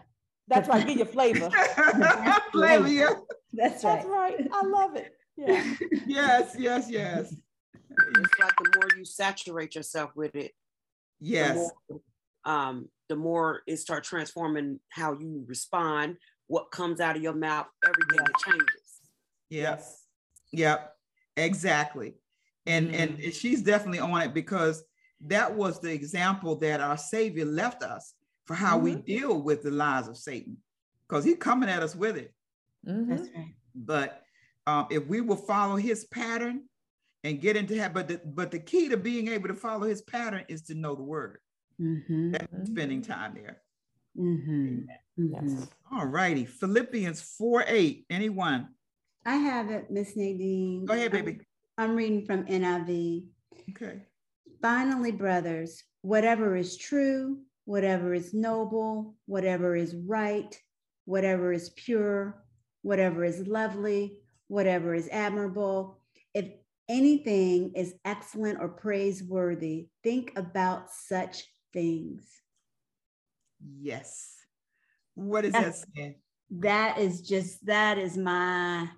That's 0.48 0.68
right. 0.68 0.86
Give 0.86 0.96
your 0.98 1.06
flavor. 1.06 1.50
flavor, 2.52 2.88
yeah. 2.88 3.14
That's 3.52 3.82
right. 3.84 3.96
That's 3.96 4.06
right. 4.06 4.48
I 4.52 4.62
love 4.66 4.96
it. 4.96 5.12
Yeah. 5.36 5.74
Yes, 6.06 6.54
yes, 6.58 6.88
yes. 6.88 7.34
It's 7.74 8.38
like 8.40 8.54
the 8.56 8.72
more 8.76 8.88
you 8.96 9.04
saturate 9.04 9.74
yourself 9.74 10.10
with 10.14 10.34
it, 10.36 10.52
Yes. 11.20 11.54
the 11.54 11.70
more, 11.94 12.00
um, 12.44 12.88
the 13.08 13.16
more 13.16 13.62
it 13.66 13.78
start 13.78 14.04
transforming 14.04 14.78
how 14.88 15.12
you 15.14 15.44
respond, 15.46 16.16
what 16.46 16.70
comes 16.70 17.00
out 17.00 17.16
of 17.16 17.22
your 17.22 17.34
mouth, 17.34 17.66
everything 17.84 18.26
it 18.26 18.36
changes. 18.44 19.00
Yep. 19.50 19.84
Yep. 20.52 20.92
Exactly. 21.36 22.14
And 22.66 22.94
and 22.94 23.32
she's 23.34 23.62
definitely 23.62 24.00
on 24.00 24.20
it 24.22 24.34
because 24.34 24.82
that 25.26 25.54
was 25.54 25.80
the 25.80 25.92
example 25.92 26.56
that 26.56 26.80
our 26.80 26.96
Savior 26.98 27.44
left 27.44 27.82
us 27.82 28.14
for 28.44 28.54
how 28.54 28.76
we 28.78 28.94
deal 28.96 29.40
with 29.40 29.62
the 29.62 29.70
lies 29.70 30.08
of 30.08 30.16
Satan. 30.16 30.56
Because 31.08 31.24
he's 31.24 31.36
coming 31.38 31.68
at 31.68 31.82
us 31.82 31.94
with 31.96 32.16
it. 32.16 32.34
Mhm. 32.86 33.08
That's 33.08 33.28
right. 33.34 33.54
But 33.74 34.22
um, 34.66 34.86
if 34.90 35.06
we 35.06 35.20
will 35.20 35.36
follow 35.36 35.76
his 35.76 36.04
pattern 36.06 36.64
and 37.24 37.40
get 37.40 37.56
into 37.56 37.74
that, 37.76 37.94
but 37.94 38.08
the, 38.08 38.20
but 38.24 38.50
the 38.50 38.58
key 38.58 38.88
to 38.88 38.96
being 38.96 39.28
able 39.28 39.48
to 39.48 39.54
follow 39.54 39.86
his 39.86 40.02
pattern 40.02 40.44
is 40.48 40.62
to 40.62 40.74
know 40.74 40.94
the 40.94 41.02
word. 41.02 41.38
Mm-hmm. 41.80 42.32
That's 42.32 42.68
spending 42.68 43.02
time 43.02 43.34
there. 43.34 43.58
Mm-hmm. 44.18 44.78
Yes. 45.16 45.68
All 45.92 46.06
righty. 46.06 46.44
Philippians 46.44 47.20
4 47.38 47.64
8. 47.66 48.06
Anyone? 48.10 48.68
I 49.24 49.36
have 49.36 49.70
it, 49.70 49.90
Miss 49.90 50.16
Nadine. 50.16 50.84
Go 50.84 50.94
ahead, 50.94 51.14
I'm- 51.14 51.24
baby. 51.24 51.40
I'm 51.78 51.94
reading 51.94 52.24
from 52.24 52.44
NIV. 52.46 53.26
Okay. 53.70 54.02
Finally, 54.62 55.12
brothers, 55.12 55.82
whatever 56.00 56.56
is 56.56 56.76
true, 56.76 57.38
whatever 57.66 58.14
is 58.14 58.32
noble, 58.32 59.16
whatever 59.26 59.76
is 59.76 59.94
right, 59.94 60.58
whatever 61.04 61.52
is 61.52 61.70
pure, 61.70 62.42
whatever 62.82 63.24
is 63.24 63.46
lovely, 63.46 64.18
whatever 64.48 64.94
is 64.94 65.08
admirable, 65.10 66.00
if 66.32 66.46
anything 66.88 67.72
is 67.74 67.94
excellent 68.04 68.58
or 68.60 68.68
praiseworthy, 68.68 69.88
think 70.02 70.32
about 70.36 70.90
such 70.90 71.44
things. 71.72 72.24
Yes. 73.78 74.34
What 75.14 75.44
is 75.44 75.52
that 75.52 75.74
saying? 75.96 76.14
That 76.50 76.98
is 76.98 77.22
just, 77.22 77.66
that 77.66 77.98
is 77.98 78.16
my, 78.16 78.88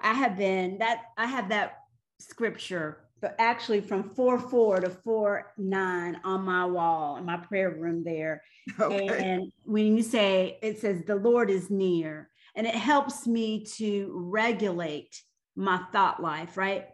I 0.00 0.14
have 0.14 0.36
been, 0.36 0.78
that, 0.78 1.02
I 1.18 1.26
have 1.26 1.50
that 1.50 1.81
scripture, 2.22 3.04
but 3.20 3.34
actually 3.38 3.80
from 3.80 4.10
4 4.10 4.38
4 4.38 4.80
to 4.80 4.90
4 4.90 5.52
9 5.58 6.20
on 6.24 6.42
my 6.44 6.64
wall 6.66 7.16
in 7.16 7.24
my 7.24 7.36
prayer 7.36 7.70
room 7.70 8.04
there. 8.04 8.42
Okay. 8.80 9.24
And 9.24 9.52
when 9.64 9.96
you 9.96 10.02
say 10.02 10.58
it 10.62 10.78
says 10.80 11.04
the 11.04 11.16
Lord 11.16 11.50
is 11.50 11.70
near, 11.70 12.30
and 12.54 12.66
it 12.66 12.74
helps 12.74 13.26
me 13.26 13.64
to 13.76 14.12
regulate 14.14 15.22
my 15.56 15.78
thought 15.92 16.22
life, 16.22 16.56
right? 16.56 16.86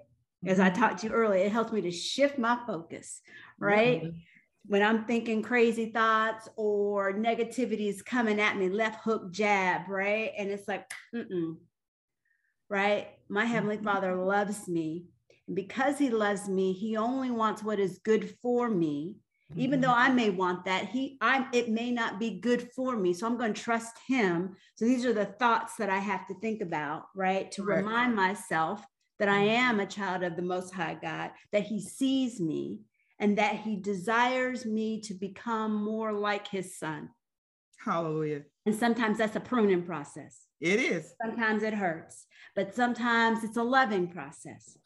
As 0.46 0.60
I 0.60 0.70
Mhm. 0.70 0.74
talked 0.74 1.00
to 1.00 1.08
you 1.08 1.12
earlier, 1.12 1.44
it 1.44 1.52
helps 1.52 1.72
me 1.72 1.80
to 1.82 1.90
shift 1.90 2.38
my 2.38 2.58
focus, 2.66 3.20
right? 3.60 4.02
When 4.66 4.82
I'm 4.82 5.04
thinking 5.06 5.42
crazy 5.42 5.90
thoughts 5.92 6.48
or 6.56 7.12
negativity 7.12 7.88
is 7.88 8.02
coming 8.02 8.40
at 8.40 8.56
me, 8.56 8.68
left 8.68 9.02
hook 9.04 9.32
jab, 9.32 9.88
right? 9.88 10.32
And 10.38 10.50
it's 10.50 10.68
like, 10.68 10.90
mm-mm, 11.14 11.56
right? 12.68 13.08
My 13.28 13.44
Heavenly 13.44 13.76
Mhm. 13.76 13.84
Father 13.84 14.14
loves 14.14 14.68
me. 14.68 15.06
Because 15.52 15.98
He 15.98 16.10
loves 16.10 16.48
me, 16.48 16.72
He 16.72 16.96
only 16.96 17.30
wants 17.30 17.62
what 17.62 17.78
is 17.78 17.98
good 17.98 18.34
for 18.42 18.68
me. 18.68 19.16
Even 19.56 19.80
though 19.80 19.88
mm-hmm. 19.88 20.12
i 20.12 20.14
may 20.14 20.30
want 20.30 20.64
that 20.66 20.84
he 20.86 21.16
i 21.20 21.46
it 21.52 21.70
may 21.70 21.90
not 21.90 22.20
be 22.20 22.38
good 22.38 22.68
for 22.76 22.96
me. 22.96 23.14
So 23.14 23.26
i'm 23.26 23.38
going 23.38 23.54
to 23.54 23.62
trust 23.62 23.96
him. 24.06 24.54
So 24.74 24.84
these 24.84 25.06
are 25.06 25.12
the 25.12 25.24
thoughts 25.24 25.76
that 25.78 25.88
i 25.88 25.98
have 25.98 26.26
to 26.28 26.34
think 26.34 26.60
about 26.60 27.04
right? 27.14 27.50
To 27.52 27.62
Correct. 27.62 27.86
remind 27.86 28.14
myself 28.14 28.84
that 29.18 29.28
i 29.28 29.40
mm-hmm. 29.40 29.48
am 29.48 29.80
a 29.80 29.86
child 29.86 30.22
of 30.22 30.36
the 30.36 30.42
most 30.42 30.74
high 30.74 30.98
god 31.00 31.30
that 31.52 31.62
he 31.62 31.80
sees 31.80 32.40
me 32.40 32.80
and 33.18 33.38
that 33.38 33.56
he 33.56 33.76
desires 33.76 34.64
me 34.64 35.00
to 35.00 35.14
become 35.14 35.74
more 35.74 36.12
like 36.12 36.46
his 36.48 36.78
son. 36.78 37.08
Hallelujah. 37.84 38.42
and 38.66 38.74
sometimes 38.74 39.18
that's 39.18 39.36
a 39.36 39.40
pruning 39.40 39.82
process. 39.82 40.46
It 40.60 40.80
is. 40.80 41.14
sometimes 41.22 41.62
it 41.62 41.72
hurts, 41.72 42.26
but 42.54 42.74
sometimes 42.74 43.44
it's 43.44 43.56
a 43.56 43.62
loving 43.62 44.08
process, 44.08 44.76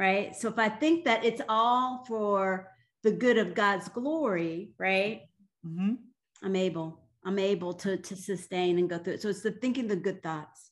right? 0.00 0.34
So 0.34 0.48
if 0.48 0.58
I 0.58 0.70
think 0.70 1.04
that 1.04 1.26
it's 1.26 1.42
all 1.46 2.06
for 2.08 2.72
the 3.02 3.12
good 3.12 3.36
of 3.36 3.54
God's 3.54 3.86
glory, 3.88 4.72
right? 4.78 5.28
Mhm. 5.64 5.98
I'm 6.42 6.56
able, 6.56 7.04
I'm 7.22 7.38
able 7.38 7.74
to, 7.74 7.98
to 7.98 8.16
sustain 8.16 8.78
and 8.78 8.88
go 8.88 8.98
through 8.98 9.14
it. 9.14 9.22
So 9.22 9.28
it's 9.28 9.42
the 9.42 9.52
thinking 9.52 9.86
the 9.86 9.96
good 9.96 10.22
thoughts. 10.22 10.70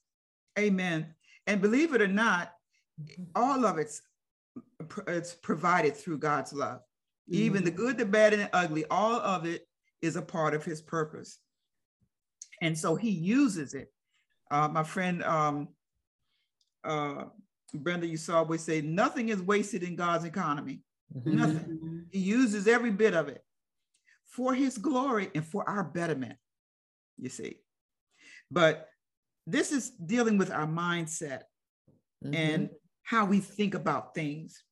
Amen. 0.59 1.15
And 1.47 1.61
believe 1.61 1.95
it 1.95 2.01
or 2.01 2.09
not, 2.09 2.55
all 3.35 3.67
of 3.67 3.77
it's 3.79 4.01
it's 5.07 5.35
provided 5.35 5.95
through 5.95 6.19
God's 6.19 6.53
love. 6.53 6.81
Even 7.31 7.63
the 7.63 7.71
good, 7.71 7.99
the 7.99 8.07
bad, 8.07 8.33
and 8.33 8.43
the 8.43 8.57
ugly, 8.57 8.87
all 8.91 9.21
of 9.21 9.45
it 9.45 9.69
is 10.01 10.17
a 10.17 10.23
part 10.23 10.55
of 10.55 10.65
his 10.65 10.81
purpose. 10.81 11.39
And 12.63 12.77
so 12.77 12.97
he 12.97 13.11
uses 13.11 13.75
it. 13.75 13.93
Uh, 14.51 14.69
my 14.69 14.83
friend 14.83 15.23
um, 15.23 15.69
uh, 16.85 17.27
Brenda, 17.75 18.07
you 18.07 18.17
saw 18.17 18.39
always 18.39 18.63
say, 18.63 18.81
nothing 18.81 19.29
is 19.29 19.41
wasted 19.43 19.83
in 19.83 19.97
God's 19.97 20.25
economy. 20.25 20.83
Nothing. 21.25 21.79
Mhm. 21.79 22.07
He 22.13 22.21
uses 22.21 22.67
every 22.67 22.91
bit 22.91 23.15
of 23.15 23.29
it 23.29 23.45
for 24.25 24.55
his 24.55 24.79
glory 24.79 25.31
and 25.35 25.45
for 25.47 25.69
our 25.69 25.85
betterment, 25.85 26.39
you 27.19 27.29
see. 27.29 27.61
But 28.51 28.89
this 29.47 29.73
is 29.73 29.91
dealing 29.91 30.39
with 30.39 30.51
our 30.51 30.67
mindset 30.67 31.43
and 32.35 32.71
how 33.03 33.25
we 33.27 33.41
think 33.41 33.75
about 33.75 34.15
things, 34.15 34.63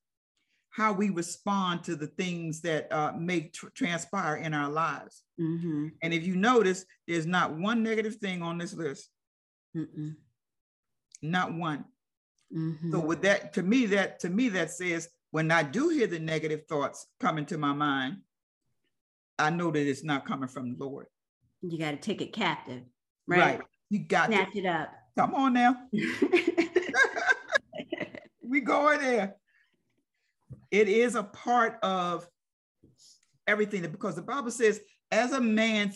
how 0.70 0.92
we 0.92 1.10
respond 1.10 1.84
to 1.84 1.96
the 1.96 2.06
things 2.08 2.60
that 2.62 2.90
uh, 2.92 3.12
may 3.16 3.48
tr- 3.48 3.68
transpire 3.68 4.36
in 4.36 4.52
our 4.52 4.70
lives. 4.70 5.22
Mhm. 5.38 5.96
And 6.02 6.12
if 6.12 6.26
you 6.26 6.36
notice, 6.36 6.84
there's 7.06 7.26
not 7.26 7.56
one 7.56 7.82
negative 7.82 8.16
thing 8.16 8.42
on 8.42 8.58
this 8.58 8.74
list, 8.74 9.10
Mm-mm. 9.74 10.16
not 11.22 11.54
one. 11.54 11.84
Mhm. 12.56 12.90
So 12.90 13.00
with 13.00 13.22
that, 13.22 13.52
to 13.54 13.62
me, 13.62 13.86
that 13.86 14.20
to 14.20 14.30
me 14.30 14.48
that 14.50 14.70
says 14.70 15.08
when 15.30 15.50
I 15.50 15.62
do 15.62 15.88
hear 15.90 16.06
the 16.06 16.18
negative 16.18 16.66
thoughts 16.66 17.06
come 17.20 17.38
into 17.38 17.58
my 17.58 17.72
mind, 17.72 18.18
I 19.38 19.50
know 19.50 19.70
that 19.70 19.86
it's 19.88 20.04
not 20.04 20.26
coming 20.26 20.48
from 20.48 20.76
the 20.78 20.84
Lord. 20.84 21.06
you 21.62 21.78
got 21.78 21.90
to 21.90 21.96
take 21.96 22.22
it 22.22 22.32
captive, 22.32 22.82
right? 23.26 23.60
You 23.90 23.98
got 24.00 24.26
to 24.28 24.32
Snatch 24.36 24.54
it 24.56 24.66
up. 24.66 24.90
come 25.18 25.34
on 25.34 25.52
now. 25.52 25.76
we 28.42 28.60
going 28.60 29.00
there. 29.00 29.36
It 30.70 30.88
is 30.88 31.14
a 31.16 31.22
part 31.24 31.78
of 31.82 32.28
everything 33.46 33.82
that- 33.82 33.92
because 33.92 34.14
the 34.16 34.22
Bible 34.22 34.50
says, 34.50 34.80
as 35.10 35.32
a 35.32 35.40
man 35.40 35.92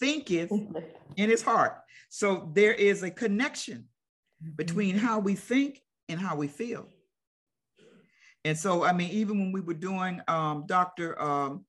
thinketh 0.00 0.50
in 1.16 1.30
his 1.30 1.42
heart. 1.42 1.78
So 2.08 2.50
there 2.54 2.74
is 2.74 3.02
a 3.02 3.10
connection 3.10 3.88
between 4.56 4.96
how 4.98 5.18
we 5.20 5.34
think 5.36 5.80
and 6.08 6.20
how 6.20 6.36
we 6.36 6.48
feel. 6.48 6.88
And 8.44 8.56
so, 8.58 8.84
I 8.84 8.92
mean, 8.92 9.10
even 9.10 9.38
when 9.38 9.52
we 9.52 9.60
were 9.60 9.74
doing 9.74 10.20
um, 10.28 10.64
Dr. 10.66 11.20
Um, 11.20 11.64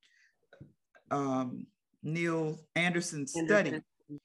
um, 1.09 1.67
Neil 2.03 2.59
Anderson's 2.75 3.31
study, 3.31 3.81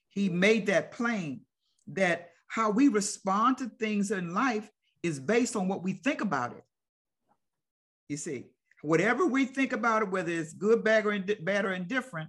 he 0.09 0.29
made 0.29 0.67
that 0.67 0.93
plain 0.93 1.43
that 1.89 2.31
how 2.49 2.71
we 2.71 2.89
respond 2.89 3.59
to 3.59 3.69
things 3.69 4.11
in 4.11 4.35
life 4.35 4.69
is 5.03 5.21
based 5.21 5.55
on 5.55 5.69
what 5.69 5.83
we 5.83 5.93
think 5.93 6.21
about 6.21 6.53
it. 6.53 6.65
You 8.09 8.17
see, 8.17 8.47
whatever 8.83 9.27
we 9.27 9.45
think 9.45 9.73
about 9.73 10.03
it, 10.03 10.11
whether 10.11 10.33
it's 10.33 10.53
good, 10.53 10.83
bad, 10.83 11.07
or, 11.07 11.13
indi- 11.13 11.37
bad 11.41 11.65
or 11.65 11.73
indifferent, 11.73 12.29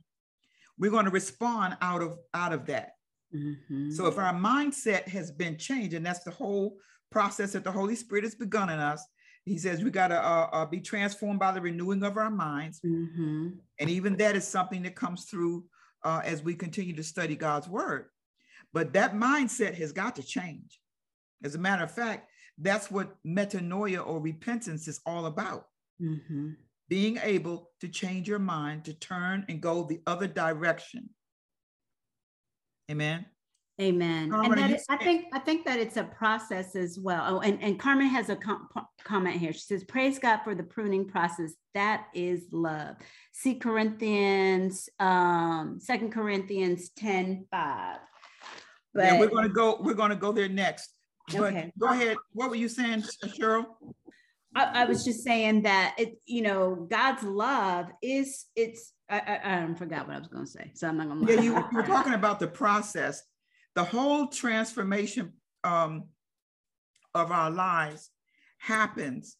we're 0.77 0.91
going 0.91 1.05
to 1.05 1.11
respond 1.11 1.77
out 1.81 2.01
of 2.01 2.19
out 2.33 2.53
of 2.53 2.67
that. 2.67 2.91
Mhm. 3.33 3.91
So 3.93 4.05
if 4.05 4.17
our 4.17 4.33
mindset 4.33 5.07
has 5.07 5.31
been 5.31 5.57
changed, 5.57 5.95
and 5.95 6.05
that's 6.05 6.23
the 6.23 6.31
whole 6.31 6.77
process 7.11 7.51
that 7.53 7.63
the 7.63 7.71
Holy 7.71 7.95
Spirit 7.95 8.23
has 8.23 8.35
begun 8.35 8.69
in 8.69 8.79
us, 8.79 9.05
he 9.43 9.57
says 9.57 9.83
we 9.83 9.91
got 9.91 10.09
to 10.09 10.17
uh, 10.23 10.49
uh, 10.51 10.65
be 10.65 10.79
transformed 10.79 11.39
by 11.39 11.51
the 11.51 11.61
renewing 11.61 12.03
of 12.03 12.17
our 12.17 12.31
minds. 12.31 12.79
Mhm. 12.81 13.59
And 13.79 13.89
even 13.89 14.15
that 14.17 14.35
is 14.35 14.47
something 14.47 14.83
that 14.83 14.95
comes 14.95 15.25
through 15.25 15.65
uh, 16.03 16.21
as 16.23 16.41
we 16.41 16.55
continue 16.55 16.95
to 16.95 17.03
study 17.03 17.35
God's 17.35 17.67
word. 17.67 18.09
But 18.73 18.93
that 18.93 19.13
mindset 19.13 19.75
has 19.75 19.91
got 19.91 20.15
to 20.15 20.23
change. 20.23 20.79
As 21.43 21.55
a 21.55 21.59
matter 21.59 21.83
of 21.83 21.91
fact, 21.91 22.29
that's 22.57 22.89
what 22.89 23.15
metanoia 23.23 24.05
or 24.05 24.19
repentance 24.19 24.87
is 24.87 25.01
all 25.05 25.25
about 25.25 25.67
Mhm. 25.99 26.57
being 26.87 27.17
able 27.17 27.71
to 27.79 27.87
change 27.87 28.27
your 28.27 28.39
mind, 28.39 28.85
to 28.85 28.93
turn 28.93 29.45
and 29.49 29.61
go 29.61 29.83
the 29.83 30.01
other 30.05 30.27
direction. 30.27 31.09
Amen. 32.89 33.25
Amen. 33.81 34.31
and 34.31 34.57
that 34.57 34.69
is, 34.69 34.85
I 34.89 34.97
think 34.97 35.25
I 35.33 35.39
think 35.39 35.65
that 35.65 35.79
it's 35.79 35.97
a 35.97 36.03
process 36.03 36.75
as 36.75 36.99
well. 36.99 37.23
Oh, 37.27 37.39
and, 37.39 37.61
and 37.63 37.79
Carmen 37.79 38.07
has 38.07 38.29
a 38.29 38.35
com- 38.35 38.67
comment 39.03 39.37
here. 39.37 39.51
She 39.53 39.61
says, 39.61 39.83
"Praise 39.83 40.19
God 40.19 40.41
for 40.43 40.53
the 40.53 40.61
pruning 40.61 41.07
process. 41.07 41.53
That 41.73 42.05
is 42.13 42.45
love." 42.51 42.97
See 43.31 43.55
Corinthians, 43.55 44.87
um, 44.99 45.79
Second 45.79 46.11
Corinthians 46.11 46.89
10, 46.89 47.47
5. 47.49 47.97
But 48.93 49.03
yeah, 49.03 49.19
we're 49.19 49.29
going 49.29 49.47
to 49.47 49.53
go. 49.53 49.79
We're 49.81 49.95
going 49.95 50.11
to 50.11 50.15
go 50.15 50.31
there 50.31 50.49
next. 50.49 50.93
But 51.31 51.53
okay. 51.53 51.71
go 51.79 51.87
ahead. 51.87 52.17
What 52.33 52.51
were 52.51 52.57
you 52.57 52.69
saying, 52.69 53.03
Cheryl? 53.25 53.65
I, 54.53 54.81
I, 54.81 54.85
was 54.85 55.05
just 55.05 55.23
saying 55.23 55.61
that 55.61 55.95
it, 55.97 56.19
you 56.25 56.41
know, 56.41 56.87
God's 56.89 57.23
love 57.23 57.87
is 58.03 58.45
it's. 58.55 58.93
I, 59.09 59.19
I, 59.19 59.63
I 59.63 59.73
forgot 59.73 60.07
what 60.07 60.17
I 60.17 60.19
was 60.19 60.27
going 60.27 60.45
to 60.45 60.51
say, 60.51 60.71
so 60.75 60.87
I'm 60.87 60.97
not 60.97 61.07
going 61.07 61.25
to. 61.25 61.33
Yeah, 61.33 61.41
you, 61.41 61.55
you 61.55 61.77
were 61.77 61.83
talking 61.87 62.13
about 62.13 62.39
the 62.39 62.47
process 62.47 63.23
the 63.75 63.83
whole 63.83 64.27
transformation 64.27 65.33
um, 65.63 66.05
of 67.13 67.31
our 67.31 67.51
lives 67.51 68.09
happens 68.57 69.37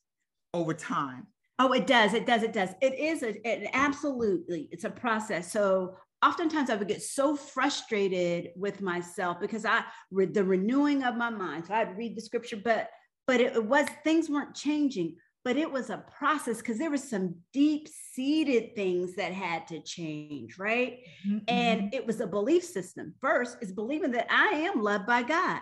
over 0.54 0.74
time. 0.74 1.28
Oh, 1.60 1.74
it 1.74 1.86
does. 1.86 2.14
It 2.14 2.26
does. 2.26 2.44
It 2.44 2.54
does. 2.54 2.70
It 2.82 2.98
is 2.98 3.24
a, 3.24 3.48
it 3.48 3.70
absolutely. 3.74 4.68
It's 4.72 4.84
a 4.84 4.90
process. 4.90 5.52
So 5.52 5.96
oftentimes 6.24 6.70
I 6.70 6.76
would 6.76 6.88
get 6.88 7.04
so 7.04 7.36
frustrated 7.36 8.50
with 8.56 8.82
myself 8.82 9.40
because 9.40 9.66
I 9.66 9.84
read 10.12 10.34
the 10.34 10.44
renewing 10.44 11.04
of 11.04 11.16
my 11.16 11.30
mind. 11.30 11.68
So 11.68 11.74
I'd 11.74 11.98
read 11.98 12.16
the 12.16 12.22
scripture, 12.22 12.58
but 12.64 12.90
but 13.28 13.40
it 13.40 13.64
was 13.64 13.86
things 14.04 14.30
weren't 14.30 14.56
changing 14.56 15.16
but 15.44 15.58
it 15.58 15.72
was 15.72 15.90
a 15.90 16.04
process 16.18 16.58
because 16.58 16.78
there 16.78 16.92
were 16.92 16.98
some 16.98 17.36
deep 17.52 17.88
seated 17.88 18.76
things 18.76 19.16
that 19.16 19.34
had 19.34 19.68
to 19.68 19.82
change 19.82 20.58
right 20.58 21.00
mm-hmm. 21.28 21.40
and 21.48 21.94
it 21.94 22.06
was 22.06 22.20
a 22.20 22.28
belief 22.28 22.64
system 22.64 23.14
first 23.22 23.58
is 23.62 23.72
believing 23.72 24.12
that 24.12 24.28
i 24.30 24.48
am 24.50 24.82
loved 24.82 25.06
by 25.06 25.22
god 25.24 25.62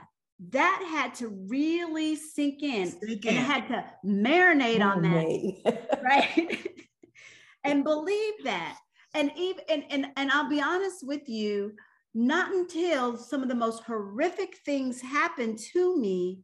that 0.51 0.85
had 0.89 1.13
to 1.13 1.27
really 1.49 2.15
sink 2.15 2.63
in 2.63 2.89
sink 2.89 3.25
and 3.25 3.37
in. 3.37 3.43
had 3.43 3.67
to 3.67 3.85
marinate, 4.05 4.79
marinate. 4.79 4.81
on 4.81 5.01
that 5.01 5.99
right 6.03 6.67
and 7.63 7.83
believe 7.83 8.33
that 8.43 8.77
and 9.13 9.31
even 9.37 9.63
and, 9.69 9.83
and 9.89 10.07
and 10.15 10.31
i'll 10.31 10.49
be 10.49 10.61
honest 10.61 11.05
with 11.05 11.27
you 11.27 11.73
not 12.15 12.51
until 12.51 13.17
some 13.17 13.43
of 13.43 13.49
the 13.49 13.55
most 13.55 13.83
horrific 13.83 14.57
things 14.65 14.99
happened 14.99 15.57
to 15.57 15.97
me 15.99 16.39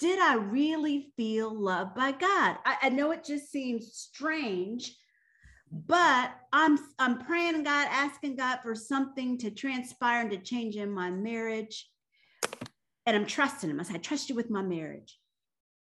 did 0.00 0.18
I 0.18 0.34
really 0.34 1.12
feel 1.16 1.54
loved 1.54 1.94
by 1.94 2.12
God? 2.12 2.56
I, 2.64 2.76
I 2.82 2.88
know 2.88 3.10
it 3.12 3.22
just 3.22 3.52
seems 3.52 3.92
strange, 3.92 4.96
but 5.70 6.32
I'm 6.52 6.78
I'm 6.98 7.18
praying 7.18 7.62
God, 7.62 7.86
asking 7.90 8.36
God 8.36 8.60
for 8.62 8.74
something 8.74 9.36
to 9.38 9.50
transpire 9.50 10.22
and 10.22 10.30
to 10.30 10.38
change 10.38 10.76
in 10.76 10.90
my 10.90 11.10
marriage. 11.10 11.88
And 13.04 13.14
I'm 13.14 13.26
trusting 13.26 13.68
him. 13.68 13.78
I 13.78 13.82
said, 13.82 13.96
I 13.96 13.98
trust 14.00 14.30
you 14.30 14.34
with 14.34 14.50
my 14.50 14.62
marriage. 14.62 15.18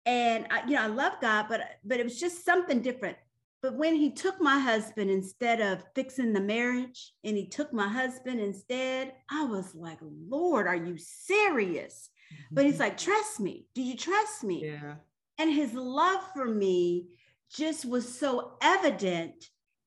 And 0.06 0.46
I, 0.50 0.66
you 0.66 0.74
know, 0.74 0.82
I 0.82 0.86
love 0.86 1.14
God, 1.20 1.46
but 1.48 1.60
but 1.84 2.00
it 2.00 2.04
was 2.04 2.18
just 2.18 2.44
something 2.44 2.80
different. 2.80 3.18
But 3.60 3.74
when 3.74 3.96
he 3.96 4.12
took 4.12 4.40
my 4.40 4.58
husband 4.58 5.10
instead 5.10 5.60
of 5.60 5.84
fixing 5.94 6.32
the 6.32 6.40
marriage, 6.40 7.12
and 7.22 7.36
he 7.36 7.48
took 7.48 7.72
my 7.72 7.88
husband 7.88 8.40
instead, 8.40 9.12
I 9.30 9.44
was 9.44 9.74
like, 9.74 9.98
Lord, 10.00 10.66
are 10.66 10.76
you 10.76 10.96
serious? 10.96 12.08
But 12.50 12.64
he's 12.64 12.74
mm-hmm. 12.74 12.82
like, 12.82 12.98
trust 12.98 13.40
me. 13.40 13.66
Do 13.74 13.82
you 13.82 13.96
trust 13.96 14.44
me? 14.44 14.66
Yeah. 14.66 14.94
And 15.38 15.52
his 15.52 15.74
love 15.74 16.22
for 16.34 16.46
me 16.46 17.08
just 17.50 17.84
was 17.84 18.18
so 18.18 18.52
evident 18.62 19.34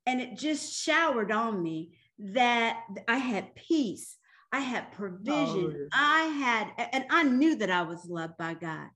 and 0.05 0.21
it 0.21 0.37
just 0.37 0.73
showered 0.73 1.31
on 1.31 1.61
me 1.61 1.91
that 2.19 2.81
I 3.07 3.17
had 3.17 3.55
peace. 3.55 4.17
I 4.51 4.59
had 4.59 4.91
provision. 4.91 5.75
Oh, 5.75 5.87
I 5.93 6.23
had, 6.23 6.89
and 6.93 7.05
I 7.09 7.23
knew 7.23 7.55
that 7.57 7.69
I 7.69 7.83
was 7.83 8.05
loved 8.05 8.37
by 8.37 8.55
God. 8.55 8.87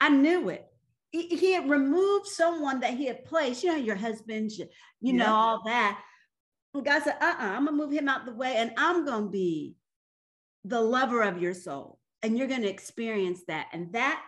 I 0.00 0.08
knew 0.10 0.48
it. 0.48 0.64
He, 1.10 1.26
he 1.28 1.52
had 1.52 1.68
removed 1.68 2.26
someone 2.26 2.80
that 2.80 2.94
he 2.94 3.06
had 3.06 3.24
placed, 3.24 3.64
you 3.64 3.72
know, 3.72 3.78
your 3.78 3.96
husband, 3.96 4.52
you, 4.52 4.66
you 5.00 5.14
yeah. 5.14 5.24
know, 5.24 5.34
all 5.34 5.62
that. 5.64 6.00
And 6.74 6.84
God 6.84 7.02
said, 7.02 7.16
uh 7.20 7.24
uh-uh, 7.24 7.46
uh, 7.46 7.50
i 7.50 7.56
am 7.56 7.64
going 7.64 7.78
to 7.78 7.84
move 7.84 7.92
him 7.92 8.08
out 8.08 8.26
the 8.26 8.34
way 8.34 8.54
and 8.56 8.72
I'm 8.76 9.04
going 9.04 9.24
to 9.24 9.30
be 9.30 9.74
the 10.64 10.80
lover 10.80 11.22
of 11.22 11.40
your 11.40 11.54
soul 11.54 11.97
and 12.22 12.36
you're 12.36 12.48
going 12.48 12.62
to 12.62 12.68
experience 12.68 13.42
that 13.46 13.68
and 13.72 13.92
that 13.92 14.22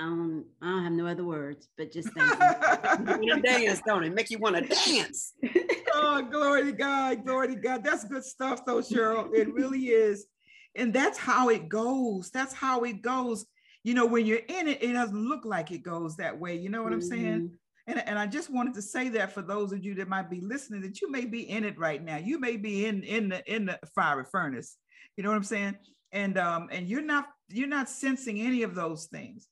um, 0.00 0.46
I 0.60 0.66
don't 0.66 0.84
have 0.84 0.92
no 0.92 1.06
other 1.06 1.24
words, 1.24 1.68
but 1.76 1.92
just 1.92 2.08
thank 2.10 3.22
you. 3.22 3.40
dance, 3.42 3.80
don't 3.86 4.02
it? 4.02 4.12
Make 4.12 4.30
you 4.30 4.38
want 4.38 4.56
to 4.56 4.62
dance. 4.62 5.34
oh, 5.94 6.22
glory 6.22 6.64
to 6.64 6.72
God, 6.72 7.24
glory 7.24 7.48
to 7.48 7.54
God. 7.54 7.84
That's 7.84 8.04
good 8.04 8.24
stuff, 8.24 8.66
though, 8.66 8.78
Cheryl. 8.78 9.32
It 9.32 9.52
really 9.54 9.86
is. 9.86 10.26
And 10.74 10.92
that's 10.92 11.16
how 11.16 11.48
it 11.48 11.68
goes. 11.68 12.30
That's 12.30 12.52
how 12.52 12.82
it 12.82 13.02
goes. 13.02 13.46
You 13.84 13.94
know, 13.94 14.06
when 14.06 14.26
you're 14.26 14.38
in 14.38 14.66
it, 14.66 14.82
it 14.82 14.94
doesn't 14.94 15.28
look 15.28 15.44
like 15.44 15.70
it 15.70 15.84
goes 15.84 16.16
that 16.16 16.40
way. 16.40 16.56
You 16.56 16.70
know 16.70 16.82
what 16.82 16.92
mm-hmm. 16.92 17.00
I'm 17.00 17.08
saying? 17.08 17.40
Mm-hmm. 17.40 17.54
And, 17.86 18.08
and 18.08 18.18
I 18.18 18.26
just 18.26 18.50
wanted 18.50 18.74
to 18.74 18.82
say 18.82 19.10
that 19.10 19.32
for 19.32 19.42
those 19.42 19.72
of 19.72 19.84
you 19.84 19.94
that 19.96 20.08
might 20.08 20.28
be 20.30 20.40
listening, 20.40 20.80
that 20.82 21.00
you 21.00 21.10
may 21.10 21.24
be 21.26 21.48
in 21.48 21.64
it 21.64 21.78
right 21.78 22.02
now. 22.02 22.16
You 22.16 22.40
may 22.40 22.56
be 22.56 22.86
in 22.86 23.02
in 23.04 23.28
the 23.28 23.44
in 23.52 23.66
the 23.66 23.78
fiery 23.94 24.24
furnace 24.32 24.76
you 25.16 25.22
know 25.22 25.30
what 25.30 25.36
I'm 25.36 25.44
saying? 25.44 25.76
And 26.12 26.38
um, 26.38 26.68
and 26.70 26.88
you're 26.88 27.02
not 27.02 27.26
you're 27.48 27.68
not 27.68 27.88
sensing 27.88 28.40
any 28.40 28.62
of 28.62 28.74
those 28.74 29.06
things. 29.06 29.48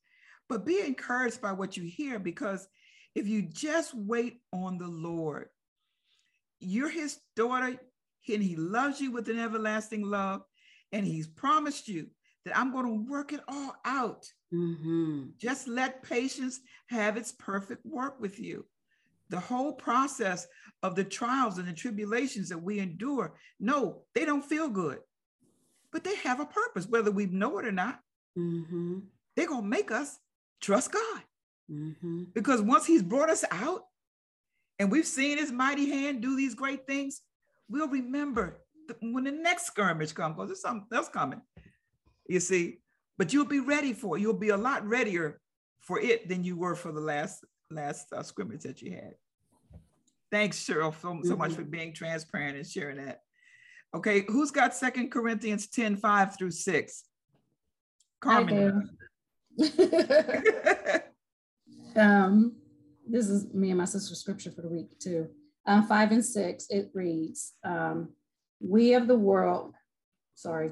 But 0.49 0.65
be 0.65 0.81
encouraged 0.81 1.41
by 1.41 1.53
what 1.53 1.77
you 1.77 1.83
hear 1.83 2.19
because 2.19 2.67
if 3.15 3.27
you 3.27 3.43
just 3.43 3.93
wait 3.93 4.41
on 4.51 4.77
the 4.77 4.87
Lord, 4.87 5.47
you're 6.59 6.89
his 6.89 7.19
daughter, 7.35 7.79
and 8.29 8.43
he 8.43 8.55
loves 8.55 8.99
you 8.99 9.11
with 9.11 9.29
an 9.29 9.39
everlasting 9.39 10.03
love, 10.03 10.41
and 10.91 11.05
he's 11.05 11.27
promised 11.27 11.87
you 11.87 12.07
that 12.45 12.57
I'm 12.57 12.71
going 12.71 12.85
to 12.85 13.11
work 13.11 13.31
it 13.31 13.39
all 13.47 13.75
out. 13.85 14.25
Mm-hmm. 14.53 15.29
Just 15.37 15.67
let 15.67 16.03
patience 16.03 16.59
have 16.87 17.15
its 17.17 17.31
perfect 17.31 17.85
work 17.85 18.19
with 18.19 18.39
you. 18.39 18.65
The 19.29 19.39
whole 19.39 19.73
process 19.73 20.45
of 20.83 20.95
the 20.95 21.05
trials 21.05 21.57
and 21.57 21.67
the 21.67 21.73
tribulations 21.73 22.49
that 22.49 22.61
we 22.61 22.79
endure, 22.79 23.33
no, 23.59 24.01
they 24.13 24.25
don't 24.25 24.43
feel 24.43 24.69
good 24.69 24.99
but 25.93 26.03
they 26.03 26.15
have 26.17 26.39
a 26.39 26.45
purpose, 26.45 26.87
whether 26.87 27.11
we 27.11 27.27
know 27.27 27.59
it 27.59 27.65
or 27.65 27.71
not. 27.71 27.99
Mm-hmm. 28.37 28.99
They're 29.35 29.47
going 29.47 29.61
to 29.61 29.69
make 29.69 29.91
us 29.91 30.17
trust 30.59 30.91
God. 30.91 31.21
Mm-hmm. 31.71 32.23
Because 32.33 32.61
once 32.61 32.85
He's 32.85 33.03
brought 33.03 33.29
us 33.29 33.45
out 33.51 33.83
and 34.79 34.91
we've 34.91 35.07
seen 35.07 35.37
His 35.37 35.51
mighty 35.51 35.89
hand 35.89 36.21
do 36.21 36.35
these 36.35 36.55
great 36.55 36.85
things, 36.87 37.21
we'll 37.69 37.87
remember 37.87 38.59
when 39.01 39.23
the 39.23 39.31
next 39.31 39.67
skirmish 39.67 40.11
comes, 40.11 40.35
because 40.35 40.49
there's 40.49 40.61
something 40.61 40.87
else 40.91 41.07
coming. 41.07 41.41
You 42.27 42.39
see, 42.39 42.79
but 43.17 43.31
you'll 43.31 43.45
be 43.45 43.59
ready 43.59 43.93
for 43.93 44.17
it. 44.17 44.21
You'll 44.21 44.33
be 44.33 44.49
a 44.49 44.57
lot 44.57 44.85
readier 44.85 45.39
for 45.81 45.99
it 45.99 46.27
than 46.27 46.43
you 46.43 46.57
were 46.57 46.75
for 46.75 46.91
the 46.91 46.99
last 46.99 47.45
last 47.69 48.11
uh, 48.11 48.23
scrimmage 48.23 48.63
that 48.63 48.81
you 48.81 48.91
had. 48.91 49.13
Thanks, 50.31 50.65
Cheryl, 50.65 50.93
so, 50.99 51.19
so 51.23 51.35
much 51.35 51.51
mm-hmm. 51.51 51.61
for 51.61 51.67
being 51.67 51.93
transparent 51.93 52.57
and 52.57 52.67
sharing 52.67 52.97
that. 53.05 53.21
Okay, 53.95 54.25
who's 54.27 54.51
got 54.51 54.73
Second 54.73 55.11
Corinthians 55.11 55.67
10, 55.67 55.97
5 55.97 56.37
through 56.37 56.51
6? 56.51 57.03
Carmen. 58.19 58.89
um, 61.95 62.55
this 63.07 63.29
is 63.29 63.53
me 63.53 63.69
and 63.69 63.77
my 63.77 63.85
sister's 63.85 64.19
scripture 64.19 64.51
for 64.51 64.61
the 64.61 64.69
week 64.69 64.97
too. 64.99 65.27
Um, 65.65 65.87
five 65.87 66.11
and 66.11 66.25
six, 66.25 66.67
it 66.69 66.89
reads, 66.93 67.53
um, 67.63 68.09
we 68.59 68.95
of 68.95 69.07
the 69.07 69.17
world, 69.17 69.73
sorry, 70.35 70.71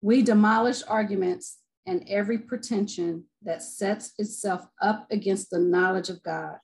we 0.00 0.22
demolish 0.22 0.82
arguments 0.86 1.58
and 1.86 2.04
every 2.08 2.38
pretension 2.38 3.24
that 3.42 3.62
sets 3.62 4.12
itself 4.18 4.66
up 4.80 5.06
against 5.10 5.50
the 5.50 5.58
knowledge 5.58 6.08
of 6.08 6.22
God. 6.22 6.56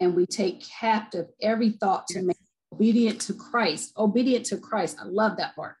And 0.00 0.14
we 0.14 0.26
take 0.26 0.66
captive 0.66 1.26
every 1.40 1.70
thought 1.70 2.06
to 2.08 2.22
make 2.22 2.36
obedient 2.72 3.20
to 3.22 3.34
Christ, 3.34 3.92
obedient 3.96 4.46
to 4.46 4.56
Christ. 4.56 4.98
I 5.00 5.04
love 5.04 5.36
that 5.36 5.54
part. 5.54 5.76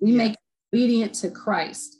We 0.00 0.12
yeah. 0.12 0.18
make 0.18 0.36
obedient 0.72 1.14
to 1.16 1.30
Christ, 1.30 1.98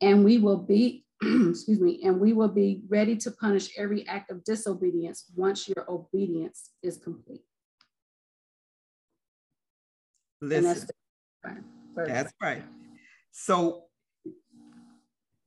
and 0.00 0.24
we 0.24 0.38
will 0.38 0.58
be, 0.58 1.04
excuse 1.22 1.80
me, 1.80 2.00
and 2.04 2.20
we 2.20 2.32
will 2.32 2.48
be 2.48 2.82
ready 2.88 3.16
to 3.16 3.30
punish 3.30 3.70
every 3.76 4.06
act 4.06 4.30
of 4.30 4.44
disobedience 4.44 5.30
once 5.34 5.68
your 5.68 5.90
obedience 5.90 6.70
is 6.82 6.98
complete. 6.98 7.42
Listen, 10.40 10.86
that's, 11.44 11.62
that's 11.94 12.32
right. 12.42 12.64
So 13.30 13.84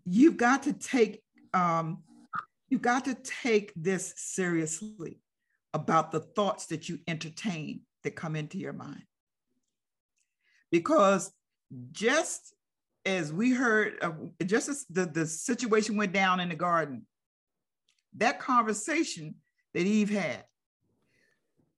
you've 0.05 0.37
got 0.37 0.63
to 0.63 0.73
take 0.73 1.21
um, 1.53 2.03
you've 2.69 2.81
got 2.81 3.05
to 3.05 3.15
take 3.15 3.73
this 3.75 4.13
seriously 4.15 5.19
about 5.73 6.11
the 6.11 6.21
thoughts 6.21 6.67
that 6.67 6.87
you 6.87 6.99
entertain 7.07 7.81
that 8.05 8.15
come 8.15 8.35
into 8.35 8.57
your 8.57 8.73
mind. 8.73 9.03
Because 10.71 11.31
just 11.91 12.55
as 13.05 13.31
we 13.31 13.51
heard, 13.51 13.97
uh, 14.01 14.11
just 14.45 14.67
as 14.69 14.85
the, 14.89 15.05
the 15.05 15.27
situation 15.27 15.97
went 15.97 16.13
down 16.13 16.39
in 16.39 16.49
the 16.49 16.55
garden, 16.55 17.05
that 18.17 18.39
conversation 18.39 19.35
that 19.73 19.85
Eve 19.85 20.09
had, 20.09 20.43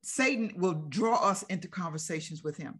Satan 0.04 0.54
will 0.56 0.86
draw 0.88 1.16
us 1.18 1.44
into 1.44 1.68
conversations 1.68 2.44
with 2.44 2.56
him. 2.56 2.80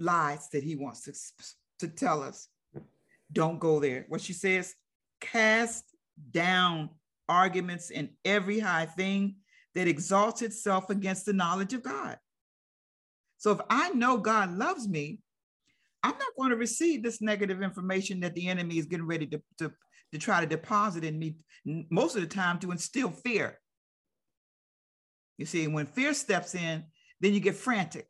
lies 0.00 0.48
that 0.48 0.64
he 0.64 0.74
wants 0.74 1.02
to, 1.02 1.12
to 1.86 1.94
tell 1.94 2.22
us. 2.22 2.48
Don't 3.32 3.60
go 3.60 3.78
there. 3.78 4.06
What 4.08 4.20
she 4.20 4.32
says, 4.32 4.74
cast 5.20 5.84
down 6.32 6.90
arguments 7.28 7.90
and 7.90 8.08
every 8.24 8.58
high 8.58 8.86
thing 8.86 9.36
that 9.74 9.88
exalts 9.88 10.42
itself 10.42 10.90
against 10.90 11.26
the 11.26 11.32
knowledge 11.32 11.72
of 11.72 11.82
God. 11.82 12.18
So 13.38 13.52
if 13.52 13.60
I 13.70 13.90
know 13.90 14.18
God 14.18 14.52
loves 14.52 14.88
me, 14.88 15.20
I'm 16.02 16.12
not 16.12 16.36
going 16.36 16.50
to 16.50 16.56
receive 16.56 17.02
this 17.02 17.20
negative 17.20 17.62
information 17.62 18.20
that 18.20 18.34
the 18.34 18.48
enemy 18.48 18.78
is 18.78 18.86
getting 18.86 19.06
ready 19.06 19.26
to, 19.26 19.42
to, 19.58 19.72
to 20.12 20.18
try 20.18 20.40
to 20.40 20.46
deposit 20.46 21.04
in 21.04 21.18
me 21.18 21.36
most 21.90 22.16
of 22.16 22.22
the 22.22 22.28
time 22.28 22.58
to 22.60 22.70
instill 22.70 23.10
fear. 23.10 23.58
You 25.38 25.46
see, 25.46 25.66
when 25.68 25.86
fear 25.86 26.12
steps 26.14 26.54
in, 26.54 26.84
then 27.20 27.34
you 27.34 27.40
get 27.40 27.54
frantic. 27.54 28.06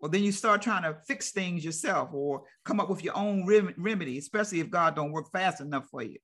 Well, 0.00 0.10
then 0.10 0.24
you 0.24 0.32
start 0.32 0.62
trying 0.62 0.82
to 0.82 0.98
fix 1.06 1.30
things 1.30 1.64
yourself 1.64 2.10
or 2.12 2.42
come 2.64 2.80
up 2.80 2.90
with 2.90 3.04
your 3.04 3.16
own 3.16 3.46
rem- 3.46 3.74
remedy, 3.76 4.18
especially 4.18 4.60
if 4.60 4.70
God 4.70 4.96
don't 4.96 5.12
work 5.12 5.30
fast 5.30 5.60
enough 5.60 5.86
for 5.90 6.02
you. 6.02 6.18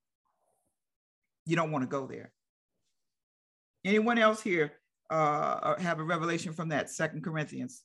You 1.46 1.56
don't 1.56 1.70
want 1.70 1.84
to 1.84 1.88
go 1.88 2.06
there. 2.06 2.32
Anyone 3.84 4.18
else 4.18 4.42
here 4.42 4.72
uh, 5.10 5.78
have 5.80 6.00
a 6.00 6.04
revelation 6.04 6.52
from 6.52 6.68
that 6.70 6.90
Second 6.90 7.22
Corinthians? 7.22 7.84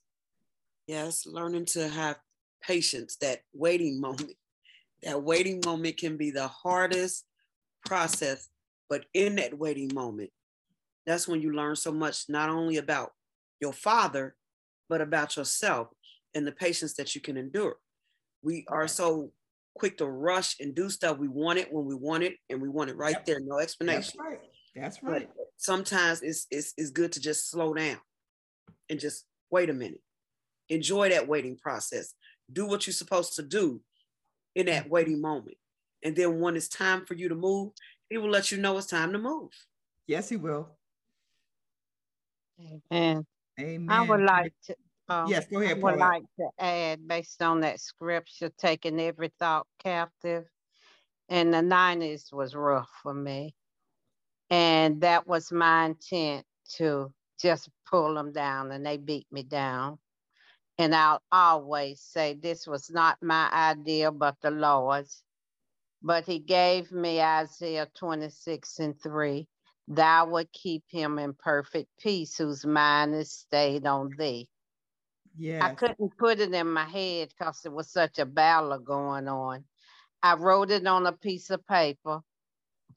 Yes, 0.88 1.26
learning 1.26 1.66
to 1.68 1.88
have 1.88 2.18
patience, 2.62 3.18
that 3.18 3.42
waiting 3.54 4.02
moment. 4.02 4.34
That 5.04 5.22
waiting 5.22 5.62
moment 5.66 5.98
can 5.98 6.18
be 6.18 6.32
the 6.32 6.48
hardest 6.48 7.26
process, 7.86 8.50
but 8.90 9.06
in 9.14 9.36
that 9.36 9.58
waiting 9.58 9.92
moment, 9.94 10.32
that's 11.06 11.28
when 11.28 11.42
you 11.42 11.54
learn 11.54 11.76
so 11.76 11.92
much, 11.92 12.26
not 12.30 12.50
only 12.50 12.78
about 12.78 13.12
your 13.60 13.74
father, 13.74 14.36
but 14.90 15.02
about 15.02 15.36
yourself 15.36 15.90
and 16.34 16.48
the 16.48 16.52
patience 16.52 16.94
that 16.94 17.16
you 17.16 17.22
can 17.22 17.38
endure. 17.38 17.76
We 18.42 18.66
are 18.70 18.88
so 18.88 19.32
quick 19.74 19.98
to 19.98 20.06
rush 20.06 20.56
and 20.60 20.74
do 20.74 20.90
stuff. 20.90 21.18
We 21.18 21.28
want 21.28 21.60
it 21.60 21.72
when 21.72 21.86
we 21.86 21.96
want 21.96 22.24
it, 22.24 22.36
and 22.50 22.62
we 22.62 22.70
want 22.70 22.90
it 22.90 22.98
right 22.98 23.14
yep. 23.14 23.26
there, 23.26 23.40
no 23.42 23.60
explanation. 23.60 24.18
That's 24.18 24.32
right. 24.32 24.40
That's 24.76 25.04
right. 25.04 25.30
But 25.36 25.43
sometimes 25.58 26.22
it's, 26.22 26.48
it's 26.52 26.74
it's 26.78 26.92
good 26.92 27.12
to 27.14 27.22
just 27.22 27.50
slow 27.50 27.74
down 27.74 27.98
and 28.90 29.00
just 29.00 29.26
wait 29.50 29.70
a 29.70 29.74
minute. 29.74 30.02
Enjoy 30.70 31.10
that 31.10 31.28
waiting 31.28 31.58
process. 31.58 32.14
Do 32.52 32.66
what 32.66 32.88
you're 32.88 32.94
supposed 32.94 33.36
to 33.36 33.44
do 33.44 33.82
in 34.56 34.68
that 34.68 34.90
waiting 34.90 35.22
moment. 35.22 35.58
And 36.04 36.16
then 36.16 36.40
when 36.40 36.56
it's 36.56 36.68
time 36.68 37.06
for 37.06 37.14
you 37.14 37.30
to 37.30 37.36
move, 37.36 37.72
he 38.10 38.18
will 38.18 38.30
let 38.30 38.52
you 38.52 38.58
know 38.58 38.78
it's 38.78 38.88
time 38.88 39.14
to 39.14 39.18
move. 39.18 39.50
Yes, 40.08 40.30
he 40.30 40.36
will. 40.36 40.70
Amen. 42.60 43.26
Amen. 43.60 43.90
I 43.90 44.02
would 44.02 44.22
like 44.22 44.54
to. 44.66 44.76
Um, 45.10 45.28
yes, 45.28 45.46
go 45.48 45.60
ahead. 45.60 45.78
I 45.78 45.80
would 45.80 45.98
like 45.98 46.24
to 46.40 46.50
add, 46.60 47.08
based 47.08 47.42
on 47.42 47.62
that 47.62 47.80
scripture, 47.80 48.52
taking 48.58 49.00
every 49.00 49.32
thought 49.40 49.68
captive. 49.80 50.46
In 51.30 51.52
the 51.52 51.58
90s 51.58 52.32
was 52.34 52.54
rough 52.54 52.90
for 53.02 53.14
me. 53.14 53.56
And 54.54 55.02
that 55.02 55.26
was 55.26 55.52
my 55.52 55.86
intent 55.86 56.46
to 56.76 57.12
just 57.42 57.72
pull 57.90 58.14
them 58.14 58.32
down, 58.32 58.72
and 58.72 58.86
they 58.86 58.98
beat 58.98 59.26
me 59.32 59.42
down. 59.42 59.98
And 60.78 60.94
I'll 60.94 61.24
always 61.32 62.02
say 62.02 62.36
this 62.36 62.68
was 62.68 62.92
not 62.92 63.18
my 63.24 63.50
idea, 63.52 64.12
but 64.12 64.36
the 64.44 64.52
Lord's. 64.52 65.24
But 66.04 66.28
he 66.28 66.38
gave 66.38 66.92
me 66.92 67.20
Isaiah 67.20 67.88
26 67.96 68.78
and 68.78 69.02
3 69.02 69.48
Thou 69.88 70.28
would 70.28 70.52
keep 70.52 70.84
him 70.88 71.18
in 71.18 71.34
perfect 71.34 71.90
peace, 72.00 72.38
whose 72.38 72.64
mind 72.64 73.16
is 73.16 73.32
stayed 73.32 73.88
on 73.88 74.12
thee. 74.20 74.50
Yeah. 75.36 75.66
I 75.66 75.74
couldn't 75.74 76.16
put 76.20 76.40
it 76.40 76.54
in 76.54 76.72
my 76.72 76.86
head 76.86 77.30
because 77.30 77.62
there 77.62 77.72
was 77.72 77.90
such 77.90 78.20
a 78.20 78.26
battle 78.28 78.78
going 78.78 79.28
on. 79.28 79.66
I 80.22 80.36
wrote 80.36 80.70
it 80.70 80.86
on 80.86 81.08
a 81.08 81.12
piece 81.12 81.50
of 81.50 81.66
paper. 81.66 82.22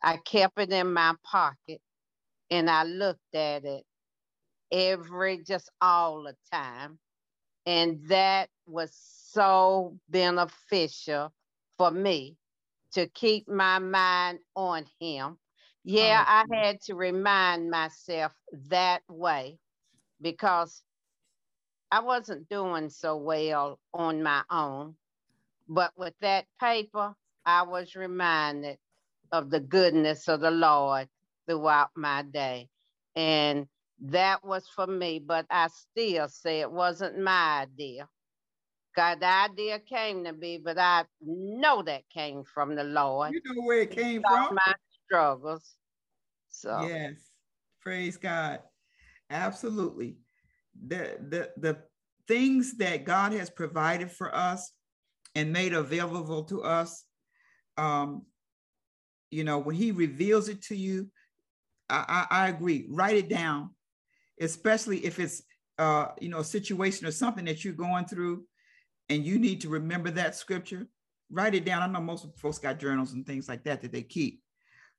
I 0.07 0.19
kept 0.19 0.61
it 0.61 0.73
in 0.73 0.95
my 0.95 1.15
pocket 1.25 1.83
and 2.51 2.71
I 2.71 2.85
looked 2.85 3.35
at 3.35 3.65
it 3.67 3.85
every, 4.73 5.43
just 5.45 5.71
all 5.81 6.25
the 6.25 6.37
time. 6.53 6.99
And 7.67 8.01
that 8.09 8.51
was 8.67 8.93
so 9.33 9.99
beneficial 10.09 11.33
for 11.79 11.91
me 11.91 12.37
to 12.95 13.09
keep 13.09 13.49
my 13.49 13.79
mind 13.81 14.41
on 14.57 14.87
him 15.01 15.39
yeah, 15.85 16.25
oh, 16.27 16.45
I 16.53 16.57
had 16.57 16.81
to 16.83 16.97
remind 16.97 17.71
myself 17.71 18.33
that 18.71 19.03
way 19.09 19.59
because 20.21 20.83
I 21.93 22.01
wasn't 22.01 22.49
doing 22.49 22.91
so 22.91 23.17
well 23.17 23.81
on 23.95 24.23
my 24.23 24.43
own. 24.51 24.97
But 25.69 25.93
with 25.97 26.15
that 26.23 26.47
paper, 26.61 27.15
I 27.47 27.63
was 27.65 27.97
reminded 27.97 28.79
of 29.33 29.51
the 29.51 29.61
goodness 29.61 30.29
of 30.29 30.41
the 30.41 30.51
Lord 30.51 31.09
throughout 31.47 31.91
my 31.97 32.23
day. 32.23 32.69
And 33.15 33.67
that 34.01 34.45
was 34.45 34.69
for 34.69 34.87
me, 34.87 35.19
but 35.19 35.47
I 35.51 35.69
still 35.69 36.29
say 36.29 36.61
it 36.61 36.71
wasn't 36.71 37.19
my 37.19 37.63
idea. 37.63 38.09
God, 38.95 39.21
the 39.21 39.27
idea 39.27 39.79
came 39.79 40.25
to 40.25 40.33
me, 40.33 40.59
but 40.63 40.79
I 40.79 41.05
know 41.21 41.83
that 41.83 42.09
came 42.09 42.45
from 42.45 42.75
the 42.75 42.85
Lord. 42.85 43.33
You 43.33 43.43
know 43.45 43.63
where 43.63 43.83
it 43.83 43.91
came 43.91 44.23
from? 44.23 44.55
My 44.55 44.75
struggles. 45.05 45.75
So 46.49 46.87
yes, 46.89 47.15
praise 47.83 48.17
God. 48.17 48.61
Absolutely. 49.29 50.17
The 50.87 51.19
the 51.29 51.51
the 51.59 51.79
things 52.27 52.77
that 52.79 53.05
God 53.05 53.33
has 53.33 53.51
provided 53.51 54.11
for 54.11 54.35
us 54.35 54.73
and 55.35 55.53
made 55.53 55.75
available 55.75 56.45
to 56.45 56.63
us, 56.63 57.05
um, 57.77 58.23
you 59.31 59.45
know, 59.45 59.59
when 59.59 59.77
He 59.77 59.93
reveals 59.93 60.49
it 60.49 60.63
to 60.65 60.77
you, 60.77 61.11
I, 61.89 62.27
I, 62.31 62.45
I 62.45 62.49
agree. 62.49 62.87
Write 62.89 63.17
it 63.17 63.29
down, 63.29 63.71
especially 64.41 65.05
if 65.05 65.19
it's 65.19 65.43
uh, 65.79 66.09
you 66.21 66.29
know, 66.29 66.39
a 66.39 66.45
situation 66.45 67.07
or 67.07 67.11
something 67.11 67.45
that 67.45 67.65
you're 67.65 67.75
going 67.75 68.07
through, 68.07 68.45
and 69.09 69.25
you 69.25 69.39
need 69.39 69.61
to 69.61 69.69
remember 69.69 70.11
that 70.11 70.35
scripture. 70.35 70.87
Write 71.31 71.55
it 71.55 71.65
down. 71.65 71.83
I 71.83 71.87
know 71.87 72.01
most 72.01 72.27
folks 72.39 72.59
got 72.59 72.79
journals 72.79 73.13
and 73.13 73.27
things 73.27 73.49
like 73.49 73.65
that 73.65 73.83
that 73.83 73.93
they 73.93 74.03
keep 74.03 74.41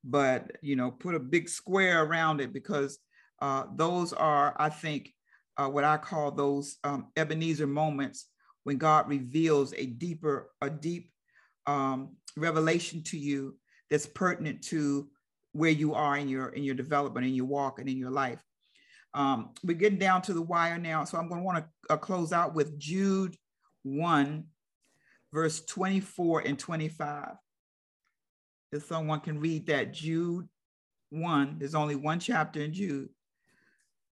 but 0.04 0.52
you 0.62 0.76
know, 0.76 0.92
put 0.92 1.16
a 1.16 1.20
big 1.20 1.50
square 1.50 2.04
around 2.04 2.42
it 2.42 2.54
because 2.54 3.00
uh, 3.42 3.66
those 3.76 4.14
are, 4.14 4.56
I 4.58 4.70
think, 4.70 5.14
uh, 5.58 5.68
what 5.68 5.84
I 5.84 5.98
call 5.98 6.32
those 6.32 6.78
um, 6.84 7.08
Ebenezer 7.16 7.68
moments 7.68 8.28
when 8.64 8.78
God 8.78 9.08
reveals 9.08 9.74
a 9.74 9.86
deeper, 9.86 10.52
a 10.62 10.70
deep 10.70 11.12
um, 11.66 12.16
revelation 12.36 13.04
to 13.04 13.18
you 13.18 13.56
that's 13.90 14.06
pertinent 14.06 14.64
to 14.66 15.08
where 15.54 15.72
you 15.72 15.94
are 15.94 16.18
in 16.18 16.28
your 16.28 16.50
in 16.50 16.64
your 16.64 16.76
development, 16.76 17.26
in 17.26 17.34
your 17.34 17.46
walk, 17.46 17.80
and 17.80 17.90
in 17.90 17.98
your 17.98 18.12
life. 18.12 18.44
Um, 19.14 19.52
we're 19.64 19.78
getting 19.78 20.00
down 20.00 20.22
to 20.24 20.34
the 20.34 20.42
wire 20.42 20.78
now, 20.78 21.04
so 21.04 21.18
I'm 21.18 21.28
going 21.28 21.42
to 21.42 21.46
want 21.46 21.60
to 21.60 21.94
uh, 21.94 21.98
close 21.98 22.32
out 22.32 22.54
with 22.54 22.78
Jude 22.78 23.36
one, 23.84 24.46
verse 25.32 25.66
24 25.66 26.42
and 26.42 26.60
25 26.60 27.36
if 28.72 28.86
someone 28.86 29.20
can 29.20 29.40
read 29.40 29.68
that 29.68 29.94
Jude 29.94 30.48
1, 31.10 31.56
there's 31.60 31.76
only 31.76 31.96
one 31.96 32.20
chapter 32.20 32.62
in 32.62 32.74
Jude, 32.74 33.10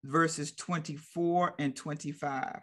verses 0.04 0.52
24 0.52 1.54
and 1.58 1.74
25. 1.74 2.60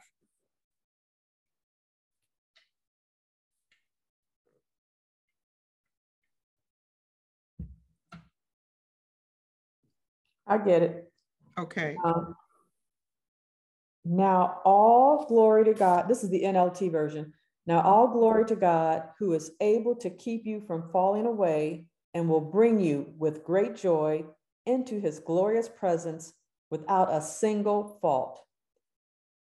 I 10.49 10.57
get 10.57 10.81
it. 10.81 11.11
Okay. 11.57 11.95
Um, 12.03 12.35
now, 14.03 14.61
all 14.65 15.25
glory 15.27 15.65
to 15.65 15.73
God. 15.73 16.07
This 16.07 16.23
is 16.23 16.29
the 16.29 16.43
NLT 16.43 16.91
version. 16.91 17.33
Now, 17.67 17.81
all 17.81 18.07
glory 18.07 18.45
to 18.45 18.55
God, 18.55 19.03
who 19.19 19.33
is 19.33 19.51
able 19.61 19.95
to 19.97 20.09
keep 20.09 20.45
you 20.45 20.63
from 20.65 20.89
falling 20.91 21.27
away 21.27 21.85
and 22.13 22.27
will 22.27 22.41
bring 22.41 22.79
you 22.79 23.13
with 23.17 23.43
great 23.43 23.75
joy 23.75 24.25
into 24.65 24.99
his 24.99 25.19
glorious 25.19 25.69
presence 25.69 26.33
without 26.71 27.13
a 27.13 27.21
single 27.21 27.99
fault. 28.01 28.41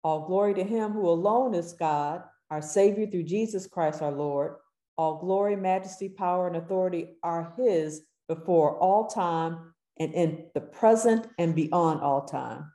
All 0.04 0.26
glory 0.26 0.54
to 0.56 0.64
him 0.64 0.92
who 0.92 1.08
alone 1.10 1.54
is 1.54 1.74
God, 1.74 2.24
our 2.50 2.62
Savior 2.62 3.06
through 3.08 3.24
Jesus 3.24 3.68
Christ 3.68 4.02
our 4.02 4.12
Lord. 4.12 4.56
All 4.98 5.20
glory, 5.20 5.56
majesty, 5.56 6.10
power, 6.10 6.48
and 6.48 6.56
authority 6.56 7.18
are 7.22 7.54
his 7.58 8.02
before 8.28 8.80
all 8.80 9.08
time 9.08 9.74
and 10.00 10.14
in 10.14 10.46
the 10.54 10.62
present 10.62 11.28
and 11.38 11.56
beyond 11.56 12.02
all 12.02 12.26
time. 12.26 12.72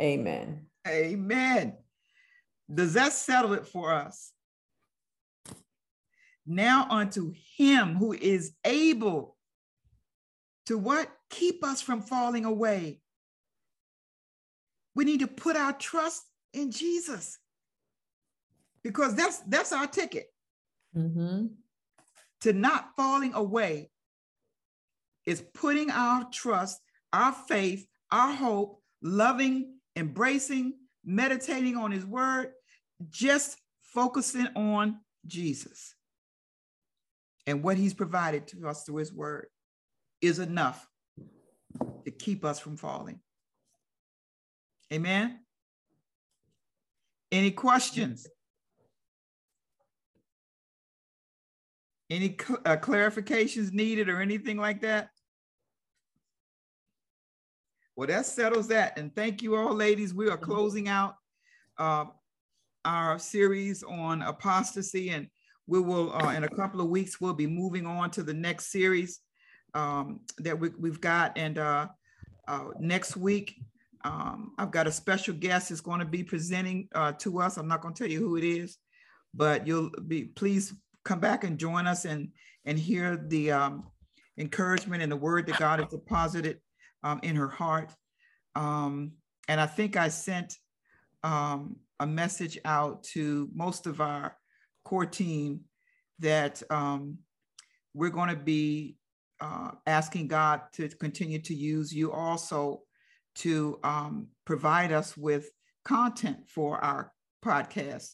Amen. 0.00 0.66
Amen. 0.88 1.76
Does 2.72 2.94
that 2.94 3.12
settle 3.12 3.52
it 3.52 3.66
for 3.66 3.92
us? 3.92 4.32
Now 6.46 6.86
unto 6.90 7.32
him 7.56 7.94
who 7.96 8.12
is 8.12 8.52
able 8.64 9.36
to 10.66 10.76
what? 10.78 11.08
Keep 11.30 11.64
us 11.64 11.80
from 11.80 12.02
falling 12.02 12.44
away. 12.44 13.00
We 14.94 15.04
need 15.04 15.20
to 15.20 15.26
put 15.28 15.56
our 15.56 15.72
trust 15.72 16.22
in 16.52 16.70
Jesus. 16.70 17.38
because 18.82 19.14
that's 19.14 19.38
that's 19.46 19.72
our 19.72 19.86
ticket 19.86 20.26
Mm-hmm. 20.96 21.46
to 22.42 22.52
not 22.52 22.90
falling 22.96 23.32
away 23.32 23.91
is 25.26 25.42
putting 25.54 25.90
our 25.90 26.26
trust, 26.32 26.80
our 27.12 27.32
faith, 27.32 27.86
our 28.10 28.32
hope, 28.32 28.80
loving, 29.02 29.74
embracing, 29.96 30.74
meditating 31.04 31.76
on 31.76 31.90
his 31.90 32.06
word, 32.06 32.52
just 33.10 33.58
focusing 33.82 34.48
on 34.54 35.00
Jesus. 35.26 35.94
And 37.46 37.62
what 37.62 37.76
he's 37.76 37.94
provided 37.94 38.46
to 38.48 38.68
us 38.68 38.84
through 38.84 38.96
his 38.96 39.12
word 39.12 39.46
is 40.20 40.38
enough 40.38 40.88
to 42.04 42.10
keep 42.10 42.44
us 42.44 42.60
from 42.60 42.76
falling. 42.76 43.20
Amen. 44.92 45.40
Any 47.32 47.50
questions? 47.50 48.26
Any 52.10 52.36
cl- 52.38 52.60
uh, 52.66 52.76
clarifications 52.76 53.72
needed 53.72 54.10
or 54.10 54.20
anything 54.20 54.58
like 54.58 54.82
that? 54.82 55.08
Well, 57.96 58.08
that 58.08 58.26
settles 58.26 58.68
that. 58.68 58.98
And 58.98 59.14
thank 59.14 59.42
you 59.42 59.56
all, 59.56 59.74
ladies. 59.74 60.14
We 60.14 60.30
are 60.30 60.38
closing 60.38 60.88
out 60.88 61.16
uh, 61.78 62.06
our 62.84 63.18
series 63.18 63.82
on 63.82 64.22
apostasy, 64.22 65.10
and 65.10 65.28
we 65.66 65.80
will, 65.80 66.14
uh, 66.14 66.32
in 66.32 66.44
a 66.44 66.48
couple 66.48 66.80
of 66.80 66.88
weeks, 66.88 67.20
we'll 67.20 67.34
be 67.34 67.46
moving 67.46 67.86
on 67.86 68.10
to 68.12 68.22
the 68.22 68.32
next 68.32 68.72
series 68.72 69.20
um, 69.74 70.20
that 70.38 70.58
we, 70.58 70.70
we've 70.78 71.00
got. 71.00 71.36
And 71.36 71.58
uh, 71.58 71.88
uh, 72.48 72.68
next 72.80 73.16
week, 73.16 73.56
um, 74.04 74.52
I've 74.56 74.70
got 74.70 74.86
a 74.86 74.92
special 74.92 75.34
guest 75.34 75.68
that's 75.68 75.82
going 75.82 76.00
to 76.00 76.06
be 76.06 76.24
presenting 76.24 76.88
uh, 76.94 77.12
to 77.18 77.40
us. 77.40 77.58
I'm 77.58 77.68
not 77.68 77.82
going 77.82 77.94
to 77.94 78.02
tell 78.02 78.10
you 78.10 78.20
who 78.20 78.36
it 78.36 78.44
is, 78.44 78.78
but 79.34 79.66
you'll 79.66 79.90
be 80.08 80.24
please 80.24 80.74
come 81.04 81.20
back 81.20 81.44
and 81.44 81.58
join 81.58 81.86
us 81.86 82.04
and 82.04 82.28
and 82.64 82.78
hear 82.78 83.16
the 83.16 83.52
um, 83.52 83.84
encouragement 84.38 85.02
and 85.02 85.12
the 85.12 85.16
word 85.16 85.46
that 85.46 85.58
God 85.58 85.78
has 85.78 85.88
deposited 85.88 86.58
um, 87.02 87.20
in 87.22 87.36
her 87.36 87.48
heart. 87.48 87.92
Um, 88.54 89.12
and 89.48 89.60
I 89.60 89.66
think 89.66 89.96
I 89.96 90.08
sent 90.08 90.56
um, 91.22 91.76
a 92.00 92.06
message 92.06 92.58
out 92.64 93.02
to 93.04 93.48
most 93.54 93.86
of 93.86 94.00
our 94.00 94.36
core 94.84 95.06
team 95.06 95.60
that 96.18 96.62
um, 96.70 97.18
we're 97.94 98.10
going 98.10 98.28
to 98.28 98.36
be 98.36 98.96
uh, 99.40 99.72
asking 99.86 100.28
God 100.28 100.60
to 100.74 100.88
continue 100.88 101.40
to 101.40 101.54
use 101.54 101.92
you 101.92 102.12
also 102.12 102.82
to 103.34 103.78
um, 103.82 104.28
provide 104.44 104.92
us 104.92 105.16
with 105.16 105.50
content 105.84 106.48
for 106.48 106.82
our 106.84 107.12
podcast. 107.44 108.10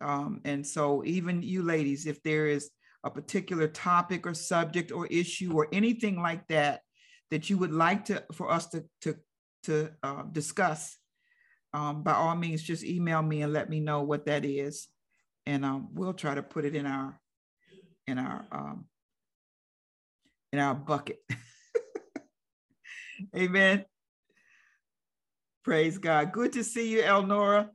Um, 0.00 0.40
and 0.44 0.64
so, 0.64 1.02
even 1.04 1.42
you 1.42 1.62
ladies, 1.62 2.06
if 2.06 2.22
there 2.22 2.46
is 2.46 2.70
a 3.02 3.10
particular 3.10 3.66
topic 3.66 4.26
or 4.26 4.34
subject 4.34 4.92
or 4.92 5.06
issue 5.06 5.52
or 5.52 5.68
anything 5.72 6.20
like 6.20 6.46
that 6.48 6.82
that 7.30 7.50
you 7.50 7.58
would 7.58 7.72
like 7.72 8.06
to 8.06 8.24
for 8.32 8.50
us 8.50 8.66
to 8.68 8.84
to 9.02 9.16
to 9.64 9.90
uh, 10.02 10.22
discuss, 10.30 10.96
um, 11.72 12.02
by 12.02 12.12
all 12.12 12.36
means, 12.36 12.62
just 12.62 12.84
email 12.84 13.22
me 13.22 13.42
and 13.42 13.52
let 13.52 13.68
me 13.68 13.80
know 13.80 14.02
what 14.02 14.26
that 14.26 14.44
is, 14.44 14.88
and 15.46 15.64
um, 15.64 15.88
we'll 15.92 16.14
try 16.14 16.34
to 16.34 16.42
put 16.42 16.64
it 16.64 16.74
in 16.74 16.86
our 16.86 17.18
in 18.06 18.18
our 18.18 18.46
um, 18.52 18.86
in 20.52 20.58
our 20.58 20.74
bucket. 20.74 21.18
Amen. 23.36 23.84
Praise 25.64 25.98
God. 25.98 26.32
Good 26.32 26.52
to 26.54 26.64
see 26.64 26.88
you, 26.88 27.02
Elnora 27.02 27.68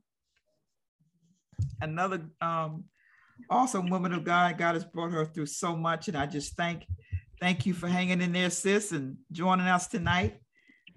another 1.80 2.22
um, 2.40 2.84
awesome 3.50 3.88
woman 3.88 4.12
of 4.12 4.24
God. 4.24 4.58
God 4.58 4.74
has 4.74 4.84
brought 4.84 5.12
her 5.12 5.24
through 5.24 5.46
so 5.46 5.76
much, 5.76 6.08
and 6.08 6.16
I 6.16 6.26
just 6.26 6.56
thank 6.56 6.84
thank 7.44 7.66
you 7.66 7.74
for 7.74 7.88
hanging 7.88 8.22
in 8.22 8.32
there, 8.32 8.48
sis, 8.48 8.92
and 8.92 9.18
joining 9.30 9.66
us 9.66 9.86
tonight. 9.86 10.40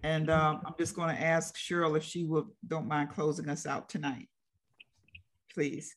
And 0.01 0.29
um, 0.29 0.61
I'm 0.65 0.75
just 0.79 0.95
going 0.95 1.13
to 1.13 1.21
ask 1.21 1.57
Cheryl 1.57 1.97
if 1.97 2.05
she 2.05 2.23
will 2.23 2.55
don't 2.65 2.87
mind 2.87 3.09
closing 3.09 3.49
us 3.49 3.65
out 3.65 3.89
tonight, 3.89 4.29
please. 5.53 5.93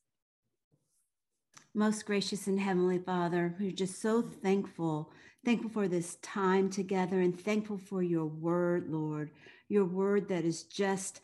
Most 1.72 2.04
gracious 2.04 2.48
and 2.48 2.58
heavenly 2.58 2.98
Father, 2.98 3.54
we're 3.60 3.70
just 3.70 4.02
so 4.02 4.22
thankful, 4.22 5.12
thankful 5.44 5.70
for 5.70 5.86
this 5.86 6.16
time 6.16 6.68
together, 6.68 7.20
and 7.20 7.40
thankful 7.40 7.78
for 7.78 8.02
your 8.02 8.26
word, 8.26 8.88
Lord. 8.88 9.30
Your 9.68 9.84
word 9.84 10.26
that 10.30 10.44
is 10.44 10.64
just 10.64 11.20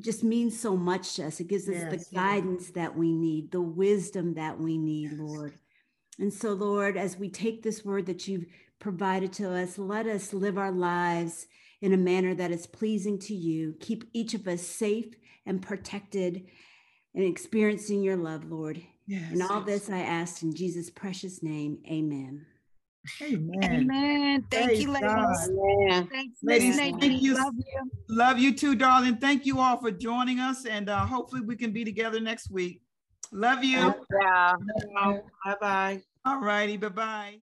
just 0.00 0.24
means 0.24 0.58
so 0.58 0.74
much 0.74 1.16
to 1.16 1.26
us. 1.26 1.38
It 1.38 1.48
gives 1.48 1.68
us 1.68 1.74
Yes, 1.74 1.90
the 1.90 1.96
yes. 1.96 2.08
guidance 2.08 2.70
that 2.70 2.96
we 2.96 3.12
need, 3.12 3.52
the 3.52 3.60
wisdom 3.60 4.32
that 4.34 4.58
we 4.58 4.78
need, 4.78 5.12
Lord. 5.12 5.52
And 6.22 6.32
so, 6.32 6.52
Lord, 6.52 6.96
as 6.96 7.18
we 7.18 7.28
take 7.28 7.64
this 7.64 7.84
word 7.84 8.06
that 8.06 8.28
you've 8.28 8.46
provided 8.78 9.32
to 9.32 9.52
us, 9.52 9.76
let 9.76 10.06
us 10.06 10.32
live 10.32 10.56
our 10.56 10.70
lives 10.70 11.48
in 11.80 11.92
a 11.92 11.96
manner 11.96 12.32
that 12.32 12.52
is 12.52 12.64
pleasing 12.64 13.18
to 13.18 13.34
you. 13.34 13.74
Keep 13.80 14.04
each 14.12 14.32
of 14.32 14.46
us 14.46 14.62
safe 14.62 15.16
and 15.46 15.60
protected 15.60 16.46
and 17.16 17.24
experiencing 17.24 18.04
your 18.04 18.16
love, 18.16 18.44
Lord. 18.44 18.80
Yes. 19.04 19.32
And 19.32 19.42
all 19.42 19.62
this 19.62 19.90
I 19.90 19.98
ask 19.98 20.44
in 20.44 20.54
Jesus' 20.54 20.90
precious 20.90 21.42
name. 21.42 21.78
Amen. 21.88 22.46
Amen. 23.20 23.64
Amen. 23.64 24.44
Thank 24.48 24.66
Praise 24.66 24.80
you, 24.80 24.92
ladies. 24.92 25.50
Yeah. 25.88 26.04
Thanks, 26.04 26.38
Ladies, 26.44 26.76
Miss 26.76 26.76
thank 26.76 27.20
you. 27.20 27.34
Love 27.34 27.54
you. 27.56 27.90
Love 28.08 28.38
you 28.38 28.54
too, 28.54 28.76
darling. 28.76 29.16
Thank 29.16 29.44
you 29.44 29.58
all 29.58 29.76
for 29.80 29.90
joining 29.90 30.38
us, 30.38 30.66
and 30.66 30.88
uh, 30.88 31.04
hopefully 31.04 31.40
we 31.40 31.56
can 31.56 31.72
be 31.72 31.84
together 31.84 32.20
next 32.20 32.48
week. 32.48 32.80
Love 33.32 33.64
you. 33.64 33.92
Yeah. 34.20 34.52
Bye 35.44 35.56
bye. 35.60 36.02
All 36.24 36.40
righty. 36.40 36.76
Bye 36.76 36.88
bye. 36.88 37.40